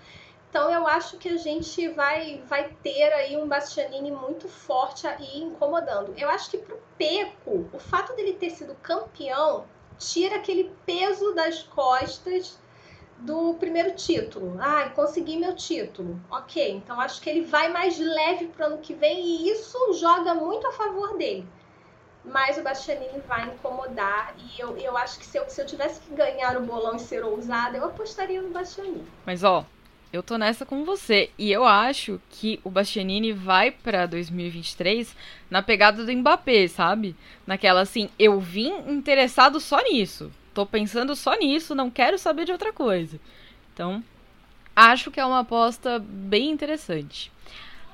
Então 0.50 0.70
eu 0.70 0.86
acho 0.86 1.16
que 1.16 1.30
a 1.30 1.38
gente 1.38 1.88
vai, 1.88 2.42
vai 2.46 2.68
ter 2.82 3.10
aí 3.14 3.34
um 3.36 3.48
Bastianini 3.48 4.10
muito 4.10 4.46
forte 4.46 5.06
aí 5.06 5.38
incomodando. 5.38 6.12
Eu 6.18 6.28
acho 6.28 6.50
que 6.50 6.58
pro 6.58 6.78
Peco, 6.98 7.66
o 7.72 7.78
fato 7.78 8.14
dele 8.14 8.34
ter 8.34 8.50
sido 8.50 8.74
campeão 8.82 9.64
tira 9.98 10.36
aquele 10.36 10.70
peso 10.84 11.34
das 11.34 11.62
costas 11.62 12.58
do 13.18 13.54
primeiro 13.54 13.92
título. 13.94 14.56
Ah, 14.60 14.90
consegui 14.90 15.36
meu 15.36 15.54
título. 15.54 16.20
Ok, 16.30 16.72
então 16.72 17.00
acho 17.00 17.20
que 17.20 17.30
ele 17.30 17.42
vai 17.42 17.68
mais 17.68 17.98
leve 17.98 18.46
para 18.46 18.64
o 18.64 18.72
ano 18.72 18.78
que 18.78 18.94
vem 18.94 19.20
e 19.20 19.50
isso 19.50 19.78
joga 19.94 20.34
muito 20.34 20.66
a 20.66 20.72
favor 20.72 21.16
dele. 21.16 21.46
Mas 22.24 22.58
o 22.58 22.62
Bastianini 22.62 23.20
vai 23.26 23.46
incomodar 23.46 24.34
e 24.36 24.60
eu, 24.60 24.76
eu 24.76 24.96
acho 24.96 25.18
que 25.18 25.24
se 25.24 25.38
eu, 25.38 25.48
se 25.48 25.60
eu 25.60 25.66
tivesse 25.66 26.00
que 26.00 26.14
ganhar 26.14 26.56
o 26.56 26.62
bolão 26.62 26.96
e 26.96 27.00
ser 27.00 27.24
ousada, 27.24 27.78
eu 27.78 27.84
apostaria 27.84 28.42
no 28.42 28.50
Bastianini. 28.50 29.06
Mas 29.24 29.44
ó, 29.44 29.64
eu 30.12 30.22
tô 30.22 30.36
nessa 30.36 30.66
com 30.66 30.84
você 30.84 31.30
e 31.38 31.52
eu 31.52 31.64
acho 31.64 32.20
que 32.30 32.60
o 32.64 32.70
Bastianini 32.70 33.32
vai 33.32 33.70
para 33.70 34.06
2023 34.06 35.14
na 35.48 35.62
pegada 35.62 36.04
do 36.04 36.12
Mbappé, 36.12 36.66
sabe? 36.66 37.14
Naquela 37.46 37.82
assim, 37.82 38.10
eu 38.18 38.40
vim 38.40 38.74
interessado 38.88 39.60
só 39.60 39.80
nisso 39.82 40.32
tô 40.56 40.64
pensando 40.64 41.14
só 41.14 41.34
nisso, 41.34 41.74
não 41.74 41.90
quero 41.90 42.18
saber 42.18 42.46
de 42.46 42.52
outra 42.52 42.72
coisa. 42.72 43.20
Então, 43.74 44.02
acho 44.74 45.10
que 45.10 45.20
é 45.20 45.24
uma 45.24 45.40
aposta 45.40 45.98
bem 45.98 46.50
interessante. 46.50 47.30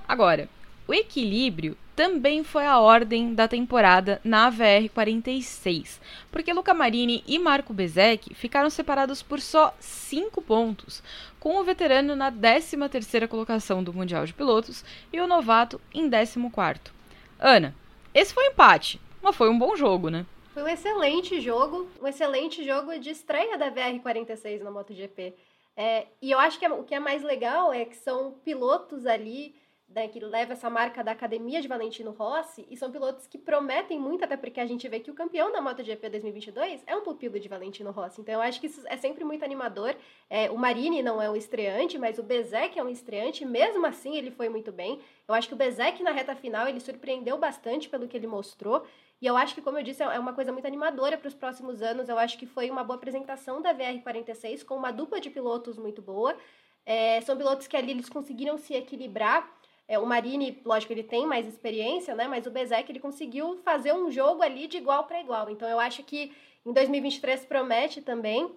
Agora, 0.06 0.48
o 0.86 0.94
equilíbrio 0.94 1.76
também 1.96 2.44
foi 2.44 2.64
a 2.64 2.78
ordem 2.78 3.34
da 3.34 3.48
temporada 3.48 4.20
na 4.22 4.48
VR 4.48 4.88
46, 4.94 6.00
porque 6.30 6.52
Luca 6.52 6.72
Marini 6.72 7.24
e 7.26 7.36
Marco 7.36 7.74
Bezek 7.74 8.32
ficaram 8.32 8.70
separados 8.70 9.24
por 9.24 9.40
só 9.40 9.74
5 9.80 10.40
pontos, 10.40 11.02
com 11.40 11.58
o 11.58 11.64
veterano 11.64 12.14
na 12.14 12.30
13ª 12.30 13.26
colocação 13.26 13.82
do 13.82 13.92
Mundial 13.92 14.24
de 14.24 14.32
Pilotos 14.32 14.84
e 15.12 15.20
o 15.20 15.26
novato 15.26 15.80
em 15.92 16.08
14º. 16.08 16.92
Ana, 17.40 17.74
esse 18.14 18.32
foi 18.32 18.44
um 18.44 18.52
empate, 18.52 19.00
mas 19.20 19.34
foi 19.34 19.50
um 19.50 19.58
bom 19.58 19.74
jogo, 19.74 20.08
né? 20.10 20.24
Foi 20.52 20.62
um 20.62 20.68
excelente 20.68 21.40
jogo, 21.40 21.88
um 22.00 22.06
excelente 22.06 22.62
jogo 22.62 22.98
de 22.98 23.08
estreia 23.08 23.56
da 23.56 23.70
VR46 23.70 24.60
na 24.60 24.70
MotoGP. 24.70 25.34
É, 25.74 26.06
e 26.20 26.30
eu 26.30 26.38
acho 26.38 26.58
que 26.58 26.66
é, 26.66 26.70
o 26.70 26.84
que 26.84 26.94
é 26.94 27.00
mais 27.00 27.22
legal 27.22 27.72
é 27.72 27.86
que 27.86 27.96
são 27.96 28.32
pilotos 28.44 29.06
ali 29.06 29.54
né, 29.94 30.08
que 30.08 30.20
leva 30.20 30.52
essa 30.52 30.70
marca 30.70 31.04
da 31.04 31.12
academia 31.12 31.60
de 31.60 31.68
Valentino 31.68 32.10
Rossi, 32.10 32.66
e 32.70 32.76
são 32.76 32.90
pilotos 32.90 33.26
que 33.26 33.38
prometem 33.38 33.98
muito, 33.98 34.24
até 34.24 34.36
porque 34.36 34.60
a 34.60 34.66
gente 34.66 34.88
vê 34.88 35.00
que 35.00 35.10
o 35.10 35.14
campeão 35.14 35.52
da 35.52 35.60
MotoGP 35.60 36.08
2022 36.08 36.82
é 36.86 36.96
um 36.96 37.02
pupilo 37.02 37.38
de 37.38 37.48
Valentino 37.48 37.90
Rossi. 37.90 38.20
Então 38.20 38.34
eu 38.34 38.40
acho 38.40 38.60
que 38.60 38.66
isso 38.66 38.82
é 38.86 38.96
sempre 38.96 39.24
muito 39.24 39.44
animador. 39.44 39.94
É, 40.28 40.50
o 40.50 40.56
Marini 40.56 41.02
não 41.02 41.20
é 41.20 41.28
um 41.30 41.36
estreante, 41.36 41.98
mas 41.98 42.18
o 42.18 42.22
Bezek 42.22 42.78
é 42.78 42.82
um 42.82 42.88
estreante, 42.88 43.44
mesmo 43.44 43.84
assim 43.86 44.16
ele 44.16 44.30
foi 44.30 44.48
muito 44.48 44.72
bem. 44.72 45.00
Eu 45.28 45.34
acho 45.34 45.48
que 45.48 45.54
o 45.54 45.56
Bezek 45.56 46.02
na 46.02 46.10
reta 46.10 46.34
final 46.34 46.66
ele 46.66 46.80
surpreendeu 46.80 47.38
bastante 47.38 47.88
pelo 47.88 48.08
que 48.08 48.16
ele 48.16 48.26
mostrou. 48.26 48.86
E 49.22 49.26
eu 49.26 49.36
acho 49.36 49.54
que, 49.54 49.62
como 49.62 49.78
eu 49.78 49.84
disse, 49.84 50.02
é 50.02 50.18
uma 50.18 50.32
coisa 50.32 50.50
muito 50.50 50.66
animadora 50.66 51.16
para 51.16 51.28
os 51.28 51.34
próximos 51.34 51.80
anos. 51.80 52.08
Eu 52.08 52.18
acho 52.18 52.36
que 52.36 52.44
foi 52.44 52.68
uma 52.68 52.82
boa 52.82 52.96
apresentação 52.96 53.62
da 53.62 53.72
VR46 53.72 54.64
com 54.64 54.74
uma 54.74 54.90
dupla 54.90 55.20
de 55.20 55.30
pilotos 55.30 55.78
muito 55.78 56.02
boa. 56.02 56.36
É, 56.84 57.20
são 57.20 57.36
pilotos 57.36 57.68
que 57.68 57.76
ali 57.76 57.92
eles 57.92 58.08
conseguiram 58.08 58.58
se 58.58 58.74
equilibrar 58.74 59.48
é, 59.86 59.96
o 59.96 60.04
Marini, 60.04 60.60
lógico, 60.64 60.92
ele 60.92 61.04
tem 61.04 61.24
mais 61.24 61.46
experiência, 61.46 62.16
né? 62.16 62.26
Mas 62.26 62.46
o 62.46 62.50
Bezek, 62.50 62.90
ele 62.90 62.98
conseguiu 62.98 63.58
fazer 63.58 63.92
um 63.92 64.10
jogo 64.10 64.42
ali 64.42 64.66
de 64.66 64.78
igual 64.78 65.04
para 65.04 65.20
igual. 65.20 65.48
Então, 65.48 65.68
eu 65.68 65.78
acho 65.78 66.02
que 66.02 66.32
em 66.66 66.72
2023 66.72 67.44
promete 67.44 68.02
também. 68.02 68.50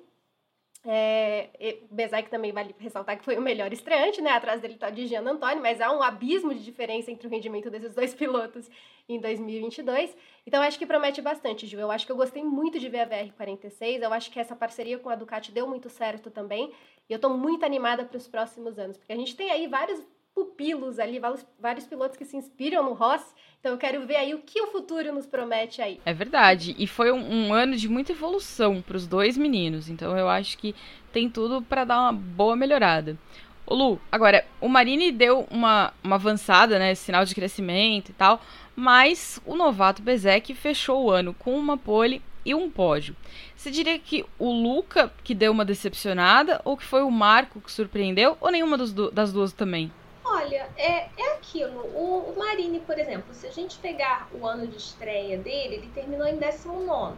É, 0.88 1.80
Bezek 1.90 2.30
também 2.30 2.52
vale 2.52 2.76
ressaltar 2.78 3.18
que 3.18 3.26
foi 3.26 3.38
o 3.38 3.42
melhor 3.42 3.74
estreante, 3.74 4.22
né? 4.22 4.30
Atrás 4.32 4.62
dele 4.62 4.76
está 4.76 4.90
o 4.90 4.96
Gian 4.96 5.28
Antônio, 5.28 5.62
mas 5.62 5.82
há 5.82 5.92
um 5.92 6.04
abismo 6.04 6.54
de 6.54 6.64
diferença 6.64 7.10
entre 7.10 7.28
o 7.28 7.30
rendimento 7.30 7.72
desses 7.72 7.96
dois 7.96 8.14
pilotos 8.16 8.70
em 9.10 9.20
2022. 9.20 10.16
Então, 10.46 10.62
acho 10.62 10.78
que 10.78 10.86
promete 10.86 11.22
bastante, 11.22 11.66
Ju. 11.66 11.80
Eu 11.80 11.90
acho 11.90 12.06
que 12.06 12.12
eu 12.12 12.16
gostei 12.16 12.44
muito 12.44 12.80
de 12.80 12.88
ver 12.88 13.00
a 13.00 13.08
VR46. 13.08 14.02
Eu 14.02 14.14
acho 14.14 14.30
que 14.30 14.40
essa 14.40 14.56
parceria 14.56 15.00
com 15.00 15.10
a 15.10 15.16
Ducati 15.16 15.52
deu 15.52 15.68
muito 15.68 15.90
certo 15.90 16.30
também. 16.30 16.72
E 17.10 17.14
eu 17.14 17.18
estou 17.18 17.36
muito 17.36 17.66
animada 17.66 18.06
para 18.06 18.18
os 18.18 18.28
próximos 18.28 18.78
anos, 18.78 18.98
porque 18.98 19.14
a 19.14 19.18
gente 19.18 19.36
tem 19.36 19.50
aí 19.52 19.68
vários 19.68 20.02
pupilos 20.36 21.00
ali, 21.00 21.18
vários, 21.18 21.46
vários 21.58 21.88
pilotos 21.88 22.18
que 22.18 22.26
se 22.26 22.36
inspiram 22.36 22.84
no 22.84 22.94
Rossi. 22.94 23.34
Então 23.66 23.74
eu 23.74 23.80
quero 23.80 24.06
ver 24.06 24.18
aí 24.18 24.32
o 24.32 24.38
que 24.38 24.62
o 24.62 24.68
futuro 24.68 25.12
nos 25.12 25.26
promete 25.26 25.82
aí. 25.82 26.00
É 26.06 26.14
verdade. 26.14 26.76
E 26.78 26.86
foi 26.86 27.12
um, 27.12 27.48
um 27.48 27.52
ano 27.52 27.76
de 27.76 27.90
muita 27.90 28.12
evolução 28.12 28.80
para 28.80 28.96
os 28.96 29.08
dois 29.08 29.36
meninos. 29.36 29.90
Então 29.90 30.16
eu 30.16 30.30
acho 30.30 30.56
que 30.60 30.76
tem 31.12 31.28
tudo 31.28 31.64
para 31.64 31.84
dar 31.84 32.00
uma 32.00 32.14
boa 32.14 32.56
melhorada. 32.56 33.18
Ô 33.66 33.74
Lu, 33.74 34.02
agora, 34.12 34.46
o 34.62 34.70
Marini 34.70 35.12
deu 35.12 35.48
uma, 35.50 35.92
uma 36.04 36.14
avançada, 36.14 36.78
né? 36.78 36.94
Sinal 36.94 37.26
de 37.26 37.34
crescimento 37.34 38.10
e 38.10 38.14
tal. 38.14 38.40
Mas 38.76 39.42
o 39.44 39.56
novato 39.56 40.00
Bezek 40.00 40.54
fechou 40.54 41.06
o 41.06 41.10
ano 41.10 41.34
com 41.34 41.58
uma 41.58 41.76
pole 41.76 42.22
e 42.46 42.54
um 42.54 42.70
pódio. 42.70 43.16
Você 43.56 43.72
diria 43.72 43.98
que 43.98 44.24
o 44.38 44.52
Luca 44.52 45.12
que 45.24 45.34
deu 45.34 45.52
uma 45.52 45.66
decepcionada, 45.66 46.62
ou 46.64 46.78
que 46.78 46.86
foi 46.86 47.02
o 47.02 47.10
Marco 47.10 47.60
que 47.60 47.72
surpreendeu, 47.72 48.38
ou 48.40 48.52
nenhuma 48.52 48.78
das 48.78 49.34
duas 49.34 49.54
também? 49.54 49.92
Olha, 50.28 50.68
é, 50.76 51.08
é 51.18 51.34
aquilo. 51.36 51.82
O, 51.82 52.32
o 52.32 52.40
Marini, 52.40 52.80
por 52.80 52.98
exemplo, 52.98 53.32
se 53.34 53.46
a 53.46 53.52
gente 53.52 53.78
pegar 53.78 54.28
o 54.34 54.46
ano 54.46 54.66
de 54.66 54.78
estreia 54.78 55.38
dele, 55.38 55.76
ele 55.76 55.92
terminou 55.94 56.26
em 56.26 56.38
19. 56.38 57.16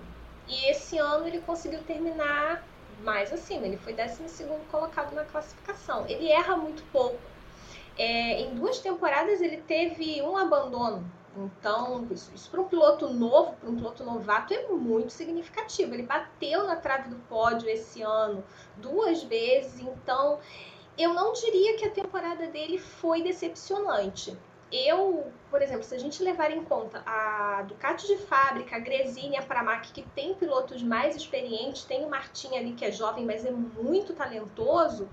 E 0.47 0.69
esse 0.69 0.97
ano 0.97 1.25
ele 1.25 1.39
conseguiu 1.39 1.81
terminar 1.83 2.63
mais 3.01 3.31
acima. 3.31 3.65
Ele 3.65 3.77
foi 3.77 3.93
12 3.93 4.43
colocado 4.69 5.13
na 5.13 5.23
classificação. 5.23 6.05
Ele 6.07 6.29
erra 6.29 6.57
muito 6.57 6.83
pouco. 6.91 7.19
É, 7.97 8.41
em 8.41 8.53
duas 8.55 8.79
temporadas 8.79 9.41
ele 9.41 9.57
teve 9.57 10.21
um 10.21 10.35
abandono. 10.35 11.09
Então, 11.35 12.07
isso, 12.11 12.31
isso 12.33 12.49
para 12.49 12.61
um 12.61 12.67
piloto 12.67 13.13
novo, 13.13 13.53
para 13.53 13.69
um 13.69 13.75
piloto 13.75 14.03
novato, 14.03 14.53
é 14.53 14.67
muito 14.67 15.11
significativo. 15.11 15.93
Ele 15.93 16.03
bateu 16.03 16.65
na 16.65 16.75
trave 16.75 17.09
do 17.09 17.15
pódio 17.27 17.69
esse 17.69 18.01
ano 18.01 18.43
duas 18.77 19.23
vezes. 19.23 19.79
Então, 19.79 20.39
eu 20.97 21.13
não 21.13 21.33
diria 21.33 21.77
que 21.77 21.85
a 21.85 21.91
temporada 21.91 22.47
dele 22.47 22.77
foi 22.77 23.21
decepcionante. 23.21 24.35
Eu, 24.71 25.31
por 25.49 25.61
exemplo, 25.61 25.83
se 25.83 25.95
a 25.95 25.99
gente 25.99 26.21
levar 26.21 26.51
em 26.51 26.63
conta 26.63 27.01
a 27.05 27.63
Ducati 27.63 28.05
de 28.05 28.17
fábrica, 28.17 28.75
a 28.75 28.79
Gresini 28.79 29.37
a 29.37 29.41
Pramac, 29.41 29.93
que 29.93 30.01
tem 30.01 30.33
pilotos 30.33 30.83
mais 30.83 31.15
experientes, 31.15 31.85
tem 31.85 32.03
o 32.03 32.09
Martin 32.09 32.57
ali 32.57 32.73
que 32.73 32.83
é 32.83 32.91
jovem, 32.91 33.25
mas 33.25 33.45
é 33.45 33.51
muito 33.51 34.13
talentoso, 34.13 35.07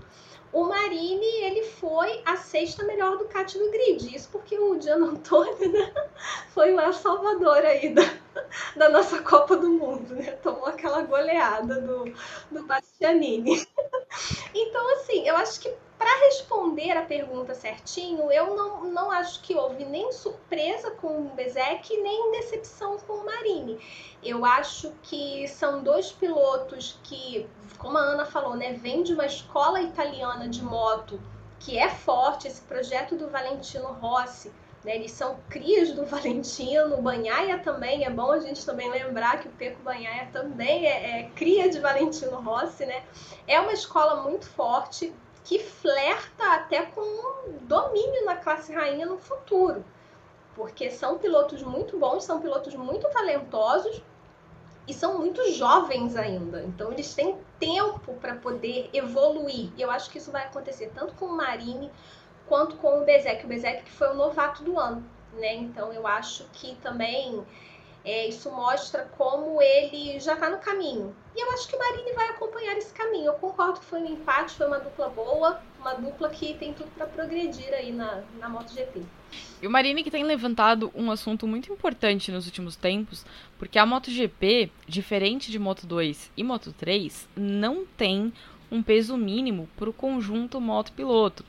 o 0.51 0.63
Marini, 0.63 1.43
ele 1.43 1.63
foi 1.63 2.21
a 2.25 2.37
sexta 2.37 2.83
melhor 2.85 3.17
Ducati 3.17 3.57
do 3.57 3.69
grid. 3.71 4.15
Isso 4.15 4.29
porque 4.31 4.57
o 4.57 4.79
Gian 4.81 5.03
Antônio 5.03 5.69
né, 5.69 5.93
foi 6.53 6.73
o 6.73 6.93
salvador 6.93 7.57
aí 7.57 7.93
da, 7.93 8.03
da 8.75 8.89
nossa 8.89 9.21
Copa 9.21 9.55
do 9.55 9.69
Mundo, 9.69 10.15
né? 10.15 10.31
Tomou 10.43 10.65
aquela 10.65 11.01
goleada 11.01 11.81
do, 11.81 12.05
do 12.51 12.63
Bastianini. 12.63 13.65
Então, 14.53 14.93
assim, 14.93 15.27
eu 15.27 15.35
acho 15.35 15.59
que 15.59 15.73
para 15.97 16.19
responder 16.27 16.91
a 16.91 17.01
pergunta 17.01 17.53
certinho, 17.53 18.31
eu 18.31 18.55
não, 18.55 18.85
não 18.85 19.11
acho 19.11 19.41
que 19.41 19.53
houve 19.53 19.83
nem 19.83 20.11
surpresa 20.13 20.91
com 20.91 21.25
o 21.25 21.29
Bezek, 21.35 21.97
nem 21.97 22.31
decepção 22.31 22.97
com 22.99 23.13
o 23.13 23.25
Marini. 23.25 23.77
Eu 24.23 24.45
acho 24.45 24.93
que 25.03 25.45
são 25.49 25.83
dois 25.83 26.11
pilotos 26.13 26.97
que, 27.03 27.45
como 27.77 27.97
a 27.97 28.01
Ana 28.01 28.25
falou, 28.25 28.55
né, 28.55 28.73
vem 28.73 29.03
de 29.03 29.13
uma 29.13 29.25
escola 29.25 29.81
italiana 29.81 30.47
de 30.47 30.63
moto 30.63 31.19
que 31.59 31.77
é 31.77 31.89
forte, 31.89 32.47
esse 32.47 32.61
projeto 32.61 33.15
do 33.15 33.29
Valentino 33.29 33.87
Rossi 33.87 34.51
né? 34.85 34.95
Eles 34.95 35.11
são 35.11 35.37
crias 35.49 35.91
do 35.91 36.05
Valentino, 36.07 37.01
Banhaia 37.01 37.57
também, 37.57 38.05
é 38.05 38.09
bom 38.09 38.31
a 38.31 38.39
gente 38.39 38.65
também 38.65 38.89
lembrar 38.89 39.39
que 39.39 39.47
o 39.47 39.51
Peco 39.51 39.81
Banhaia 39.81 40.29
também 40.31 40.85
é, 40.85 41.19
é 41.19 41.23
cria 41.35 41.69
de 41.69 41.79
Valentino 41.79 42.39
Rossi, 42.39 42.85
né? 42.85 43.03
É 43.47 43.59
uma 43.59 43.73
escola 43.73 44.21
muito 44.21 44.45
forte 44.45 45.13
que 45.43 45.59
flerta 45.59 46.53
até 46.53 46.85
com 46.85 47.01
um 47.01 47.57
domínio 47.61 48.25
na 48.25 48.35
classe 48.35 48.73
rainha 48.73 49.05
no 49.05 49.17
futuro. 49.17 49.83
Porque 50.55 50.89
são 50.89 51.17
pilotos 51.17 51.61
muito 51.61 51.99
bons, 51.99 52.23
são 52.23 52.39
pilotos 52.39 52.73
muito 52.75 53.07
talentosos 53.09 54.01
e 54.87 54.93
são 54.93 55.19
muito 55.19 55.51
jovens 55.51 56.15
ainda. 56.15 56.63
Então 56.63 56.91
eles 56.91 57.13
têm 57.13 57.37
tempo 57.59 58.13
para 58.15 58.35
poder 58.35 58.89
evoluir. 58.93 59.69
E 59.77 59.81
eu 59.81 59.91
acho 59.91 60.09
que 60.09 60.17
isso 60.17 60.31
vai 60.31 60.43
acontecer 60.43 60.91
tanto 60.95 61.13
com 61.15 61.25
o 61.25 61.35
Marine 61.35 61.91
quanto 62.47 62.75
com 62.77 63.01
o 63.01 63.05
Bezek. 63.05 63.45
O 63.45 63.47
Bezek 63.47 63.83
que 63.83 63.91
foi 63.91 64.09
o 64.09 64.15
novato 64.15 64.63
do 64.63 64.79
ano, 64.79 65.03
né? 65.33 65.55
Então 65.55 65.91
eu 65.93 66.05
acho 66.05 66.45
que 66.53 66.75
também 66.75 67.43
é, 68.05 68.27
isso 68.27 68.51
mostra 68.51 69.05
como 69.17 69.59
ele 69.59 70.19
já 70.19 70.33
está 70.33 70.49
no 70.49 70.59
caminho. 70.59 71.13
E 71.35 71.41
eu 71.41 71.51
acho 71.51 71.67
que 71.67 71.75
o 71.75 71.79
Marini 71.79 72.13
vai 72.13 72.29
acompanhar 72.29 72.77
esse 72.77 72.93
caminho. 72.93 73.25
Eu 73.25 73.33
concordo 73.33 73.79
que 73.79 73.85
foi 73.85 73.99
um 73.99 74.05
empate, 74.05 74.53
foi 74.53 74.67
uma 74.67 74.79
dupla 74.79 75.09
boa, 75.09 75.59
uma 75.79 75.95
dupla 75.95 76.29
que 76.29 76.53
tem 76.53 76.71
tudo 76.71 76.89
para 76.91 77.07
progredir 77.07 77.73
aí 77.73 77.91
na, 77.91 78.23
na 78.39 78.47
MotoGP. 78.47 79.01
E 79.59 79.67
o 79.67 79.71
Marini 79.71 80.03
que 80.03 80.11
tem 80.11 80.23
levantado 80.23 80.91
um 80.93 81.09
assunto 81.09 81.47
muito 81.47 81.73
importante 81.73 82.31
nos 82.31 82.45
últimos 82.45 82.75
tempos, 82.75 83.25
porque 83.57 83.79
a 83.79 83.85
MotoGP, 83.85 84.71
diferente 84.87 85.51
de 85.51 85.59
Moto2 85.59 86.29
e 86.37 86.43
Moto3, 86.43 87.25
não 87.35 87.85
tem 87.85 88.31
um 88.71 88.83
peso 88.83 89.17
mínimo 89.17 89.67
para 89.75 89.89
o 89.89 89.93
conjunto 89.93 90.61
moto-piloto. 90.61 91.43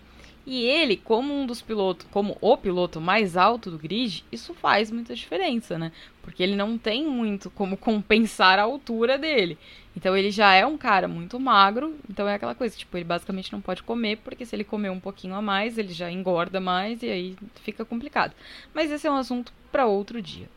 E 0.46 0.62
ele, 0.62 0.96
como 0.96 1.34
um 1.34 1.44
dos 1.44 1.60
pilotos, 1.60 2.06
como 2.12 2.38
o 2.40 2.56
piloto 2.56 3.00
mais 3.00 3.36
alto 3.36 3.68
do 3.68 3.76
grid, 3.76 4.24
isso 4.30 4.54
faz 4.54 4.92
muita 4.92 5.12
diferença, 5.12 5.76
né? 5.76 5.90
Porque 6.22 6.40
ele 6.40 6.54
não 6.54 6.78
tem 6.78 7.04
muito 7.04 7.50
como 7.50 7.76
compensar 7.76 8.56
a 8.56 8.62
altura 8.62 9.18
dele. 9.18 9.58
Então 9.96 10.16
ele 10.16 10.30
já 10.30 10.54
é 10.54 10.64
um 10.64 10.78
cara 10.78 11.08
muito 11.08 11.40
magro, 11.40 11.96
então 12.08 12.28
é 12.28 12.34
aquela 12.34 12.54
coisa, 12.54 12.76
tipo, 12.76 12.96
ele 12.96 13.04
basicamente 13.04 13.52
não 13.52 13.60
pode 13.60 13.82
comer, 13.82 14.18
porque 14.18 14.46
se 14.46 14.54
ele 14.54 14.62
comer 14.62 14.90
um 14.90 15.00
pouquinho 15.00 15.34
a 15.34 15.42
mais, 15.42 15.78
ele 15.78 15.92
já 15.92 16.08
engorda 16.10 16.60
mais 16.60 17.02
e 17.02 17.10
aí 17.10 17.36
fica 17.64 17.84
complicado. 17.84 18.32
Mas 18.72 18.92
esse 18.92 19.06
é 19.06 19.10
um 19.10 19.16
assunto 19.16 19.52
para 19.72 19.86
outro 19.86 20.22
dia. 20.22 20.48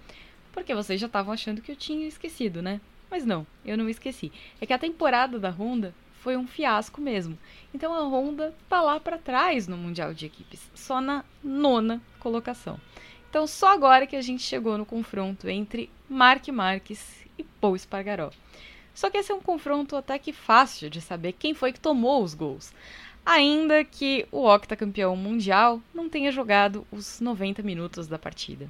Porque 0.54 0.76
vocês 0.76 1.02
já 1.02 1.08
estavam 1.08 1.34
achando 1.34 1.62
que 1.62 1.72
eu 1.72 1.76
tinha 1.76 2.08
esquecido, 2.08 2.62
né? 2.62 2.80
Mas 3.10 3.26
não, 3.26 3.48
eu 3.66 3.76
não 3.76 3.90
esqueci. 3.90 4.32
É 4.62 4.68
que 4.68 4.74
a 4.74 4.78
temporada 4.78 5.40
da 5.40 5.50
Honda 5.50 5.96
foi 6.20 6.38
um 6.38 6.47
fiasco 6.47 7.01
mesmo. 7.01 7.38
Então 7.74 7.93
a 7.93 8.03
Honda 8.03 8.53
tá 8.67 8.82
lá 8.82 8.99
para 8.99 9.17
trás 9.17 9.67
no 9.67 9.78
Mundial 9.78 10.13
de 10.13 10.26
Equipes, 10.26 10.70
só 10.74 11.01
na 11.01 11.24
nona 11.43 12.01
colocação. 12.20 12.80
Então 13.30 13.45
só 13.45 13.74
agora 13.74 14.07
que 14.07 14.15
a 14.15 14.22
gente 14.22 14.43
chegou 14.43 14.78
no 14.78 14.86
confronto 14.86 15.47
entre 15.49 15.89
Mark 16.09 16.47
Marques 16.49 17.26
e 17.38 17.43
Paul 17.43 17.76
Espargaró. 17.76 18.32
Só 18.93 19.09
que 19.09 19.17
esse 19.17 19.32
é 19.32 19.36
um 19.36 19.41
confronto 19.41 19.95
até 19.95 20.20
que 20.20 20.34
fácil 20.34 20.89
de 20.89 20.99
saber 20.99 21.34
quem 21.34 21.53
foi 21.53 21.72
que 21.72 21.80
tomou 21.80 22.24
os 22.24 22.34
gols. 22.34 22.74
Ainda 23.26 23.84
que 23.84 24.28
o 24.32 24.45
octacampeão 24.45 25.15
mundial 25.15 25.82
não 25.93 26.09
tenha 26.09 26.32
jogado 26.32 26.86
os 26.91 27.22
90 27.22 27.61
minutos 27.61 28.07
da 28.07 28.17
partida. 28.17 28.70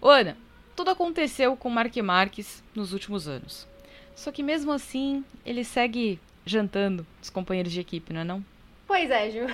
Ana, 0.00 0.36
tudo 0.76 0.92
aconteceu 0.92 1.56
com 1.56 1.68
Mark 1.68 1.94
Marques 1.96 2.62
nos 2.74 2.92
últimos 2.92 3.28
anos. 3.28 3.66
Só 4.14 4.30
que 4.30 4.42
mesmo 4.42 4.72
assim, 4.72 5.24
ele 5.44 5.64
segue 5.64 6.18
jantando 6.44 7.06
os 7.22 7.30
companheiros 7.30 7.72
de 7.72 7.80
equipe, 7.80 8.12
não 8.12 8.20
é 8.20 8.24
não? 8.24 8.44
Pois 8.86 9.10
é, 9.10 9.30
Ju. 9.30 9.46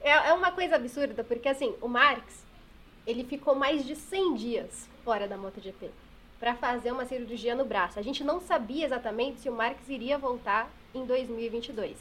É, 0.00 0.10
é 0.10 0.32
uma 0.32 0.52
coisa 0.52 0.76
absurda, 0.76 1.24
porque 1.24 1.48
assim, 1.48 1.74
o 1.80 1.88
Marx, 1.88 2.44
ele 3.06 3.24
ficou 3.24 3.54
mais 3.54 3.84
de 3.84 3.96
100 3.96 4.34
dias 4.34 4.88
fora 5.04 5.26
da 5.26 5.36
MotoGP 5.36 5.90
para 6.38 6.54
fazer 6.54 6.92
uma 6.92 7.04
cirurgia 7.04 7.54
no 7.54 7.64
braço. 7.64 7.98
A 7.98 8.02
gente 8.02 8.22
não 8.22 8.40
sabia 8.40 8.84
exatamente 8.84 9.40
se 9.40 9.48
o 9.48 9.52
Marques 9.52 9.88
iria 9.88 10.16
voltar 10.16 10.70
em 10.94 11.04
2022. 11.04 11.96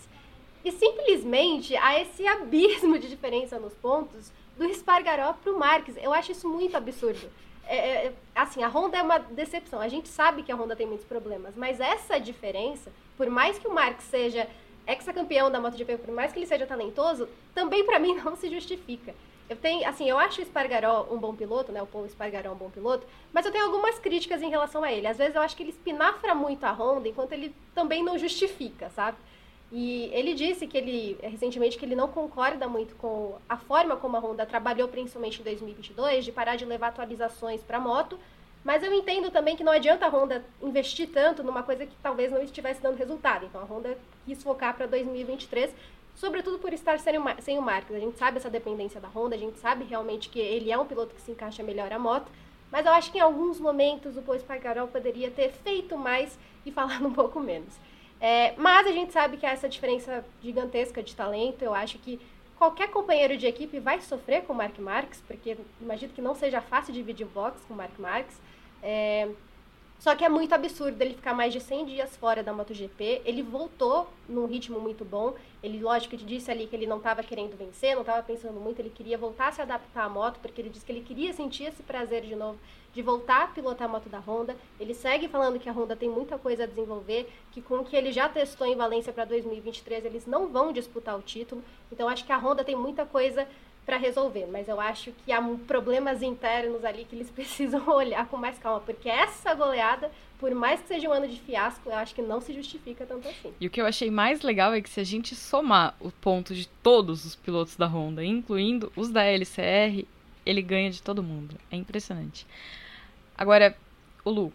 E 0.64 0.72
simplesmente 0.72 1.76
há 1.76 2.00
esse 2.00 2.28
abismo 2.28 3.00
de 3.00 3.10
diferença 3.10 3.58
nos 3.58 3.74
pontos 3.74 4.32
do 4.58 4.66
Espargaró 4.66 5.34
para 5.34 5.52
o 5.52 5.58
Marques. 5.58 5.96
Eu 5.98 6.14
acho 6.14 6.32
isso 6.32 6.48
muito 6.48 6.76
absurdo. 6.76 7.30
É, 7.68 7.78
é, 7.78 8.06
é, 8.08 8.14
assim, 8.34 8.64
a 8.64 8.68
Honda 8.68 8.98
é 8.98 9.02
uma 9.02 9.20
decepção. 9.20 9.80
A 9.80 9.88
gente 9.88 10.08
sabe 10.08 10.44
que 10.44 10.52
a 10.52 10.56
Honda 10.56 10.76
tem 10.76 10.88
muitos 10.88 11.06
problemas, 11.06 11.56
mas 11.56 11.80
essa 11.80 12.20
diferença, 12.20 12.92
por 13.18 13.30
mais 13.30 13.60
que 13.60 13.68
o 13.68 13.74
Marques 13.74 14.06
seja 14.06 14.48
ex-campeão 14.88 15.52
da 15.52 15.60
MotoGP, 15.60 15.98
por 15.98 16.14
mais 16.14 16.32
que 16.32 16.40
ele 16.40 16.46
seja 16.46 16.66
talentoso, 16.66 17.28
também 17.54 17.86
para 17.86 18.00
mim 18.00 18.16
não 18.24 18.36
se 18.36 18.50
justifica. 18.50 19.14
Eu 19.50 19.56
tenho, 19.56 19.88
assim, 19.88 20.10
eu 20.10 20.18
acho 20.20 20.40
o 20.40 20.44
Espargaró 20.44 21.08
um 21.10 21.18
bom 21.18 21.34
piloto, 21.34 21.72
né? 21.72 21.82
O 21.82 21.88
Paul 21.88 22.06
Espargaró 22.06 22.52
um 22.52 22.58
bom 22.58 22.70
piloto, 22.70 23.08
mas 23.32 23.46
eu 23.46 23.52
tenho 23.52 23.66
algumas 23.66 23.98
críticas 23.98 24.42
em 24.42 24.50
relação 24.50 24.84
a 24.84 24.92
ele. 24.92 25.08
Às 25.08 25.18
vezes 25.18 25.36
eu 25.36 25.42
acho 25.42 25.56
que 25.56 25.64
ele 25.64 25.70
espinafra 25.70 26.36
muito 26.36 26.66
a 26.66 26.72
Honda, 26.72 27.08
enquanto 27.08 27.32
ele 27.32 27.56
também 27.74 28.04
não 28.04 28.18
justifica, 28.18 28.90
sabe? 28.90 29.18
E 29.72 30.10
ele 30.14 30.34
disse 30.34 30.66
que 30.66 30.78
ele, 30.78 31.18
recentemente, 31.22 31.78
que 31.78 31.86
ele 31.86 31.96
não 31.96 32.08
concorda 32.08 32.68
muito 32.68 32.96
com 32.96 33.38
a 33.50 33.58
forma 33.58 33.98
como 33.98 34.16
a 34.16 34.20
Honda 34.20 34.46
trabalhou, 34.46 34.88
principalmente 34.88 35.42
em 35.42 35.44
2022, 35.44 36.24
de 36.24 36.32
parar 36.32 36.56
de 36.56 36.66
levar 36.66 36.88
atualizações 36.88 37.62
para 37.62 37.80
moto. 37.80 38.18
Mas 38.64 38.82
eu 38.82 38.94
entendo 38.94 39.30
também 39.30 39.56
que 39.56 39.64
não 39.64 39.72
adianta 39.72 40.06
a 40.06 40.10
Honda 40.10 40.44
investir 40.62 41.10
tanto 41.10 41.44
numa 41.44 41.64
coisa 41.64 41.86
que 41.86 41.96
talvez 42.02 42.32
não 42.32 42.42
estivesse 42.42 42.82
dando 42.82 42.98
resultado. 42.98 43.46
Então 43.46 43.62
a 43.62 43.66
Honda 43.66 43.98
quis 44.26 44.42
focar 44.42 44.76
para 44.76 44.86
2023, 44.86 45.74
sobretudo 46.16 46.60
por 46.60 46.72
estar 46.72 46.98
sem 47.00 47.18
o, 47.18 47.24
sem 47.42 47.60
o. 47.60 47.70
A 47.70 48.00
gente 48.00 48.18
sabe 48.18 48.38
essa 48.38 48.50
dependência 48.50 49.02
da 49.02 49.10
Honda, 49.10 49.36
a 49.36 49.40
gente 49.40 49.58
sabe 49.60 49.84
realmente 49.84 50.30
que 50.30 50.40
ele 50.40 50.72
é 50.72 50.78
um 50.78 50.86
piloto 50.86 51.14
que 51.14 51.22
se 51.22 51.32
encaixa 51.32 51.62
melhor 51.62 51.92
a 51.92 52.00
moto. 52.00 52.32
Mas 52.72 52.86
eu 52.86 52.92
acho 52.92 53.12
que 53.12 53.18
em 53.18 53.22
alguns 53.22 53.60
momentos 53.60 54.18
o 54.18 54.22
Paul 54.22 54.38
Espargaró 54.38 54.88
poderia 54.88 55.32
ter 55.32 55.52
feito 55.52 55.98
mais 55.98 56.38
e 56.66 56.72
falado 56.74 57.06
um 57.06 57.14
pouco 57.14 57.40
menos. 57.40 57.74
É, 58.20 58.54
mas 58.58 58.88
a 58.88 58.92
gente 58.92 59.14
sabe 59.14 59.38
que 59.38 59.46
há 59.46 59.52
essa 59.52 59.70
diferença 59.70 60.26
gigantesca 60.42 61.04
de 61.04 61.16
talento. 61.16 61.62
Eu 61.62 61.74
acho 61.74 62.00
que 62.00 62.20
qualquer 62.58 62.90
companheiro 62.90 63.38
de 63.38 63.46
equipe 63.46 63.80
vai 63.80 64.02
sofrer 64.02 64.44
com 64.44 64.54
o 64.54 64.56
Mark 64.56 64.78
Marques, 64.80 65.22
porque 65.28 65.58
imagino 65.80 66.14
que 66.14 66.22
não 66.22 66.34
seja 66.34 66.62
fácil 66.62 66.94
dividir 66.94 67.26
o 67.26 67.30
box 67.30 67.64
com 67.68 67.74
o 67.74 67.78
Mark 67.78 67.98
Marques. 68.00 68.40
É, 68.82 69.30
só 70.00 70.16
que 70.16 70.24
é 70.24 70.30
muito 70.30 70.54
absurdo 70.54 71.02
ele 71.02 71.16
ficar 71.16 71.34
mais 71.34 71.52
de 71.52 71.60
100 71.60 71.86
dias 71.86 72.16
fora 72.16 72.44
da 72.44 72.54
MotoGP. 72.54 73.22
Ele 73.26 73.42
voltou 73.42 74.08
num 74.30 74.46
ritmo 74.46 74.80
muito 74.80 75.04
bom. 75.04 75.34
Ele, 75.64 75.80
lógico, 75.80 76.16
disse 76.16 76.52
ali 76.52 76.68
que 76.68 76.76
ele 76.76 76.86
não 76.86 76.98
estava 76.98 77.24
querendo 77.24 77.58
vencer, 77.58 77.96
não 77.96 78.02
estava 78.02 78.22
pensando 78.22 78.60
muito, 78.60 78.80
ele 78.80 78.92
queria 78.92 79.18
voltar 79.18 79.48
a 79.48 79.52
se 79.52 79.62
adaptar 79.62 80.04
à 80.04 80.10
moto, 80.10 80.40
porque 80.40 80.62
ele 80.62 80.70
disse 80.70 80.86
que 80.86 80.92
ele 80.92 81.02
queria 81.02 81.34
sentir 81.34 81.64
esse 81.64 81.82
prazer 81.82 82.22
de 82.22 82.36
novo 82.36 82.60
de 82.98 83.04
voltar 83.04 83.44
a 83.44 83.48
pilotar 83.48 83.88
a 83.88 83.92
moto 83.92 84.10
da 84.10 84.18
Honda. 84.18 84.56
Ele 84.80 84.92
segue 84.94 85.28
falando 85.28 85.60
que 85.60 85.70
a 85.70 85.72
Honda 85.72 85.96
tem 85.96 86.10
muita 86.10 86.36
coisa 86.40 86.64
a 86.64 86.66
desenvolver, 86.66 87.32
que 87.52 87.62
com 87.62 87.76
o 87.76 87.86
que 87.86 87.96
ele 87.96 88.12
já 88.12 88.28
testou 88.28 88.66
em 88.66 88.76
Valência 88.76 89.14
para 89.14 89.24
2023, 89.24 90.04
eles 90.06 90.26
não 90.26 90.48
vão 90.48 90.74
disputar 90.74 91.16
o 91.16 91.22
título. 91.22 91.64
Então 91.92 92.10
acho 92.10 92.26
que 92.26 92.32
a 92.32 92.38
Honda 92.38 92.64
tem 92.64 92.76
muita 92.76 93.06
coisa 93.06 93.48
para 93.88 93.96
resolver, 93.96 94.46
mas 94.52 94.68
eu 94.68 94.82
acho 94.82 95.14
que 95.24 95.32
há 95.32 95.42
problemas 95.66 96.22
internos 96.22 96.84
ali 96.84 97.06
que 97.06 97.16
eles 97.16 97.30
precisam 97.32 97.88
olhar 97.88 98.28
com 98.28 98.36
mais 98.36 98.60
calma, 98.60 98.82
porque 98.82 99.08
essa 99.08 99.54
goleada, 99.54 100.12
por 100.38 100.54
mais 100.54 100.82
que 100.82 100.90
seja 100.90 101.08
um 101.08 101.14
ano 101.14 101.26
de 101.26 101.40
fiasco, 101.40 101.90
eu 101.90 101.96
acho 101.96 102.14
que 102.14 102.22
não 102.22 102.42
se 102.42 102.54
justifica 102.54 103.06
tanto 103.06 103.30
assim. 103.30 103.54
E 103.62 103.66
o 103.66 103.70
que 103.70 103.82
eu 103.82 103.86
achei 103.86 104.12
mais 104.12 104.42
legal 104.42 104.74
é 104.74 104.82
que 104.82 104.90
se 104.90 105.00
a 105.00 105.06
gente 105.06 105.34
somar 105.34 105.96
o 106.02 106.12
ponto 106.12 106.54
de 106.54 106.68
todos 106.84 107.24
os 107.24 107.34
pilotos 107.34 107.78
da 107.78 107.88
Honda, 107.88 108.26
incluindo 108.26 108.92
os 108.94 109.10
da 109.10 109.24
LCR, 109.24 110.06
ele 110.46 110.62
ganha 110.62 110.92
de 110.92 111.02
todo 111.02 111.24
mundo. 111.24 111.56
É 111.72 111.78
impressionante. 111.78 112.46
Agora, 113.38 113.74
o 114.26 114.30
Lu, 114.30 114.54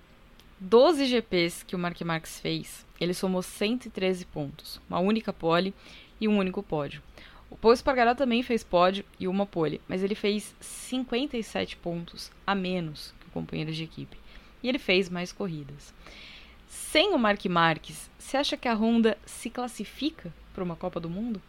12 0.60 1.06
GPs 1.06 1.62
que 1.62 1.74
o 1.74 1.78
Mark 1.78 1.98
Marques 2.02 2.38
fez, 2.38 2.84
ele 3.00 3.14
somou 3.14 3.42
113 3.42 4.26
pontos, 4.26 4.78
uma 4.90 5.00
única 5.00 5.32
pole 5.32 5.72
e 6.20 6.28
um 6.28 6.36
único 6.36 6.62
pódio. 6.62 7.02
O 7.52 7.56
Paul 7.56 7.74
Espargaró 7.74 8.14
também 8.14 8.42
fez 8.42 8.64
pódio 8.64 9.04
e 9.20 9.28
uma 9.28 9.44
pole, 9.44 9.78
mas 9.86 10.02
ele 10.02 10.14
fez 10.14 10.54
57 10.58 11.76
pontos 11.76 12.32
a 12.46 12.54
menos 12.54 13.12
que 13.20 13.28
o 13.28 13.30
companheiro 13.30 13.70
de 13.70 13.84
equipe. 13.84 14.18
E 14.62 14.70
ele 14.70 14.78
fez 14.78 15.10
mais 15.10 15.32
corridas. 15.32 15.92
Sem 16.66 17.12
o 17.12 17.18
Mark 17.18 17.44
Marques, 17.44 18.10
você 18.18 18.38
acha 18.38 18.56
que 18.56 18.66
a 18.66 18.74
Honda 18.74 19.18
se 19.26 19.50
classifica 19.50 20.32
para 20.54 20.64
uma 20.64 20.76
Copa 20.76 20.98
do 20.98 21.10
Mundo? 21.10 21.42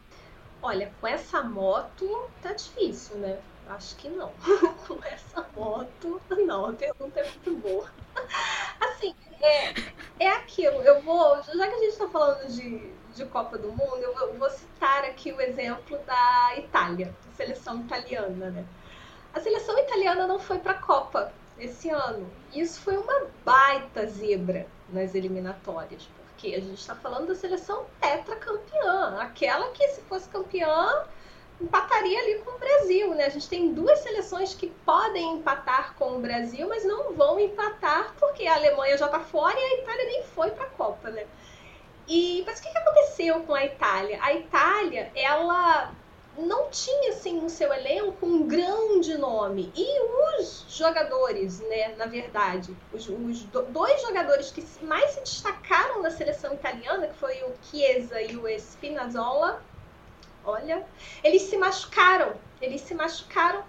Olha, 0.62 0.92
com 1.00 1.08
essa 1.08 1.42
moto 1.42 2.30
tá 2.42 2.52
difícil, 2.52 3.16
né? 3.20 3.40
Acho 3.70 3.96
que 3.96 4.10
não. 4.10 4.34
Com 4.86 5.02
essa 5.06 5.48
moto, 5.56 6.22
não. 6.46 6.66
A 6.66 6.74
pergunta 6.74 7.22
é 7.22 7.24
muito 7.24 7.62
boa. 7.62 7.90
Assim, 8.82 9.16
é, 9.42 9.74
é 10.20 10.28
aquilo. 10.28 10.82
Eu 10.82 11.02
vou. 11.02 11.42
Já 11.42 11.66
que 11.66 11.76
a 11.76 11.80
gente 11.80 11.94
está 11.94 12.10
falando 12.10 12.46
de, 12.50 12.92
de 13.16 13.26
Copa 13.26 13.58
do 13.58 13.70
Mundo, 13.70 13.98
eu 14.00 14.34
vou 14.34 14.50
citar 14.50 15.04
aqui 15.06 15.32
o 15.32 15.40
exemplo 15.40 15.98
da 16.00 16.54
Itália, 16.58 17.14
a 17.32 17.36
seleção 17.36 17.82
italiana, 17.82 18.50
né? 18.50 18.66
A 19.34 19.40
seleção 19.40 19.78
italiana 19.80 20.28
não 20.28 20.40
foi 20.40 20.60
para 20.60 20.74
a 20.74 20.80
Copa 20.80 21.32
esse 21.58 21.90
ano. 21.90 22.30
Isso 22.54 22.80
foi 22.80 22.98
uma 22.98 23.28
baita 23.46 24.06
zebra 24.08 24.68
nas 24.90 25.16
eliminatórias, 25.16 26.08
porque 26.18 26.56
a 26.56 26.60
gente 26.60 26.80
está 26.80 26.96
falando 26.96 27.28
da 27.28 27.36
seleção 27.36 27.86
tetracampeã, 28.00 29.18
aquela 29.20 29.70
que 29.70 29.88
se 29.90 30.02
fosse 30.02 30.28
campeã 30.30 31.06
empataria 31.62 32.20
ali 32.20 32.40
com 32.40 32.52
o 32.52 32.60
Brasil, 32.60 33.14
né? 33.14 33.26
A 33.26 33.30
gente 33.30 33.48
tem 33.48 33.74
duas 33.74 34.00
seleções 34.00 34.54
que 34.54 34.70
podem 34.86 35.36
empatar 35.36 35.94
com 35.96 36.18
o 36.18 36.20
Brasil, 36.20 36.68
mas 36.68 36.84
não 36.84 37.14
vão 37.14 37.40
empatar 37.40 38.14
porque 38.20 38.46
a 38.48 38.56
Alemanha 38.56 38.98
já 38.98 39.06
está 39.06 39.20
fora 39.20 39.56
e 39.58 39.64
a 39.64 39.82
Itália 39.82 40.06
nem 40.06 40.24
foi 40.24 40.52
para 40.52 40.66
a 40.66 40.70
Copa, 40.70 41.10
né? 41.10 41.26
E 42.08 42.44
mas 42.46 42.60
o 42.60 42.62
que, 42.64 42.78
aconteceu 42.78 43.42
com 43.42 43.54
a 43.54 43.66
Itália? 43.66 44.20
A 44.22 44.34
Itália, 44.34 45.12
ela 45.16 45.94
não 46.38 46.70
tinha 46.70 47.12
assim 47.12 47.40
no 47.40 47.50
seu 47.50 47.72
elenco 47.72 48.26
um 48.26 48.48
grande 48.48 49.16
nome 49.18 49.72
e 49.76 50.40
os 50.40 50.66
jogadores, 50.68 51.60
né, 51.62 51.96
na 51.96 52.08
verdade, 52.08 52.76
os, 52.92 53.08
os 53.08 53.44
dois 53.44 54.02
jogadores 54.02 54.52
que 54.52 54.66
mais 54.84 55.12
se 55.12 55.22
destacaram 55.22 56.02
na 56.02 56.10
seleção 56.10 56.54
italiana, 56.54 57.08
que 57.08 57.18
foi 57.18 57.44
o 57.44 57.54
Chiesa 57.62 58.22
e 58.22 58.36
o 58.36 58.48
Spinazzola, 58.48 59.62
olha, 60.44 60.86
eles 61.24 61.44
se 61.44 61.58
machucaram. 61.58 62.34
Eles 62.62 62.82
se 62.82 62.96
machucaram 62.96 63.64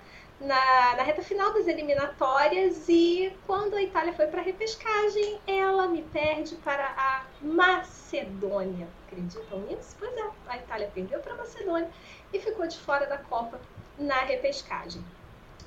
na, 0.45 0.97
na 0.97 1.03
reta 1.03 1.23
final 1.23 1.53
das 1.53 1.67
eliminatórias 1.67 2.89
e 2.89 3.33
quando 3.47 3.75
a 3.75 3.83
Itália 3.83 4.13
foi 4.13 4.27
para 4.27 4.41
a 4.41 4.45
repescagem, 4.45 5.39
ela 5.47 5.89
me 5.89 6.03
perde 6.03 6.55
para 6.57 6.87
a 6.97 7.25
Macedônia. 7.41 8.87
Acreditam 9.07 9.61
nisso? 9.61 9.97
Pois 9.99 10.17
é, 10.17 10.25
a 10.49 10.57
Itália 10.57 10.91
perdeu 10.95 11.21
para 11.21 11.35
a 11.35 11.37
Macedônia 11.37 11.91
e 12.33 12.39
ficou 12.39 12.67
de 12.67 12.79
fora 12.79 13.07
da 13.07 13.19
Copa 13.19 13.61
na 13.99 14.21
repescagem. 14.21 15.05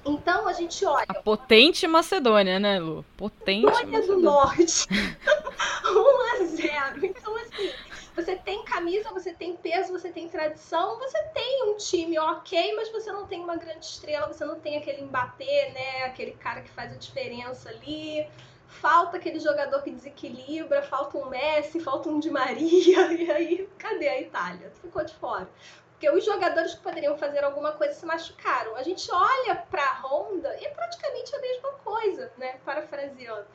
Então 0.06 0.48
a 0.48 0.54
gente 0.54 0.86
olha. 0.86 1.06
A 1.08 1.14
potente 1.16 1.86
Macedônia, 1.88 2.60
né, 2.60 2.80
Lu? 2.80 3.04
Potente. 3.18 3.66
Macedônia 3.66 4.02
do 4.08 4.18
Norte. 4.22 4.88
1 4.90 6.42
a 6.42 6.46
0. 6.46 7.06
Então, 7.06 7.36
assim, 7.36 7.72
você 8.18 8.36
tem 8.36 8.66
camisa, 8.66 9.12
você 9.12 9.32
tem 9.32 9.56
peso, 9.56 9.94
você 9.94 10.10
tem 10.10 10.28
tradição, 10.28 10.98
você 10.98 11.22
tem 11.36 11.70
um 11.70 11.78
time 11.78 12.18
ok, 12.18 12.76
mas 12.76 12.90
você 12.90 13.12
não 13.12 13.28
tem 13.28 13.40
uma 13.40 13.56
grande 13.56 13.86
estrela, 13.86 14.26
você 14.26 14.44
não 14.44 14.60
tem 14.60 14.76
aquele 14.76 15.04
embater, 15.04 15.72
né? 15.72 16.04
Aquele 16.06 16.32
cara 16.32 16.62
que 16.62 16.70
faz 16.72 16.92
a 16.92 16.96
diferença 16.96 17.70
ali. 17.70 18.28
Falta 18.68 19.18
aquele 19.18 19.40
jogador 19.40 19.84
que 19.84 19.92
desequilibra, 19.92 20.82
falta 20.82 21.16
um 21.16 21.30
Messi, 21.30 21.80
falta 21.80 22.10
um 22.10 22.20
Di 22.20 22.32
Maria, 22.32 23.14
e 23.14 23.32
aí 23.32 23.70
cadê 23.78 24.10
a 24.10 24.20
Itália? 24.20 24.72
Ficou 24.82 25.06
de 25.06 25.14
fora. 25.14 25.48
Porque 25.92 26.10
os 26.10 26.26
jogadores 26.26 26.74
que 26.74 26.82
poderiam 26.82 27.16
fazer 27.20 27.44
alguma 27.44 27.74
coisa 27.74 27.94
se 27.94 28.06
machucaram. 28.06 28.76
A 28.76 28.84
gente 28.84 29.12
olha 29.12 29.56
para 29.56 29.84
a 29.84 30.02
Honda 30.02 30.58
e 30.60 30.68
praticamente 30.70 31.36
a 31.36 31.40
mesma 31.40 31.72
coisa, 31.84 32.32
né? 32.36 32.58
Parafraseando 32.66 33.46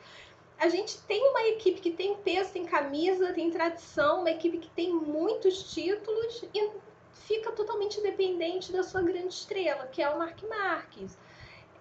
a 0.63 0.69
gente 0.69 0.97
tem 0.99 1.21
uma 1.27 1.43
equipe 1.47 1.81
que 1.81 1.91
tem 1.91 2.15
peso, 2.15 2.53
tem 2.53 2.63
camisa, 2.63 3.33
tem 3.33 3.51
tradição, 3.51 4.21
uma 4.21 4.31
equipe 4.31 4.57
que 4.59 4.69
tem 4.69 4.93
muitos 4.93 5.73
títulos 5.73 6.41
e 6.53 6.71
fica 7.11 7.51
totalmente 7.51 7.99
dependente 7.99 8.71
da 8.71 8.81
sua 8.81 9.01
grande 9.01 9.33
estrela, 9.33 9.87
que 9.87 10.01
é 10.01 10.09
o 10.09 10.17
Mark 10.17 10.41
Marques. 10.43 11.17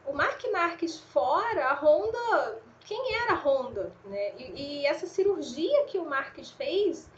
O 0.04 0.12
Mark 0.12 0.42
Marques 0.50 0.98
fora, 0.98 1.66
a 1.68 1.74
Honda, 1.74 2.60
quem 2.80 3.14
era 3.14 3.34
a 3.34 3.36
Honda? 3.36 3.92
Né? 4.04 4.32
E, 4.36 4.80
e 4.80 4.86
essa 4.86 5.06
cirurgia 5.06 5.84
que 5.84 5.98
o 5.98 6.04
Marques 6.04 6.50
fez 6.50 7.08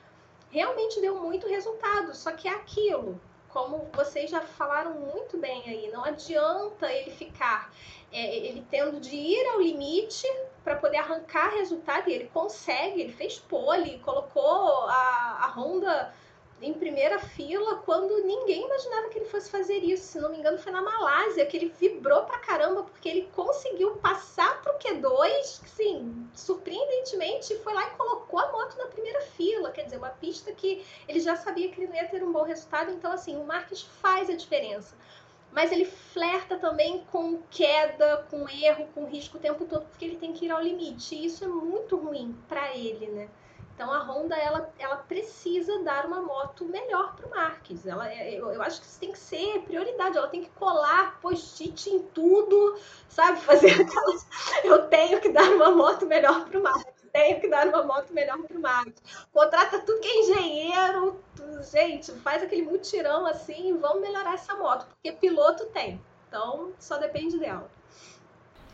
realmente 0.51 1.01
deu 1.01 1.19
muito 1.19 1.49
resultado, 1.49 2.15
só 2.15 2.33
que 2.33 2.47
é 2.47 2.53
aquilo, 2.53 3.19
como 3.49 3.89
vocês 3.95 4.29
já 4.29 4.43
falaram 4.43 4.93
muito 4.93 5.39
bem 5.39 5.62
aí, 5.67 5.91
não 5.91 6.05
adianta 6.05 6.93
ele 6.93 7.11
ficar 7.11 7.73
é, 8.12 8.37
ele 8.37 8.67
tendo 8.71 9.01
de 9.01 9.17
ir 9.17 9.47
ao 9.47 9.61
limite 9.62 10.29
para 10.65 10.77
poder 10.77 10.97
arrancar 10.97 11.51
resultado, 11.51 12.09
e 12.09 12.15
ele 12.15 12.31
consegue, 12.33 13.03
ele 13.03 13.12
fez 13.12 13.39
pole, 13.39 13.99
colocou 13.99 14.89
a, 14.89 15.45
a 15.45 15.55
Honda 15.55 16.12
em 16.62 16.73
primeira 16.73 17.19
fila 17.19 17.77
quando 17.85 18.25
ninguém 18.25 18.65
imaginava 18.65 19.09
que 19.09 19.19
ele 19.19 19.27
fosse 19.27 19.51
fazer 19.51 19.79
isso. 19.79 20.05
Se 20.05 20.21
não 20.21 20.31
me 20.31 20.39
engano, 20.39 20.59
foi 20.59 20.73
na 20.73 20.81
Malásia 20.81 21.45
que 21.45 21.57
ele 21.57 21.75
vibrou 21.79 22.23
pra 22.23 22.39
caramba 22.39 22.85
porque 22.85 23.09
ele 23.09 23.29
conseguiu 23.35 23.97
passar 23.97 24.62
pro 24.62 24.79
Q2, 24.79 25.43
sim, 25.67 26.27
surpreendentemente, 26.33 27.57
foi 27.59 27.75
lá 27.75 27.87
e 27.87 27.97
colocou 27.97 28.39
a 28.39 28.51
moto 28.51 28.79
na 28.79 28.87
primeira 28.87 29.21
fila. 29.21 29.71
Quer 29.71 29.85
dizer, 29.85 29.99
uma 29.99 30.11
pista 30.11 30.53
que 30.53 30.85
ele 31.07 31.21
já 31.21 31.37
sabia 31.37 31.71
que 31.71 31.81
ele 31.81 31.89
não 31.89 31.97
ia 31.97 32.09
ter 32.09 32.23
um 32.23 32.33
bom 32.33 32.43
resultado. 32.43 32.91
Então, 32.91 33.12
assim, 33.12 33.37
o 33.37 33.45
Marques 33.45 33.83
faz 33.83 34.31
a 34.31 34.35
diferença. 34.35 34.97
Mas 35.55 35.71
ele 35.71 35.85
flerta 35.85 36.59
também 36.59 37.05
com 37.13 37.41
queda, 37.49 38.27
com 38.29 38.49
erro, 38.49 38.89
com 38.93 39.05
risco 39.05 39.39
o 39.39 39.41
tempo 39.41 39.65
todo, 39.65 39.87
porque 39.87 40.05
ele 40.05 40.17
tem 40.17 40.33
que 40.33 40.47
ir 40.47 40.51
ao 40.51 40.61
limite. 40.61 41.15
E 41.15 41.27
isso 41.27 41.45
é 41.45 41.47
muito 41.47 41.97
ruim 41.97 42.37
para 42.49 42.77
ele, 42.77 43.07
né? 43.07 43.29
Então 43.73 43.93
a 43.93 44.01
Honda 44.01 44.37
ela, 44.37 44.73
ela 44.79 44.97
precisa 44.97 45.81
dar 45.85 46.07
uma 46.07 46.21
moto 46.21 46.65
melhor 46.65 47.15
para 47.15 47.27
o 47.27 47.31
Marques. 47.31 47.87
Ela, 47.87 48.13
é, 48.13 48.35
eu, 48.35 48.51
eu 48.51 48.63
acho 48.63 48.81
que 48.81 48.87
isso 48.87 48.99
tem 48.99 49.13
que 49.13 49.19
ser 49.19 49.61
prioridade. 49.63 50.19
Ela 50.19 50.29
tem 50.29 50.43
que 50.43 50.51
colar 50.51 51.21
post-it 51.21 51.89
em 51.89 52.01
tudo, 52.01 52.77
sabe? 53.09 53.39
Fazer 53.41 53.73
aquelas. 53.81 54.27
Eu 54.65 54.89
tenho 54.89 55.21
que 55.21 55.29
dar 55.29 55.49
uma 55.51 55.71
moto 55.71 56.05
melhor 56.05 56.45
para 56.47 56.59
o 56.59 56.63
Marques. 56.63 56.93
Tenho 57.15 57.41
que 57.41 57.49
dar 57.49 57.69
uma 57.69 57.85
moto 57.85 58.12
melhor 58.12 58.37
para 58.39 58.59
o 58.59 58.61
Marques. 58.61 59.01
Contrata 59.33 59.79
tudo 59.79 60.01
que 60.01 60.09
é 60.09 60.21
engenheiro. 60.21 61.23
Gente, 61.71 62.11
faz 62.11 62.43
aquele 62.43 62.62
mutirão 62.62 63.25
assim 63.25 63.69
e 63.69 63.73
vamos 63.73 64.03
melhorar 64.03 64.35
essa 64.35 64.57
moto. 64.57 64.85
Porque 64.87 65.12
piloto 65.12 65.65
tem. 65.67 66.01
Então 66.27 66.73
só 66.77 66.99
depende 66.99 67.39
dela. 67.39 67.71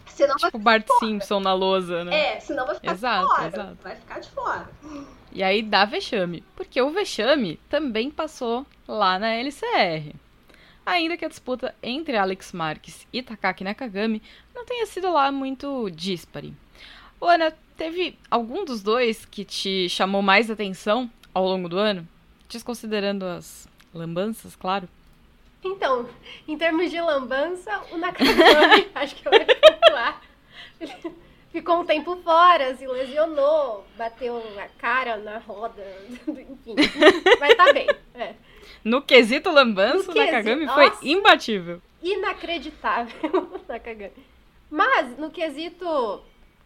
Senão 0.06 0.36
tipo 0.36 0.58
Bart 0.58 0.86
fora. 0.86 1.00
Simpson 1.00 1.40
na 1.40 1.52
lousa, 1.52 2.02
né? 2.02 2.36
É, 2.36 2.40
senão 2.40 2.64
vai 2.64 2.76
ficar 2.76 2.92
exato, 2.92 3.28
de 3.28 3.34
fora. 3.34 3.46
Exato. 3.48 3.78
Vai 3.82 3.96
ficar 3.96 4.20
de 4.20 4.30
fora. 4.30 4.68
E 5.32 5.42
aí 5.42 5.60
dá 5.60 5.84
vexame. 5.84 6.42
Porque 6.56 6.80
o 6.80 6.88
vexame 6.88 7.60
também 7.68 8.10
passou 8.10 8.64
lá 8.88 9.18
na 9.18 9.34
LCR. 9.34 10.14
Ainda 10.86 11.14
que 11.18 11.26
a 11.26 11.28
disputa 11.28 11.74
entre 11.82 12.16
Alex 12.16 12.54
Marques 12.54 13.06
e 13.12 13.22
Takaki 13.22 13.64
Nakagami 13.64 14.22
não 14.54 14.64
tenha 14.64 14.86
sido 14.86 15.12
lá 15.12 15.30
muito 15.30 15.90
díspare. 17.20 17.34
Ana, 17.34 17.52
teve 17.76 18.18
algum 18.30 18.64
dos 18.64 18.82
dois 18.82 19.24
que 19.24 19.44
te 19.44 19.88
chamou 19.88 20.22
mais 20.22 20.50
atenção 20.50 21.10
ao 21.34 21.44
longo 21.46 21.68
do 21.68 21.78
ano? 21.78 22.06
Desconsiderando 22.48 23.24
as 23.24 23.68
lambanças, 23.94 24.56
claro. 24.56 24.88
Então, 25.62 26.08
em 26.48 26.56
termos 26.56 26.90
de 26.90 27.00
lambança, 27.00 27.82
o 27.92 27.98
Nakagami, 27.98 28.88
acho 28.94 29.14
que 29.14 29.28
eu 29.28 29.32
ia. 29.32 29.46
Ele 30.80 30.92
ficou 31.52 31.80
um 31.80 31.84
tempo 31.84 32.16
fora, 32.16 32.74
se 32.76 32.86
lesionou, 32.86 33.86
bateu 33.96 34.42
a 34.58 34.68
cara 34.78 35.18
na 35.18 35.38
roda, 35.38 35.84
enfim. 36.26 36.74
Mas 37.38 37.54
tá 37.56 37.72
bem. 37.72 37.86
É. 38.14 38.34
No 38.82 39.02
quesito 39.02 39.50
lambança, 39.50 40.10
o 40.10 40.14
Nakagami 40.14 40.66
foi 40.66 40.92
imbatível. 41.02 41.82
Inacreditável, 42.02 43.60
Nakagami. 43.68 44.12
Mas, 44.70 45.18
no 45.18 45.30
quesito 45.30 46.22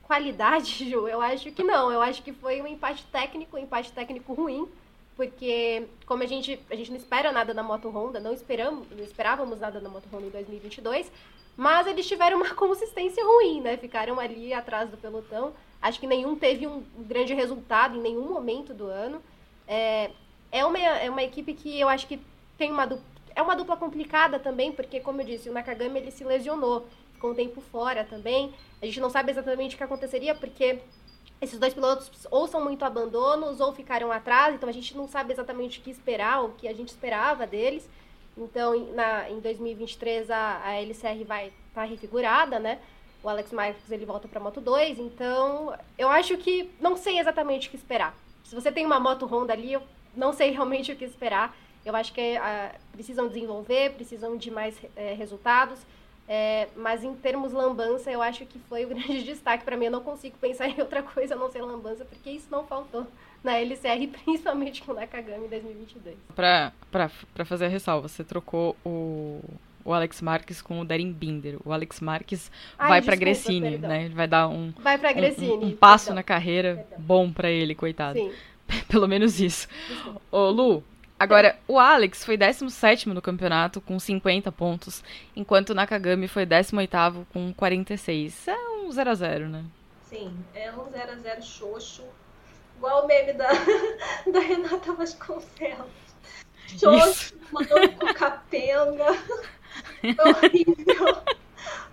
qualidade, 0.07 0.85
Ju, 0.89 1.09
eu 1.09 1.21
acho 1.21 1.51
que 1.53 1.63
não. 1.63 1.91
Eu 1.91 2.01
acho 2.01 2.23
que 2.23 2.33
foi 2.33 2.61
um 2.63 2.67
empate 2.67 3.05
técnico, 3.07 3.57
um 3.57 3.61
empate 3.61 3.93
técnico 3.93 4.33
ruim 4.33 4.69
porque 5.17 5.87
como 6.07 6.23
a 6.23 6.27
gente, 6.27 6.61
a 6.71 6.75
gente 6.75 6.91
não 6.91 6.99
espera 6.99 7.33
nada 7.33 7.55
da 7.55 7.63
Moto 7.63 7.89
Honda, 7.89 8.19
não 8.19 8.33
esperamos, 8.33 8.87
não 8.91 9.05
esperávamos 9.05 9.61
nada 9.61 9.81
da 9.81 9.89
Moto 9.89 10.09
Honda 10.13 10.27
em 10.27 10.31
2022, 10.31 11.11
mas 11.57 11.87
eles 11.87 12.07
tiveram 12.07 12.39
uma 12.39 12.51
consistência 12.55 13.25
ruim, 13.25 13.61
né? 13.61 13.77
Ficaram 13.77 14.19
ali 14.19 14.53
atrás 14.53 14.91
do 14.91 14.97
pelotão. 14.97 15.53
Acho 15.81 16.01
que 16.01 16.07
nenhum 16.07 16.35
teve 16.35 16.67
um 16.67 16.83
grande 16.99 17.35
resultado 17.35 17.97
em 17.97 18.01
nenhum 18.01 18.33
momento 18.33 18.75
do 18.75 18.87
ano. 18.87 19.23
É, 19.69 20.11
é, 20.51 20.65
uma, 20.65 20.79
é 20.79 21.09
uma 21.09 21.23
equipe 21.23 21.55
que 21.55 21.79
eu 21.79 21.89
acho 21.89 22.07
que 22.07 22.21
tem 22.59 22.73
uma 22.73 22.87
dupla, 22.87 23.05
é 23.37 23.43
uma 23.43 23.55
dupla 23.55 23.77
complicada 23.77 24.39
também, 24.39 24.73
porque 24.73 25.01
como 25.01 25.21
eu 25.21 25.27
disse, 25.27 25.49
o 25.49 25.53
Nakagami 25.53 26.01
ele 26.01 26.11
se 26.11 26.25
lesionou, 26.25 26.87
ficou 27.25 27.31
um 27.31 27.35
tempo 27.35 27.61
fora 27.61 28.05
também. 28.05 28.53
A 28.83 28.87
gente 28.87 29.01
não 29.01 29.09
sabe 29.09 29.31
exatamente 29.31 29.75
o 29.75 29.79
que 29.79 29.85
aconteceria, 29.85 30.35
porque 30.35 30.81
esses 31.41 31.59
dois 31.59 31.73
pilotos 31.73 32.11
ou 32.31 32.47
são 32.47 32.63
muito 32.63 32.85
abandonos 32.85 33.61
ou 33.61 33.73
ficaram 33.73 34.13
atrás, 34.13 34.55
então 34.55 34.69
a 34.69 34.73
gente 34.73 34.97
não 34.97 35.09
sabe 35.09 35.33
exatamente 35.33 35.81
o 35.81 35.83
que 35.83 35.91
esperar, 35.91 36.45
o 36.45 36.51
que 36.51 36.69
a 36.69 36.75
gente 36.75 36.89
esperava 36.89 37.47
deles. 37.47 37.89
Então, 38.37 38.93
na, 38.93 39.31
em 39.31 39.41
2023 39.41 40.31
a, 40.31 40.61
a 40.65 40.73
LCR 40.83 41.25
vai 41.25 41.47
estar 41.47 41.83
tá 41.83 41.85
refigurada, 41.85 42.59
né? 42.59 42.79
O 43.23 43.29
Alex 43.29 43.53
Marques 43.53 43.91
ele 43.91 44.05
volta 44.05 44.29
para 44.29 44.41
Moto 44.41 44.61
2, 44.61 44.99
então 44.99 45.75
eu 45.97 46.09
acho 46.11 46.37
que 46.37 46.71
não 46.79 46.95
sei 46.97 47.19
exatamente 47.19 47.69
o 47.69 47.71
que 47.71 47.77
esperar. 47.77 48.15
Se 48.45 48.55
você 48.55 48.71
tem 48.71 48.85
uma 48.85 49.01
moto 49.01 49.25
Honda 49.25 49.55
ali, 49.55 49.73
eu 49.73 49.83
não 50.15 50.33
sei 50.33 50.51
realmente 50.51 50.93
o 50.93 50.97
que 50.97 51.05
esperar. 51.05 51.57
Eu 51.87 51.97
acho 51.97 52.13
que 52.13 52.37
uh, 52.37 52.79
precisam 52.93 53.29
desenvolver, 53.29 53.93
precisam 53.93 54.37
de 54.37 54.51
mais 54.51 54.77
uh, 54.77 55.17
resultados. 55.17 55.81
É, 56.27 56.69
mas 56.77 57.05
em 57.05 57.15
termos 57.15 57.53
lambança, 57.53 58.11
eu 58.11 58.23
acho 58.23 58.47
que 58.47 58.59
foi 58.61 58.85
o 58.85 58.89
grande 58.95 59.23
destaque 59.25 59.65
para 59.65 59.77
mim. 59.77 59.87
Eu 59.87 59.93
não 59.93 60.03
consigo 60.03 60.37
pensar 60.39 60.69
em 60.69 60.81
outra 60.81 61.03
coisa 61.03 61.35
a 61.35 61.39
não 61.39 61.51
ser 61.51 61.63
lambança, 61.63 62.05
porque 62.05 62.31
isso 62.31 62.49
não 62.51 62.65
faltou 62.67 63.07
na 63.43 63.59
LCR, 63.59 64.09
principalmente 64.25 64.83
com 64.83 64.93
o 64.93 64.95
Nakagami 64.95 65.47
em 65.47 65.49
2022. 65.49 66.17
Para 66.35 67.45
fazer 67.45 67.67
a 67.67 67.69
ressalva, 67.69 68.09
você 68.09 68.25
trocou 68.25 68.75
o, 68.85 69.41
o 69.85 69.93
Alex 69.93 70.23
Marques 70.23 70.63
com 70.63 70.81
o 70.81 70.85
Darren 70.85 71.13
Binder. 71.13 71.59
O 71.65 71.73
Alex 71.73 72.01
Marques 72.01 72.51
Ai, 72.79 72.89
vai 72.89 73.03
para 73.03 73.17
Gresini, 73.17 73.77
né? 73.77 74.07
Ele 74.07 74.15
vai 74.15 74.27
dar 74.27 74.49
um, 74.49 74.73
vai 74.79 74.97
pra 74.97 75.13
Gresini, 75.13 75.53
um, 75.53 75.67
um 75.69 75.77
passo 75.77 76.07
perdão. 76.07 76.17
na 76.17 76.23
carreira 76.23 76.87
perdão. 76.89 77.07
bom 77.07 77.31
para 77.31 77.51
ele, 77.51 77.75
coitado. 77.75 78.19
Sim. 78.19 78.33
Pelo 78.89 79.07
menos 79.07 79.41
isso. 79.41 79.69
Desculpa. 79.89 80.23
Ô, 80.33 80.51
Lu, 80.51 80.83
Agora, 81.19 81.59
o 81.69 81.79
Alex 81.79 82.25
foi 82.25 82.37
17 82.37 83.09
no 83.09 83.23
campeonato 83.23 83.81
com 83.81 83.99
50 83.99 84.51
pontos, 84.51 85.03
enquanto 85.35 85.71
o 85.71 85.75
Nakagami 85.75 86.27
foi 86.27 86.45
18 86.45 87.27
com 87.33 87.53
46. 87.55 88.49
É 88.49 88.57
um 88.57 88.89
0x0, 88.89 89.49
né? 89.49 89.65
Sim, 90.09 90.37
é 90.55 90.73
um 90.73 90.87
0x0 90.87 91.43
xoxo. 91.43 92.05
Igual 92.77 93.05
o 93.05 93.07
meme 93.07 93.33
da, 93.35 93.49
da 94.33 94.41
Renata 94.41 94.93
Vasconcelos. 94.93 95.91
Xoxo, 96.67 97.35
mandou 97.53 97.89
com 97.91 98.13
capenga. 98.15 99.15
Foi 100.01 100.33
horrível 100.33 101.23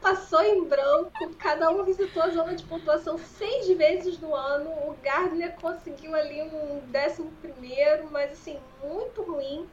passou 0.01 0.41
em 0.41 0.65
branco, 0.65 1.33
cada 1.37 1.69
um 1.69 1.83
visitou 1.83 2.23
a 2.23 2.29
zona 2.29 2.55
de 2.55 2.63
pontuação 2.63 3.17
seis 3.17 3.67
vezes 3.77 4.19
no 4.19 4.35
ano. 4.35 4.69
O 4.69 4.97
Gardner 5.01 5.55
conseguiu 5.61 6.15
ali 6.15 6.41
um 6.41 6.79
décimo 6.87 7.31
primeiro, 7.41 8.09
mas 8.11 8.31
assim, 8.31 8.59
muito 8.83 9.21
ruim. 9.21 9.69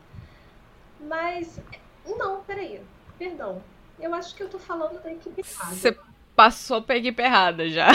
Mas, 1.00 1.58
não, 2.04 2.42
peraí, 2.42 2.82
perdão. 3.18 3.62
Eu 3.98 4.14
acho 4.14 4.34
que 4.34 4.42
eu 4.42 4.48
tô 4.48 4.58
falando 4.58 5.02
da 5.02 5.12
equipe 5.12 5.40
errada. 5.40 5.74
Passou 6.38 6.80
pra 6.80 6.96
equipe 6.96 7.20
errada 7.20 7.68
já. 7.68 7.88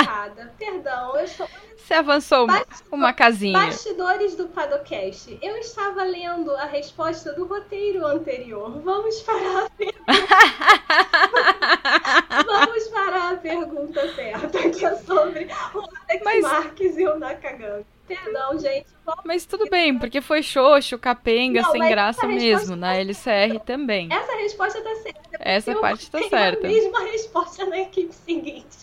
Errada, 0.00 0.54
perdão, 0.58 1.14
eu 1.14 1.26
estou... 1.26 1.46
Você 1.76 1.94
avançou 1.94 2.46
Bastidor, 2.46 2.88
uma 2.90 3.12
casinha. 3.12 3.58
Bastidores 3.58 4.34
do 4.34 4.46
Padocast. 4.46 5.38
Eu 5.42 5.58
estava 5.58 6.02
lendo 6.04 6.50
a 6.52 6.64
resposta 6.64 7.34
do 7.34 7.44
roteiro 7.44 8.06
anterior. 8.06 8.80
Vamos 8.80 9.20
parar 9.20 9.66
a 9.66 9.70
pergunta. 9.70 10.04
Vamos 12.46 12.88
parar 12.88 13.32
a 13.32 13.36
pergunta 13.36 14.14
certa, 14.14 14.70
que 14.70 14.86
é 14.86 14.96
sobre 14.96 15.48
o 15.74 15.80
Alex 15.80 16.24
Mas... 16.24 16.42
Marques 16.42 16.96
e 16.96 17.06
o 17.06 17.18
Nakagami. 17.18 17.84
Perdão, 18.14 18.58
gente. 18.58 18.86
Mas 19.24 19.44
tudo 19.46 19.68
bem, 19.68 19.98
porque 19.98 20.20
foi 20.20 20.42
xoxo, 20.42 20.98
capenga, 20.98 21.62
não, 21.62 21.70
sem 21.72 21.88
graça 21.88 22.26
mesmo, 22.26 22.76
na 22.76 22.96
LCR 22.96 23.58
também. 23.64 24.08
Essa 24.12 24.32
resposta 24.36 24.80
tá 24.80 24.94
certa. 24.96 25.20
Essa 25.40 25.74
parte 25.76 26.10
tá 26.10 26.18
certa. 26.28 26.66
a 26.66 26.70
mesma 26.70 27.00
resposta 27.00 27.64
na 27.66 27.80
equipe 27.80 28.14
seguinte. 28.14 28.78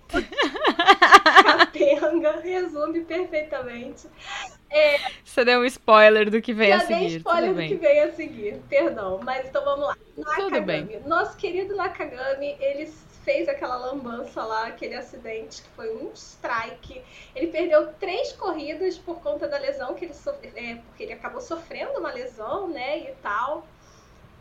capenga, 1.44 2.40
resume 2.40 3.00
perfeitamente. 3.02 4.08
É, 4.70 4.98
Você 5.24 5.44
deu 5.44 5.60
um 5.60 5.64
spoiler 5.64 6.28
do 6.30 6.42
que 6.42 6.52
vem 6.52 6.72
a 6.72 6.80
seguir. 6.80 7.08
Dei 7.08 7.16
spoiler 7.18 7.50
do 7.50 7.56
bem. 7.56 7.68
que 7.68 7.76
vem 7.76 8.00
a 8.00 8.12
seguir, 8.12 8.60
perdão. 8.68 9.20
Mas 9.22 9.46
então 9.46 9.64
vamos 9.64 9.86
lá. 9.86 9.96
Nakagami. 10.16 10.50
Tudo 10.50 10.62
bem. 10.62 11.02
Nosso 11.06 11.36
querido 11.36 11.76
Nakagami, 11.76 12.56
ele 12.58 12.92
fez 13.24 13.48
aquela 13.48 13.76
lambança 13.76 14.44
lá, 14.44 14.66
aquele 14.66 14.94
acidente 14.94 15.62
que 15.62 15.68
foi 15.70 15.94
um 15.96 16.12
strike. 16.12 17.02
Ele 17.34 17.46
perdeu 17.48 17.92
três 17.94 18.32
corridas 18.32 18.98
por 18.98 19.20
conta 19.20 19.48
da 19.48 19.58
lesão 19.58 19.94
que 19.94 20.04
ele 20.04 20.14
sofreu, 20.14 20.52
é, 20.54 20.76
porque 20.86 21.02
ele 21.02 21.14
acabou 21.14 21.40
sofrendo 21.40 21.98
uma 21.98 22.12
lesão, 22.12 22.68
né, 22.68 22.98
e 22.98 23.14
tal. 23.22 23.66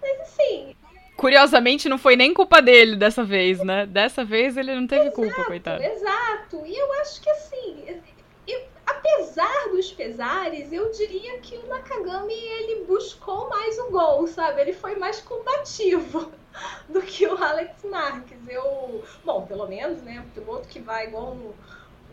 Mas 0.02 0.22
assim. 0.22 0.76
Curiosamente, 1.16 1.88
não 1.88 1.98
foi 1.98 2.16
nem 2.16 2.34
culpa 2.34 2.62
dele 2.62 2.96
dessa 2.96 3.24
vez, 3.24 3.60
né? 3.60 3.86
Dessa 3.86 4.26
vez 4.26 4.58
ele 4.58 4.76
não 4.76 4.88
teve 4.88 5.04
exato, 5.04 5.16
culpa, 5.16 5.46
coitado. 5.46 5.82
Exato. 5.82 6.66
E 6.66 6.76
eu 6.76 6.92
acho 6.94 7.22
que 7.22 7.30
assim, 7.30 8.02
eu, 8.48 8.62
apesar 8.86 9.70
dos 9.70 9.92
pesares, 9.92 10.74
eu 10.74 10.92
diria 10.92 11.38
que 11.38 11.56
o 11.56 11.68
Nakagami 11.68 12.34
ele 12.34 12.84
buscou 12.86 13.48
mais 13.48 13.78
o 13.78 13.92
gol, 13.92 14.28
sabe? 14.28 14.62
Ele 14.62 14.74
foi 14.74 14.96
mais 14.96 15.22
combativo. 15.22 16.32
do 16.90 17.02
que 17.02 17.23
Alex 17.50 17.84
Marques. 17.84 18.38
Eu, 18.48 19.04
bom, 19.24 19.46
pelo 19.46 19.68
menos, 19.68 20.02
né, 20.02 20.24
o 20.26 20.30
piloto 20.32 20.68
que 20.68 20.80
vai 20.80 21.08
igual 21.08 21.34
um, 21.34 21.54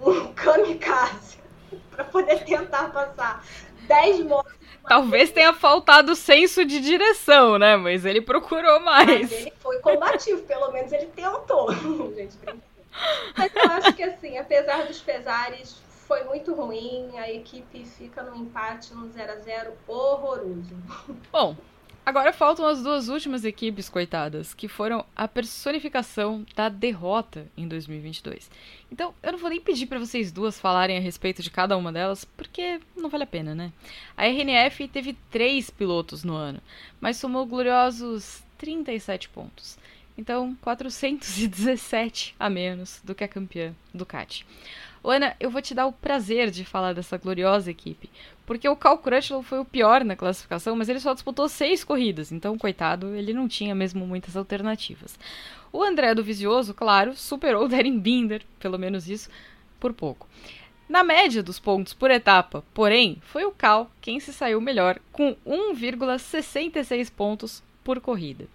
um 0.00 0.32
kamikaze 0.34 1.38
para 1.90 2.04
poder 2.04 2.44
tentar 2.44 2.90
passar 2.92 3.44
10 3.86 4.20
motos. 4.26 4.52
Talvez 4.88 5.30
tenha 5.30 5.52
faltado 5.52 6.16
senso 6.16 6.64
de 6.64 6.80
direção, 6.80 7.58
né? 7.58 7.76
Mas 7.76 8.04
ele 8.04 8.20
procurou 8.20 8.80
mais. 8.80 9.30
Mas 9.30 9.32
ele 9.32 9.52
foi 9.60 9.78
combativo, 9.78 10.42
pelo 10.42 10.72
menos 10.72 10.90
ele 10.92 11.06
tentou. 11.06 11.70
Gente, 12.16 12.36
Mas 13.36 13.54
eu 13.54 13.70
acho 13.70 13.92
que 13.92 14.02
assim, 14.02 14.38
apesar 14.38 14.86
dos 14.86 15.00
pesares, 15.00 15.76
foi 16.08 16.24
muito 16.24 16.54
ruim. 16.54 17.16
A 17.18 17.30
equipe 17.30 17.84
fica 17.84 18.22
no 18.22 18.34
empate, 18.36 18.92
no 18.94 19.08
0 19.10 19.32
a 19.32 19.36
0 19.36 19.72
horroroso. 19.86 20.74
Bom, 21.30 21.56
Agora 22.10 22.32
faltam 22.32 22.66
as 22.66 22.82
duas 22.82 23.08
últimas 23.08 23.44
equipes, 23.44 23.88
coitadas, 23.88 24.52
que 24.52 24.66
foram 24.66 25.06
a 25.14 25.28
personificação 25.28 26.44
da 26.56 26.68
derrota 26.68 27.46
em 27.56 27.68
2022. 27.68 28.50
Então, 28.90 29.14
eu 29.22 29.30
não 29.30 29.38
vou 29.38 29.48
nem 29.48 29.60
pedir 29.60 29.86
para 29.86 30.00
vocês 30.00 30.32
duas 30.32 30.58
falarem 30.58 30.98
a 30.98 31.00
respeito 31.00 31.40
de 31.40 31.48
cada 31.52 31.76
uma 31.76 31.92
delas, 31.92 32.24
porque 32.24 32.80
não 32.96 33.08
vale 33.08 33.22
a 33.22 33.28
pena, 33.28 33.54
né? 33.54 33.72
A 34.16 34.26
RNF 34.26 34.88
teve 34.88 35.16
três 35.30 35.70
pilotos 35.70 36.24
no 36.24 36.34
ano, 36.34 36.60
mas 37.00 37.16
somou 37.16 37.46
gloriosos 37.46 38.42
37 38.58 39.28
pontos. 39.28 39.78
Então, 40.18 40.56
417 40.62 42.34
a 42.40 42.50
menos 42.50 43.00
do 43.04 43.14
que 43.14 43.22
a 43.22 43.28
campeã 43.28 43.72
Ducati. 43.94 44.44
Ana, 45.08 45.34
eu 45.40 45.50
vou 45.50 45.62
te 45.62 45.74
dar 45.74 45.86
o 45.86 45.92
prazer 45.92 46.50
de 46.50 46.64
falar 46.64 46.92
dessa 46.92 47.16
gloriosa 47.16 47.70
equipe, 47.70 48.10
porque 48.44 48.68
o 48.68 48.76
Cal 48.76 48.98
Crutchlow 48.98 49.42
foi 49.42 49.58
o 49.58 49.64
pior 49.64 50.04
na 50.04 50.14
classificação, 50.14 50.76
mas 50.76 50.88
ele 50.88 51.00
só 51.00 51.14
disputou 51.14 51.48
seis 51.48 51.82
corridas, 51.82 52.30
então, 52.30 52.58
coitado, 52.58 53.14
ele 53.14 53.32
não 53.32 53.48
tinha 53.48 53.74
mesmo 53.74 54.06
muitas 54.06 54.36
alternativas. 54.36 55.18
O 55.72 55.82
André 55.82 56.14
do 56.14 56.24
Visioso, 56.24 56.74
claro, 56.74 57.16
superou 57.16 57.64
o 57.64 57.68
Darren 57.68 57.98
Binder, 57.98 58.42
pelo 58.58 58.78
menos 58.78 59.08
isso, 59.08 59.30
por 59.78 59.92
pouco. 59.92 60.28
Na 60.88 61.04
média 61.04 61.42
dos 61.42 61.60
pontos 61.60 61.94
por 61.94 62.10
etapa, 62.10 62.64
porém, 62.74 63.18
foi 63.22 63.44
o 63.44 63.52
Cal 63.52 63.90
quem 64.00 64.18
se 64.18 64.32
saiu 64.32 64.60
melhor, 64.60 64.98
com 65.12 65.36
1,66 65.46 67.10
pontos 67.12 67.62
por 67.84 68.00
corrida. 68.00 68.48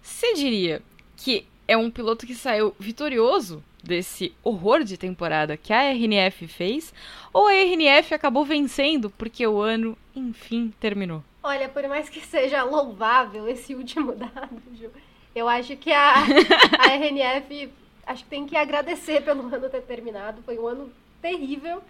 Você 0.00 0.34
diria 0.34 0.80
que 1.16 1.44
é 1.66 1.76
um 1.76 1.90
piloto 1.90 2.26
que 2.26 2.34
saiu 2.34 2.74
vitorioso 2.78 3.62
desse 3.82 4.34
horror 4.42 4.82
de 4.82 4.96
temporada 4.96 5.56
que 5.56 5.72
a 5.72 5.90
RNF 5.92 6.48
fez, 6.48 6.92
ou 7.32 7.46
a 7.46 7.52
RNF 7.52 8.14
acabou 8.14 8.44
vencendo 8.44 9.10
porque 9.10 9.46
o 9.46 9.60
ano, 9.60 9.96
enfim, 10.16 10.72
terminou? 10.80 11.22
Olha, 11.42 11.68
por 11.68 11.86
mais 11.88 12.08
que 12.08 12.20
seja 12.20 12.62
louvável 12.62 13.46
esse 13.46 13.74
último 13.74 14.12
dado, 14.16 14.62
Ju, 14.74 14.90
eu 15.34 15.48
acho 15.48 15.76
que 15.76 15.92
a, 15.92 16.14
a 16.80 16.86
RNF 16.94 17.70
acho 18.06 18.24
que 18.24 18.30
tem 18.30 18.46
que 18.46 18.56
agradecer 18.56 19.22
pelo 19.22 19.54
ano 19.54 19.68
ter 19.68 19.82
terminado. 19.82 20.42
Foi 20.42 20.58
um 20.58 20.66
ano 20.66 20.92
terrível. 21.20 21.82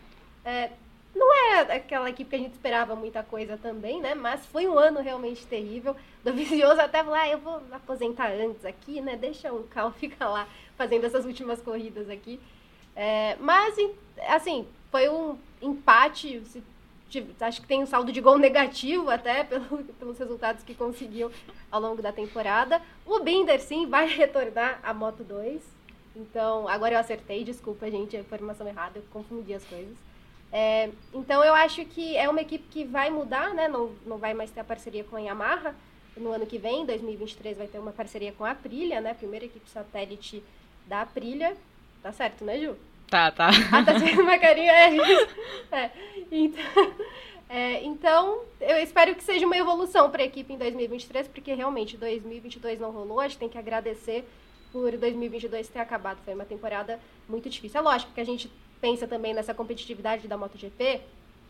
É, 0.44 0.70
não 1.14 1.32
é 1.32 1.60
aquela 1.76 2.10
equipe 2.10 2.30
que 2.30 2.36
a 2.36 2.38
gente 2.38 2.52
esperava 2.52 2.96
muita 2.96 3.22
coisa 3.22 3.56
também, 3.56 4.00
né? 4.00 4.14
Mas 4.14 4.44
foi 4.46 4.66
um 4.66 4.78
ano 4.78 5.00
realmente 5.00 5.46
terrível. 5.46 5.96
Do 6.24 6.32
Vicioso 6.32 6.80
até 6.80 7.02
falou, 7.04 7.14
ah, 7.14 7.28
eu 7.28 7.38
vou 7.38 7.62
aposentar 7.70 8.30
antes 8.32 8.64
aqui, 8.64 9.00
né? 9.00 9.16
Deixa 9.16 9.52
o 9.52 9.64
Cal 9.64 9.92
ficar 9.98 10.28
lá 10.28 10.48
fazendo 10.76 11.04
essas 11.04 11.24
últimas 11.24 11.60
corridas 11.62 12.10
aqui. 12.10 12.40
É, 12.96 13.36
mas, 13.40 13.76
assim, 14.28 14.66
foi 14.90 15.08
um 15.08 15.38
empate. 15.62 16.42
Acho 17.40 17.60
que 17.60 17.68
tem 17.68 17.80
um 17.80 17.86
saldo 17.86 18.10
de 18.10 18.20
gol 18.20 18.38
negativo 18.38 19.08
até 19.08 19.42
pelo, 19.44 19.84
pelos 19.84 20.18
resultados 20.18 20.64
que 20.64 20.74
conseguiu 20.74 21.30
ao 21.70 21.80
longo 21.80 22.02
da 22.02 22.12
temporada. 22.12 22.82
O 23.06 23.20
Binder, 23.20 23.60
sim, 23.60 23.86
vai 23.86 24.08
retornar 24.08 24.80
à 24.82 24.92
Moto 24.92 25.22
2. 25.22 25.62
Então, 26.16 26.68
agora 26.68 26.94
eu 26.94 26.98
acertei, 26.98 27.44
desculpa, 27.44 27.90
gente, 27.90 28.16
a 28.16 28.20
informação 28.20 28.66
errada, 28.66 28.98
eu 28.98 29.04
confundi 29.12 29.52
as 29.52 29.64
coisas. 29.64 29.96
É, 30.52 30.90
então 31.12 31.42
eu 31.42 31.54
acho 31.54 31.84
que 31.84 32.16
é 32.16 32.28
uma 32.28 32.40
equipe 32.40 32.64
que 32.70 32.84
vai 32.84 33.10
mudar, 33.10 33.52
né? 33.54 33.68
Não, 33.68 33.92
não 34.06 34.18
vai 34.18 34.34
mais 34.34 34.50
ter 34.50 34.60
a 34.60 34.64
parceria 34.64 35.04
com 35.04 35.16
a 35.16 35.20
Yamaha. 35.20 35.74
No 36.16 36.30
ano 36.30 36.46
que 36.46 36.58
vem, 36.58 36.86
2023, 36.86 37.58
vai 37.58 37.66
ter 37.66 37.78
uma 37.78 37.92
parceria 37.92 38.32
com 38.32 38.44
a 38.44 38.52
Aprilia, 38.52 39.00
né? 39.00 39.14
Primeira 39.14 39.46
equipe 39.46 39.68
satélite 39.68 40.42
da 40.86 41.00
Aprilia. 41.00 41.56
Tá 42.02 42.12
certo, 42.12 42.44
né, 42.44 42.58
Ju? 42.58 42.76
Tá, 43.08 43.30
tá. 43.30 43.50
Ah, 43.72 43.82
tá 43.82 43.98
sendo 43.98 44.22
uma 44.22 44.38
carinha, 44.38 44.72
é 44.72 44.94
isso. 44.94 45.28
É, 45.72 45.90
então, 46.30 46.94
é, 47.48 47.84
então, 47.84 48.42
eu 48.60 48.78
espero 48.78 49.14
que 49.14 49.22
seja 49.22 49.46
uma 49.46 49.56
evolução 49.56 50.10
para 50.10 50.22
a 50.22 50.26
equipe 50.26 50.52
em 50.52 50.58
2023, 50.58 51.28
porque 51.28 51.54
realmente 51.54 51.96
2022 51.96 52.80
não 52.80 52.90
rolou. 52.90 53.20
A 53.20 53.28
gente 53.28 53.38
tem 53.38 53.48
que 53.48 53.58
agradecer 53.58 54.24
por 54.72 54.96
2022 54.96 55.68
ter 55.68 55.78
acabado. 55.78 56.18
Foi 56.24 56.34
uma 56.34 56.44
temporada 56.44 56.98
muito 57.28 57.48
difícil. 57.48 57.78
É 57.78 57.82
lógico 57.82 58.12
que 58.12 58.20
a 58.20 58.24
gente 58.24 58.50
pensa 58.84 59.08
também 59.08 59.32
nessa 59.32 59.54
competitividade 59.54 60.28
da 60.28 60.36
MotoGP, 60.36 61.00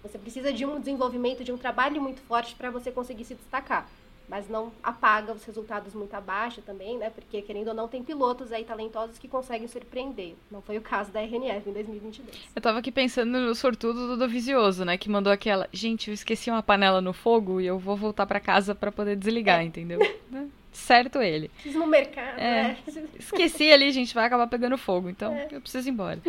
você 0.00 0.16
precisa 0.16 0.52
de 0.52 0.64
um 0.64 0.78
desenvolvimento, 0.78 1.42
de 1.42 1.50
um 1.50 1.58
trabalho 1.58 2.00
muito 2.00 2.20
forte 2.20 2.54
para 2.54 2.70
você 2.70 2.92
conseguir 2.92 3.24
se 3.24 3.34
destacar. 3.34 3.88
Mas 4.28 4.48
não 4.48 4.70
apaga 4.80 5.32
os 5.32 5.44
resultados 5.44 5.94
muito 5.94 6.14
abaixo 6.14 6.62
também, 6.62 6.96
né? 6.96 7.10
Porque, 7.10 7.42
querendo 7.42 7.68
ou 7.68 7.74
não, 7.74 7.88
tem 7.88 8.04
pilotos 8.04 8.52
aí 8.52 8.64
talentosos 8.64 9.18
que 9.18 9.26
conseguem 9.26 9.66
surpreender. 9.66 10.34
Não 10.48 10.62
foi 10.62 10.78
o 10.78 10.80
caso 10.80 11.10
da 11.10 11.20
RNF 11.20 11.68
em 11.68 11.72
2022. 11.72 12.36
Eu 12.54 12.62
tava 12.62 12.78
aqui 12.78 12.92
pensando 12.92 13.32
no 13.40 13.54
sortudo 13.54 14.06
do 14.06 14.16
Dovizioso, 14.16 14.84
né? 14.84 14.96
Que 14.96 15.10
mandou 15.10 15.32
aquela, 15.32 15.68
gente, 15.72 16.08
eu 16.08 16.14
esqueci 16.14 16.50
uma 16.50 16.62
panela 16.62 17.00
no 17.00 17.12
fogo 17.12 17.60
e 17.60 17.66
eu 17.66 17.80
vou 17.80 17.96
voltar 17.96 18.26
para 18.26 18.38
casa 18.38 18.76
para 18.76 18.92
poder 18.92 19.16
desligar, 19.16 19.60
é. 19.60 19.64
entendeu? 19.64 19.98
Certo 20.74 21.22
ele. 21.22 21.50
Fiz 21.58 21.74
no 21.74 21.86
mercado, 21.86 22.36
é. 22.38 22.62
Né? 22.62 22.78
Esqueci 23.18 23.72
ali, 23.72 23.92
gente, 23.92 24.12
vai 24.12 24.26
acabar 24.26 24.48
pegando 24.48 24.76
fogo, 24.76 25.08
então 25.08 25.32
é. 25.32 25.48
eu 25.52 25.60
preciso 25.60 25.88
ir 25.88 25.92
embora. 25.92 26.20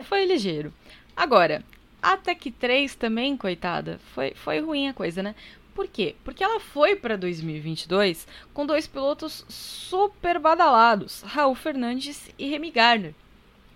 Foi 0.00 0.24
ligeiro. 0.24 0.72
Agora, 1.14 1.62
a 2.00 2.16
Tech 2.16 2.50
3 2.50 2.94
também, 2.94 3.36
coitada, 3.36 4.00
foi, 4.14 4.32
foi 4.34 4.58
ruim 4.60 4.88
a 4.88 4.94
coisa, 4.94 5.22
né? 5.22 5.34
Por 5.74 5.86
quê? 5.86 6.16
Porque 6.24 6.42
ela 6.42 6.58
foi 6.58 6.96
para 6.96 7.16
2022 7.16 8.26
com 8.54 8.64
dois 8.64 8.86
pilotos 8.86 9.44
super 9.48 10.38
badalados, 10.38 11.20
Raul 11.20 11.54
Fernandes 11.54 12.30
e 12.38 12.48
Remy 12.48 12.70
Garner, 12.70 13.14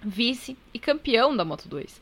vice 0.03 0.57
e 0.72 0.79
campeão 0.79 1.37
da 1.37 1.45
Moto 1.45 1.68
2. 1.68 2.01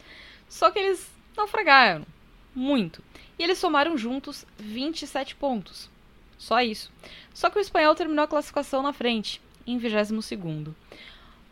Só 0.49 0.71
que 0.71 0.79
eles 0.79 1.11
naufragaram 1.37 2.07
muito. 2.55 3.03
E 3.37 3.43
eles 3.43 3.59
somaram 3.59 3.99
juntos 3.99 4.47
27 4.59 5.35
pontos. 5.35 5.91
Só 6.39 6.61
isso. 6.61 6.91
Só 7.35 7.51
que 7.51 7.59
o 7.59 7.61
espanhol 7.61 7.95
terminou 7.95 8.25
a 8.25 8.29
classificação 8.29 8.83
na 8.83 8.93
frente, 8.93 9.41
em 9.67 9.79
22. 9.79 10.21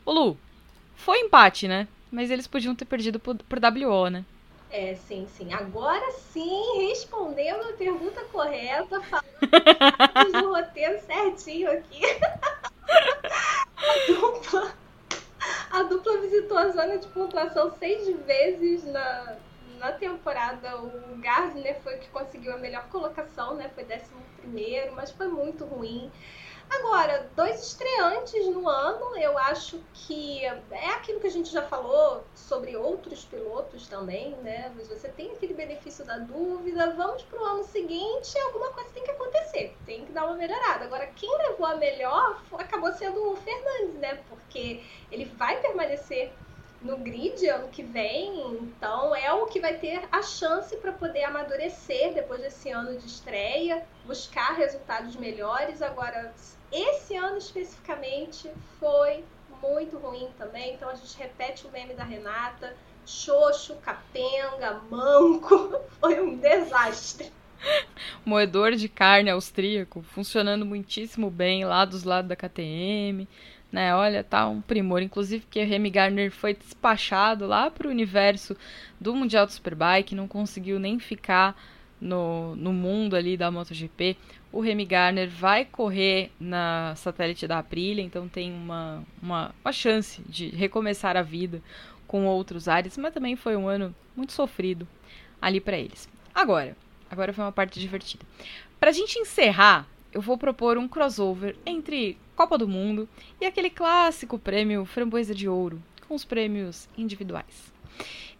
O 0.04 0.12
Lu, 0.12 0.38
foi 0.96 1.20
empate, 1.20 1.66
né? 1.66 1.88
Mas 2.10 2.30
eles 2.30 2.46
podiam 2.46 2.74
ter 2.74 2.84
perdido 2.84 3.18
por, 3.18 3.36
por 3.36 3.58
WO, 3.58 4.08
né? 4.08 4.24
É, 4.70 4.94
sim, 4.94 5.26
sim. 5.36 5.52
Agora 5.52 6.12
sim, 6.12 6.88
respondendo 6.88 7.70
a 7.70 7.72
pergunta 7.72 8.20
correta, 8.32 9.00
falando 9.00 10.42
do 10.42 10.54
roteiro 10.54 11.00
certinho 11.04 11.72
aqui. 11.72 12.00
a, 13.76 14.06
dupla, 14.06 14.74
a 15.72 15.82
dupla 15.82 16.18
visitou 16.18 16.56
a 16.56 16.68
zona 16.68 16.98
de 16.98 17.08
pontuação 17.08 17.72
seis 17.78 18.16
vezes 18.24 18.84
na, 18.84 19.36
na 19.80 19.92
temporada 19.92 20.76
o 20.76 21.16
Gardner 21.16 21.80
foi 21.80 21.96
que 21.96 22.08
conseguiu 22.10 22.52
a 22.52 22.58
melhor 22.58 22.86
colocação, 22.88 23.54
né? 23.54 23.70
Foi 23.74 23.84
11 23.84 24.04
primeiro, 24.36 24.92
mas 24.94 25.10
foi 25.10 25.26
muito 25.26 25.64
ruim. 25.64 26.12
Agora, 26.70 27.28
dois 27.34 27.60
estreantes 27.60 28.46
no 28.46 28.68
ano, 28.68 29.16
eu 29.16 29.36
acho 29.36 29.82
que 29.92 30.44
é 30.44 30.90
aquilo 30.90 31.18
que 31.18 31.26
a 31.26 31.30
gente 31.30 31.50
já 31.50 31.62
falou 31.62 32.24
sobre 32.32 32.76
outros 32.76 33.24
pilotos 33.24 33.88
também, 33.88 34.36
né? 34.36 34.72
Mas 34.76 34.86
você 34.86 35.08
tem 35.08 35.32
aquele 35.32 35.52
benefício 35.52 36.04
da 36.04 36.18
dúvida, 36.18 36.94
vamos 36.94 37.24
para 37.24 37.40
o 37.40 37.44
ano 37.44 37.64
seguinte, 37.64 38.38
alguma 38.38 38.70
coisa 38.70 38.88
tem 38.90 39.02
que 39.02 39.10
acontecer, 39.10 39.76
tem 39.84 40.04
que 40.04 40.12
dar 40.12 40.26
uma 40.26 40.36
melhorada. 40.36 40.84
Agora, 40.84 41.08
quem 41.08 41.36
levou 41.38 41.66
a 41.66 41.74
melhor 41.74 42.40
acabou 42.52 42.92
sendo 42.92 43.32
o 43.32 43.36
Fernandes, 43.36 43.94
né? 43.94 44.22
Porque 44.28 44.84
ele 45.10 45.24
vai 45.24 45.60
permanecer 45.60 46.32
no 46.82 46.96
grid 46.96 47.46
ano 47.46 47.68
que 47.68 47.82
vem, 47.82 48.54
então 48.54 49.14
é 49.14 49.32
o 49.32 49.46
que 49.46 49.60
vai 49.60 49.74
ter 49.74 50.02
a 50.10 50.22
chance 50.22 50.74
para 50.78 50.92
poder 50.92 51.24
amadurecer 51.24 52.14
depois 52.14 52.40
desse 52.40 52.70
ano 52.70 52.98
de 52.98 53.06
estreia, 53.06 53.84
buscar 54.06 54.54
resultados 54.54 55.14
melhores. 55.16 55.82
Agora, 55.82 56.32
esse 56.72 57.14
ano 57.16 57.36
especificamente 57.36 58.50
foi 58.78 59.24
muito 59.62 59.98
ruim 59.98 60.28
também, 60.38 60.74
então 60.74 60.88
a 60.88 60.94
gente 60.94 61.16
repete 61.18 61.66
o 61.66 61.70
meme 61.70 61.92
da 61.92 62.04
Renata, 62.04 62.74
xoxo, 63.04 63.76
capenga, 63.76 64.80
manco, 64.90 65.80
foi 66.00 66.20
um 66.20 66.36
desastre. 66.38 67.30
Moedor 68.24 68.72
de 68.72 68.88
carne 68.88 69.28
austríaco, 69.28 70.00
funcionando 70.02 70.64
muitíssimo 70.64 71.30
bem 71.30 71.62
lá 71.66 71.84
dos 71.84 72.04
lados 72.04 72.30
da 72.30 72.36
KTM 72.36 73.28
né? 73.72 73.94
Olha, 73.94 74.24
tá 74.24 74.48
um 74.48 74.60
primor. 74.60 75.02
Inclusive 75.02 75.44
que 75.48 75.62
Remy 75.62 75.90
Gardner 75.90 76.30
foi 76.30 76.54
despachado 76.54 77.46
lá 77.46 77.70
para 77.70 77.86
o 77.86 77.90
universo 77.90 78.56
do 79.00 79.14
Mundial 79.14 79.46
do 79.46 79.52
Superbike, 79.52 80.14
não 80.14 80.26
conseguiu 80.26 80.78
nem 80.78 80.98
ficar 80.98 81.56
no, 82.00 82.56
no 82.56 82.72
mundo 82.72 83.14
ali 83.14 83.36
da 83.36 83.50
MotoGP. 83.50 84.16
O 84.52 84.60
Remy 84.60 84.84
Gardner 84.84 85.28
vai 85.28 85.64
correr 85.64 86.32
na 86.40 86.94
satélite 86.96 87.46
da 87.46 87.58
Aprilia, 87.58 88.02
então 88.02 88.28
tem 88.28 88.52
uma, 88.52 89.04
uma, 89.22 89.54
uma 89.62 89.72
chance 89.72 90.20
de 90.26 90.48
recomeçar 90.48 91.16
a 91.16 91.22
vida 91.22 91.62
com 92.06 92.26
outros 92.26 92.66
ares, 92.66 92.98
mas 92.98 93.14
também 93.14 93.36
foi 93.36 93.54
um 93.56 93.68
ano 93.68 93.94
muito 94.16 94.32
sofrido 94.32 94.88
ali 95.40 95.60
para 95.60 95.78
eles. 95.78 96.08
Agora, 96.34 96.76
agora 97.08 97.32
foi 97.32 97.44
uma 97.44 97.52
parte 97.52 97.78
divertida. 97.78 98.24
Pra 98.80 98.90
gente 98.90 99.18
encerrar, 99.18 99.86
eu 100.12 100.20
vou 100.20 100.36
propor 100.36 100.76
um 100.76 100.88
crossover 100.88 101.54
entre 101.64 102.18
Copa 102.40 102.56
do 102.56 102.66
Mundo 102.66 103.06
e 103.38 103.44
aquele 103.44 103.68
clássico 103.68 104.38
prêmio 104.38 104.86
Framboesa 104.86 105.34
de 105.34 105.46
Ouro, 105.46 105.78
com 106.08 106.14
os 106.14 106.24
prêmios 106.24 106.88
individuais. 106.96 107.70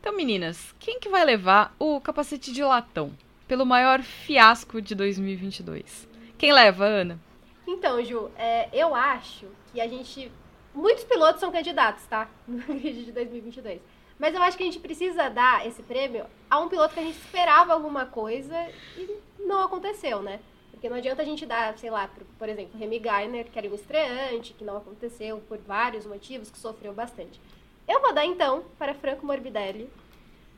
Então, 0.01 0.17
meninas, 0.17 0.75
quem 0.79 0.99
que 0.99 1.11
vai 1.11 1.23
levar 1.23 1.75
o 1.79 2.01
capacete 2.01 2.51
de 2.51 2.65
latão 2.65 3.13
pelo 3.47 3.67
maior 3.67 4.01
fiasco 4.01 4.81
de 4.81 4.95
2022? 4.95 6.09
Quem 6.39 6.51
leva, 6.51 6.87
Ana? 6.87 7.21
Então, 7.69 8.03
Ju, 8.03 8.31
é, 8.39 8.71
eu 8.73 8.95
acho 8.95 9.45
que 9.71 9.79
a 9.79 9.87
gente. 9.87 10.33
Muitos 10.75 11.05
pilotos 11.05 11.39
são 11.39 11.53
candidatos, 11.53 12.07
tá? 12.07 12.27
No 12.49 12.63
grid 12.63 13.05
de 13.05 13.13
2022. 13.13 13.83
Mas 14.19 14.35
eu 14.35 14.43
acho 14.43 14.57
que 14.57 14.63
a 14.63 14.67
gente 14.67 14.79
precisa 14.79 15.29
dar 15.29 15.67
esse 15.67 15.83
prêmio 15.83 16.25
a 16.49 16.59
um 16.59 16.71
piloto 16.71 16.95
que 16.95 17.01
a 17.01 17.05
gente 17.05 17.19
esperava 17.19 17.75
alguma 17.75 18.07
coisa 18.07 18.57
e 18.97 19.21
não 19.41 19.61
aconteceu, 19.61 20.23
né? 20.23 20.41
Porque 20.71 20.89
não 20.89 20.97
adianta 20.97 21.23
a 21.23 21.25
gente 21.25 21.45
dar, 21.45 21.77
sei 21.79 21.91
lá, 21.91 22.09
por, 22.09 22.25
por 22.39 22.49
exemplo, 22.49 22.79
Remy 22.79 22.99
Garner, 22.99 23.47
que 23.51 23.59
era 23.59 23.69
um 23.69 23.75
estreante, 23.75 24.55
que 24.55 24.65
não 24.65 24.77
aconteceu 24.77 25.39
por 25.49 25.59
vários 25.59 26.07
motivos, 26.07 26.51
que 26.51 26.59
sofreu 26.59 26.93
bastante. 26.93 27.41
Eu 27.87 28.01
vou 28.01 28.15
dar 28.15 28.25
então 28.25 28.65
para 28.79 28.95
Franco 28.95 29.27
Morbidelli, 29.27 29.91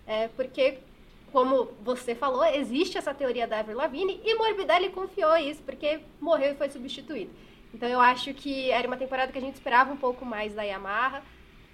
é, 0.07 0.29
porque, 0.29 0.79
como 1.33 1.65
você 1.83 2.15
falou, 2.15 2.45
existe 2.45 2.99
essa 2.99 3.15
teoria 3.15 3.47
da 3.47 3.61
Avril 3.61 3.77
Lavigne 3.77 4.21
e 4.25 4.35
Morbidelli 4.35 4.91
confiou 4.91 5.37
isso, 5.37 5.63
porque 5.63 6.01
morreu 6.21 6.53
e 6.53 6.57
foi 6.57 6.69
substituído. 6.69 7.31
Então 7.75 7.89
eu 7.89 8.01
acho 8.01 8.35
que 8.35 8.71
era 8.71 8.87
uma 8.87 8.97
temporada 8.97 9.33
que 9.33 9.39
a 9.39 9.41
gente 9.41 9.55
esperava 9.55 9.93
um 9.93 9.97
pouco 9.97 10.27
mais 10.27 10.55
da 10.55 10.63
Yamaha, 10.63 11.23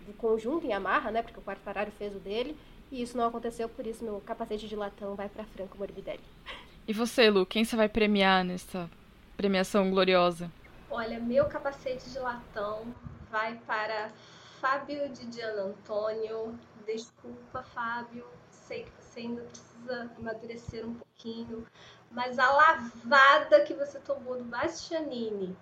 do 0.07 0.13
conjunto 0.15 0.67
Yamaha, 0.67 1.11
né? 1.11 1.23
Porque 1.23 1.39
o 1.39 1.43
Quartararo 1.43 1.91
fez 1.93 2.15
o 2.15 2.19
dele. 2.19 2.57
E 2.91 3.03
isso 3.03 3.17
não 3.17 3.27
aconteceu, 3.27 3.69
por 3.69 3.87
isso 3.87 4.03
meu 4.03 4.23
capacete 4.25 4.67
de 4.67 4.77
latão 4.77 5.15
vai 5.15 5.29
para 5.29 5.45
Franco 5.45 5.77
Morbidelli. 5.77 6.21
E 6.89 6.93
você, 6.95 7.29
Lu, 7.29 7.45
quem 7.45 7.67
você 7.67 7.77
vai 7.77 7.87
premiar 7.87 8.43
nessa 8.43 8.89
premiação 9.37 9.91
gloriosa? 9.91 10.51
Olha, 10.91 11.21
meu 11.21 11.45
capacete 11.45 12.09
de 12.09 12.19
latão 12.19 12.87
vai 13.31 13.57
para 13.67 14.11
Fábio 14.59 15.07
de 15.11 15.31
Gian 15.31 15.53
Antônio. 15.65 16.59
Desculpa, 16.87 17.63
Fábio, 17.63 18.25
sei 18.51 18.85
que 18.85 18.91
você 18.99 19.21
ainda 19.21 19.43
precisa 19.43 20.11
amadurecer 20.17 20.87
um 20.87 20.95
pouquinho, 20.95 21.67
mas 22.11 22.39
a 22.39 22.51
lavada 22.51 23.61
que 23.65 23.75
você 23.75 23.99
tomou 23.99 24.39
do 24.39 24.45
Bastianini 24.45 25.55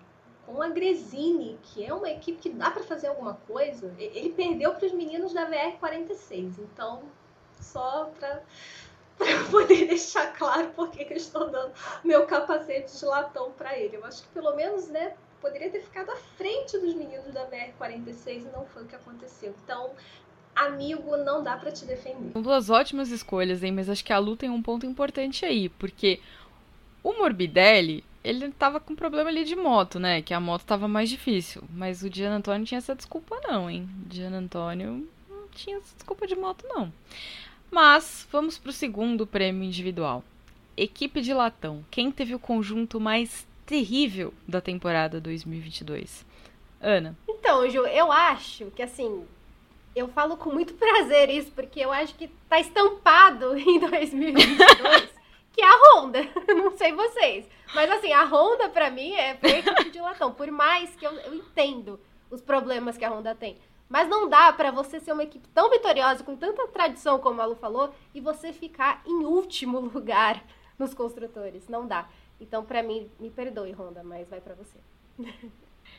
com 0.46 0.62
a 0.62 0.68
Gresini, 0.68 1.58
que 1.60 1.84
é 1.84 1.92
uma 1.92 2.08
equipe 2.08 2.38
que 2.38 2.50
dá 2.50 2.70
para 2.70 2.84
fazer 2.84 3.08
alguma 3.08 3.34
coisa, 3.34 3.92
ele 3.98 4.30
perdeu 4.30 4.76
para 4.76 4.86
os 4.86 4.92
meninos 4.92 5.34
da 5.34 5.50
VR46. 5.50 6.60
Então, 6.60 7.02
só 7.60 8.12
para 8.16 8.44
para 9.16 9.44
poder 9.50 9.86
deixar 9.86 10.32
claro 10.34 10.68
por 10.70 10.90
que 10.90 11.02
eu 11.02 11.16
estou 11.16 11.50
dando 11.50 11.72
meu 12.04 12.26
capacete 12.26 12.96
de 12.96 13.04
latão 13.04 13.52
para 13.52 13.78
ele. 13.78 13.96
Eu 13.96 14.04
acho 14.04 14.22
que 14.22 14.28
pelo 14.28 14.54
menos, 14.54 14.88
né, 14.88 15.14
poderia 15.40 15.70
ter 15.70 15.80
ficado 15.80 16.10
à 16.10 16.16
frente 16.36 16.78
dos 16.78 16.94
meninos 16.94 17.32
da 17.32 17.46
BR-46 17.46 18.26
e 18.26 18.50
não 18.52 18.66
foi 18.66 18.82
o 18.82 18.86
que 18.86 18.96
aconteceu. 18.96 19.54
Então, 19.64 19.90
amigo, 20.54 21.16
não 21.16 21.42
dá 21.42 21.56
para 21.56 21.70
te 21.70 21.84
defender. 21.84 22.32
São 22.32 22.42
duas 22.42 22.70
ótimas 22.70 23.10
escolhas, 23.10 23.62
hein? 23.62 23.72
Mas 23.72 23.88
acho 23.88 24.04
que 24.04 24.12
a 24.12 24.18
Lu 24.18 24.36
tem 24.36 24.50
um 24.50 24.62
ponto 24.62 24.86
importante 24.86 25.44
aí, 25.44 25.68
porque 25.68 26.20
o 27.02 27.12
Morbidelli, 27.12 28.04
ele 28.24 28.50
tava 28.50 28.80
com 28.80 28.96
problema 28.96 29.30
ali 29.30 29.44
de 29.44 29.54
moto, 29.54 30.00
né? 30.00 30.20
Que 30.20 30.34
a 30.34 30.40
moto 30.40 30.64
tava 30.64 30.88
mais 30.88 31.08
difícil. 31.08 31.62
Mas 31.70 32.02
o 32.02 32.12
Gian 32.12 32.36
Antônio 32.36 32.66
tinha 32.66 32.78
essa 32.78 32.94
desculpa, 32.94 33.40
não, 33.44 33.70
hein? 33.70 33.88
Gian 34.10 34.32
Antônio 34.32 35.08
não 35.28 35.48
tinha 35.48 35.76
essa 35.76 35.94
desculpa 35.94 36.26
de 36.26 36.34
moto, 36.34 36.64
não. 36.66 36.92
Mas 37.76 38.26
vamos 38.32 38.56
para 38.56 38.70
o 38.70 38.72
segundo 38.72 39.26
prêmio 39.26 39.62
individual. 39.62 40.24
Equipe 40.74 41.20
de 41.20 41.34
latão. 41.34 41.84
Quem 41.90 42.10
teve 42.10 42.34
o 42.34 42.38
conjunto 42.38 42.98
mais 42.98 43.46
terrível 43.66 44.32
da 44.48 44.62
temporada 44.62 45.20
2022? 45.20 46.24
Ana. 46.80 47.14
Então, 47.28 47.68
Ju, 47.68 47.86
eu 47.86 48.10
acho 48.10 48.70
que 48.70 48.82
assim, 48.82 49.26
eu 49.94 50.08
falo 50.08 50.38
com 50.38 50.48
muito 50.48 50.72
prazer 50.80 51.28
isso, 51.28 51.52
porque 51.52 51.80
eu 51.80 51.92
acho 51.92 52.14
que 52.14 52.28
tá 52.48 52.58
estampado 52.58 53.54
em 53.60 53.78
2022 53.78 55.10
que 55.52 55.60
é 55.60 55.66
a 55.66 55.76
Honda. 55.76 56.20
Não 56.48 56.74
sei 56.78 56.94
vocês. 56.94 57.44
Mas 57.74 57.90
assim, 57.90 58.10
a 58.10 58.24
Honda 58.24 58.70
para 58.70 58.88
mim 58.88 59.12
é 59.12 59.32
a 59.32 59.48
equipe 59.48 59.90
de 59.90 60.00
latão. 60.00 60.32
Por 60.32 60.50
mais 60.50 60.96
que 60.96 61.06
eu, 61.06 61.12
eu 61.12 61.34
entendo 61.34 62.00
os 62.30 62.40
problemas 62.40 62.96
que 62.96 63.04
a 63.04 63.10
Honda 63.10 63.34
tem. 63.34 63.58
Mas 63.88 64.08
não 64.08 64.28
dá 64.28 64.52
para 64.52 64.70
você 64.70 64.98
ser 64.98 65.12
uma 65.12 65.22
equipe 65.22 65.48
tão 65.48 65.70
vitoriosa, 65.70 66.24
com 66.24 66.36
tanta 66.36 66.66
tradição, 66.68 67.18
como 67.18 67.40
a 67.40 67.44
Lu 67.44 67.54
falou, 67.54 67.94
e 68.14 68.20
você 68.20 68.52
ficar 68.52 69.02
em 69.06 69.24
último 69.24 69.78
lugar 69.94 70.42
nos 70.78 70.92
construtores. 70.92 71.68
Não 71.68 71.86
dá. 71.86 72.08
Então, 72.40 72.64
para 72.64 72.82
mim, 72.82 73.10
me 73.18 73.30
perdoe, 73.30 73.72
Honda, 73.72 74.02
mas 74.02 74.28
vai 74.28 74.40
para 74.40 74.54
você. 74.54 74.78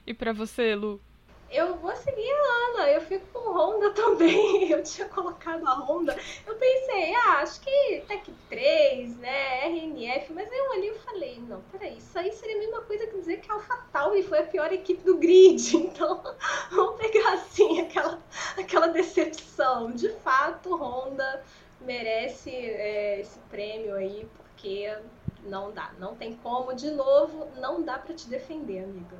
e 0.06 0.14
para 0.14 0.34
você, 0.34 0.76
Lu? 0.76 1.02
Eu 1.50 1.78
vou 1.78 1.96
seguir 1.96 2.30
a 2.30 2.82
Ana, 2.82 2.92
eu 2.92 3.02
fico 3.02 3.26
com 3.32 3.52
Honda 3.52 3.92
também. 3.96 4.70
Eu 4.70 4.84
tinha 4.84 5.08
colocado 5.08 5.66
a 5.66 5.74
Honda. 5.76 6.18
Eu 6.46 6.56
pensei, 6.56 7.16
ah, 7.16 7.40
acho 7.40 7.62
que 7.62 8.04
Tech 8.08 8.32
3, 8.50 9.18
né? 9.18 9.66
RNF, 9.68 10.34
mas 10.34 10.52
aí 10.52 10.58
eu 10.58 10.72
ali 10.74 10.88
eu 10.88 11.00
falei, 11.00 11.40
não, 11.40 11.62
peraí, 11.64 11.98
isso 11.98 12.18
aí 12.20 12.32
seria 12.34 12.56
a 12.56 12.60
mesma 12.60 12.82
coisa 12.82 13.08
que 13.08 13.18
dizer 13.18 13.38
que 13.38 13.52
a 13.52 13.56
AlphaTauri 13.56 14.24
foi 14.24 14.40
a 14.40 14.48
pior 14.48 14.72
equipe 14.72 15.04
do 15.04 15.18
grid. 15.18 15.58
Então, 15.98 16.22
vamos 16.70 17.00
pegar 17.00 17.34
assim 17.34 17.82
aquela, 17.82 18.22
aquela 18.58 18.88
decepção. 18.88 19.92
De 19.92 20.10
fato, 20.20 20.76
Honda 20.76 21.44
merece 21.80 22.50
é, 22.52 23.20
esse 23.22 23.40
prêmio 23.42 23.96
aí, 23.96 24.30
porque 24.36 24.96
não 25.44 25.72
dá, 25.72 25.94
não 25.98 26.16
tem 26.16 26.36
como. 26.36 26.74
De 26.74 26.92
novo, 26.92 27.52
não 27.56 27.82
dá 27.84 27.98
para 27.98 28.14
te 28.14 28.30
defender, 28.30 28.84
amiga. 28.84 29.18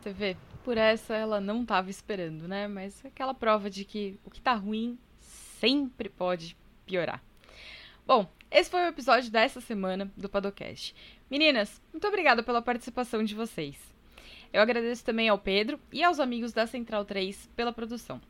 Você 0.00 0.12
vê, 0.12 0.36
por 0.64 0.78
essa 0.78 1.14
ela 1.14 1.40
não 1.40 1.62
estava 1.62 1.90
esperando, 1.90 2.48
né? 2.48 2.66
Mas 2.66 3.04
aquela 3.04 3.34
prova 3.34 3.68
de 3.68 3.84
que 3.84 4.18
o 4.24 4.30
que 4.30 4.40
tá 4.40 4.54
ruim 4.54 4.98
sempre 5.20 6.08
pode 6.08 6.56
piorar. 6.86 7.22
Bom, 8.06 8.28
esse 8.50 8.70
foi 8.70 8.80
o 8.80 8.88
episódio 8.88 9.30
dessa 9.30 9.60
semana 9.60 10.10
do 10.16 10.28
Padocast. 10.28 10.94
Meninas, 11.30 11.80
muito 11.92 12.06
obrigada 12.08 12.42
pela 12.42 12.62
participação 12.62 13.22
de 13.22 13.34
vocês. 13.34 13.76
Eu 14.52 14.62
agradeço 14.62 15.04
também 15.04 15.28
ao 15.28 15.38
Pedro 15.38 15.78
e 15.92 16.02
aos 16.02 16.18
amigos 16.18 16.52
da 16.52 16.66
Central 16.66 17.04
3 17.04 17.50
pela 17.54 17.72
produção. 17.72 18.20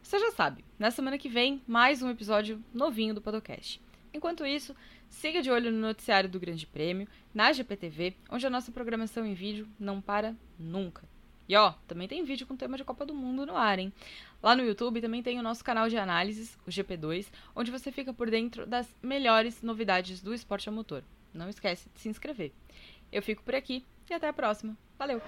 Você 0.00 0.18
já 0.18 0.30
sabe, 0.30 0.64
na 0.78 0.90
semana 0.90 1.18
que 1.18 1.28
vem, 1.28 1.60
mais 1.66 2.02
um 2.02 2.10
episódio 2.10 2.62
novinho 2.72 3.14
do 3.14 3.20
Padocast. 3.20 3.80
Enquanto 4.12 4.46
isso, 4.46 4.74
siga 5.08 5.42
de 5.42 5.50
olho 5.50 5.70
no 5.70 5.78
noticiário 5.78 6.28
do 6.28 6.40
Grande 6.40 6.66
Prêmio, 6.66 7.08
na 7.34 7.52
GPTV, 7.52 8.14
onde 8.30 8.46
a 8.46 8.50
nossa 8.50 8.72
programação 8.72 9.26
em 9.26 9.34
vídeo 9.34 9.68
não 9.78 10.00
para 10.00 10.34
nunca. 10.58 11.08
E 11.50 11.56
ó, 11.56 11.72
também 11.88 12.06
tem 12.06 12.22
vídeo 12.22 12.46
com 12.46 12.54
tema 12.54 12.76
de 12.76 12.84
Copa 12.84 13.04
do 13.04 13.12
Mundo 13.12 13.44
no 13.44 13.56
ar, 13.56 13.76
hein? 13.80 13.92
Lá 14.40 14.54
no 14.54 14.62
YouTube 14.62 15.00
também 15.00 15.20
tem 15.20 15.36
o 15.36 15.42
nosso 15.42 15.64
canal 15.64 15.88
de 15.88 15.96
análises, 15.98 16.56
o 16.64 16.70
GP2, 16.70 17.26
onde 17.56 17.72
você 17.72 17.90
fica 17.90 18.14
por 18.14 18.30
dentro 18.30 18.64
das 18.68 18.86
melhores 19.02 19.60
novidades 19.60 20.22
do 20.22 20.32
esporte 20.32 20.68
a 20.68 20.72
motor. 20.72 21.02
Não 21.34 21.48
esquece 21.48 21.90
de 21.92 21.98
se 21.98 22.08
inscrever. 22.08 22.52
Eu 23.10 23.20
fico 23.20 23.42
por 23.42 23.56
aqui 23.56 23.84
e 24.08 24.14
até 24.14 24.28
a 24.28 24.32
próxima. 24.32 24.78
Valeu! 24.96 25.20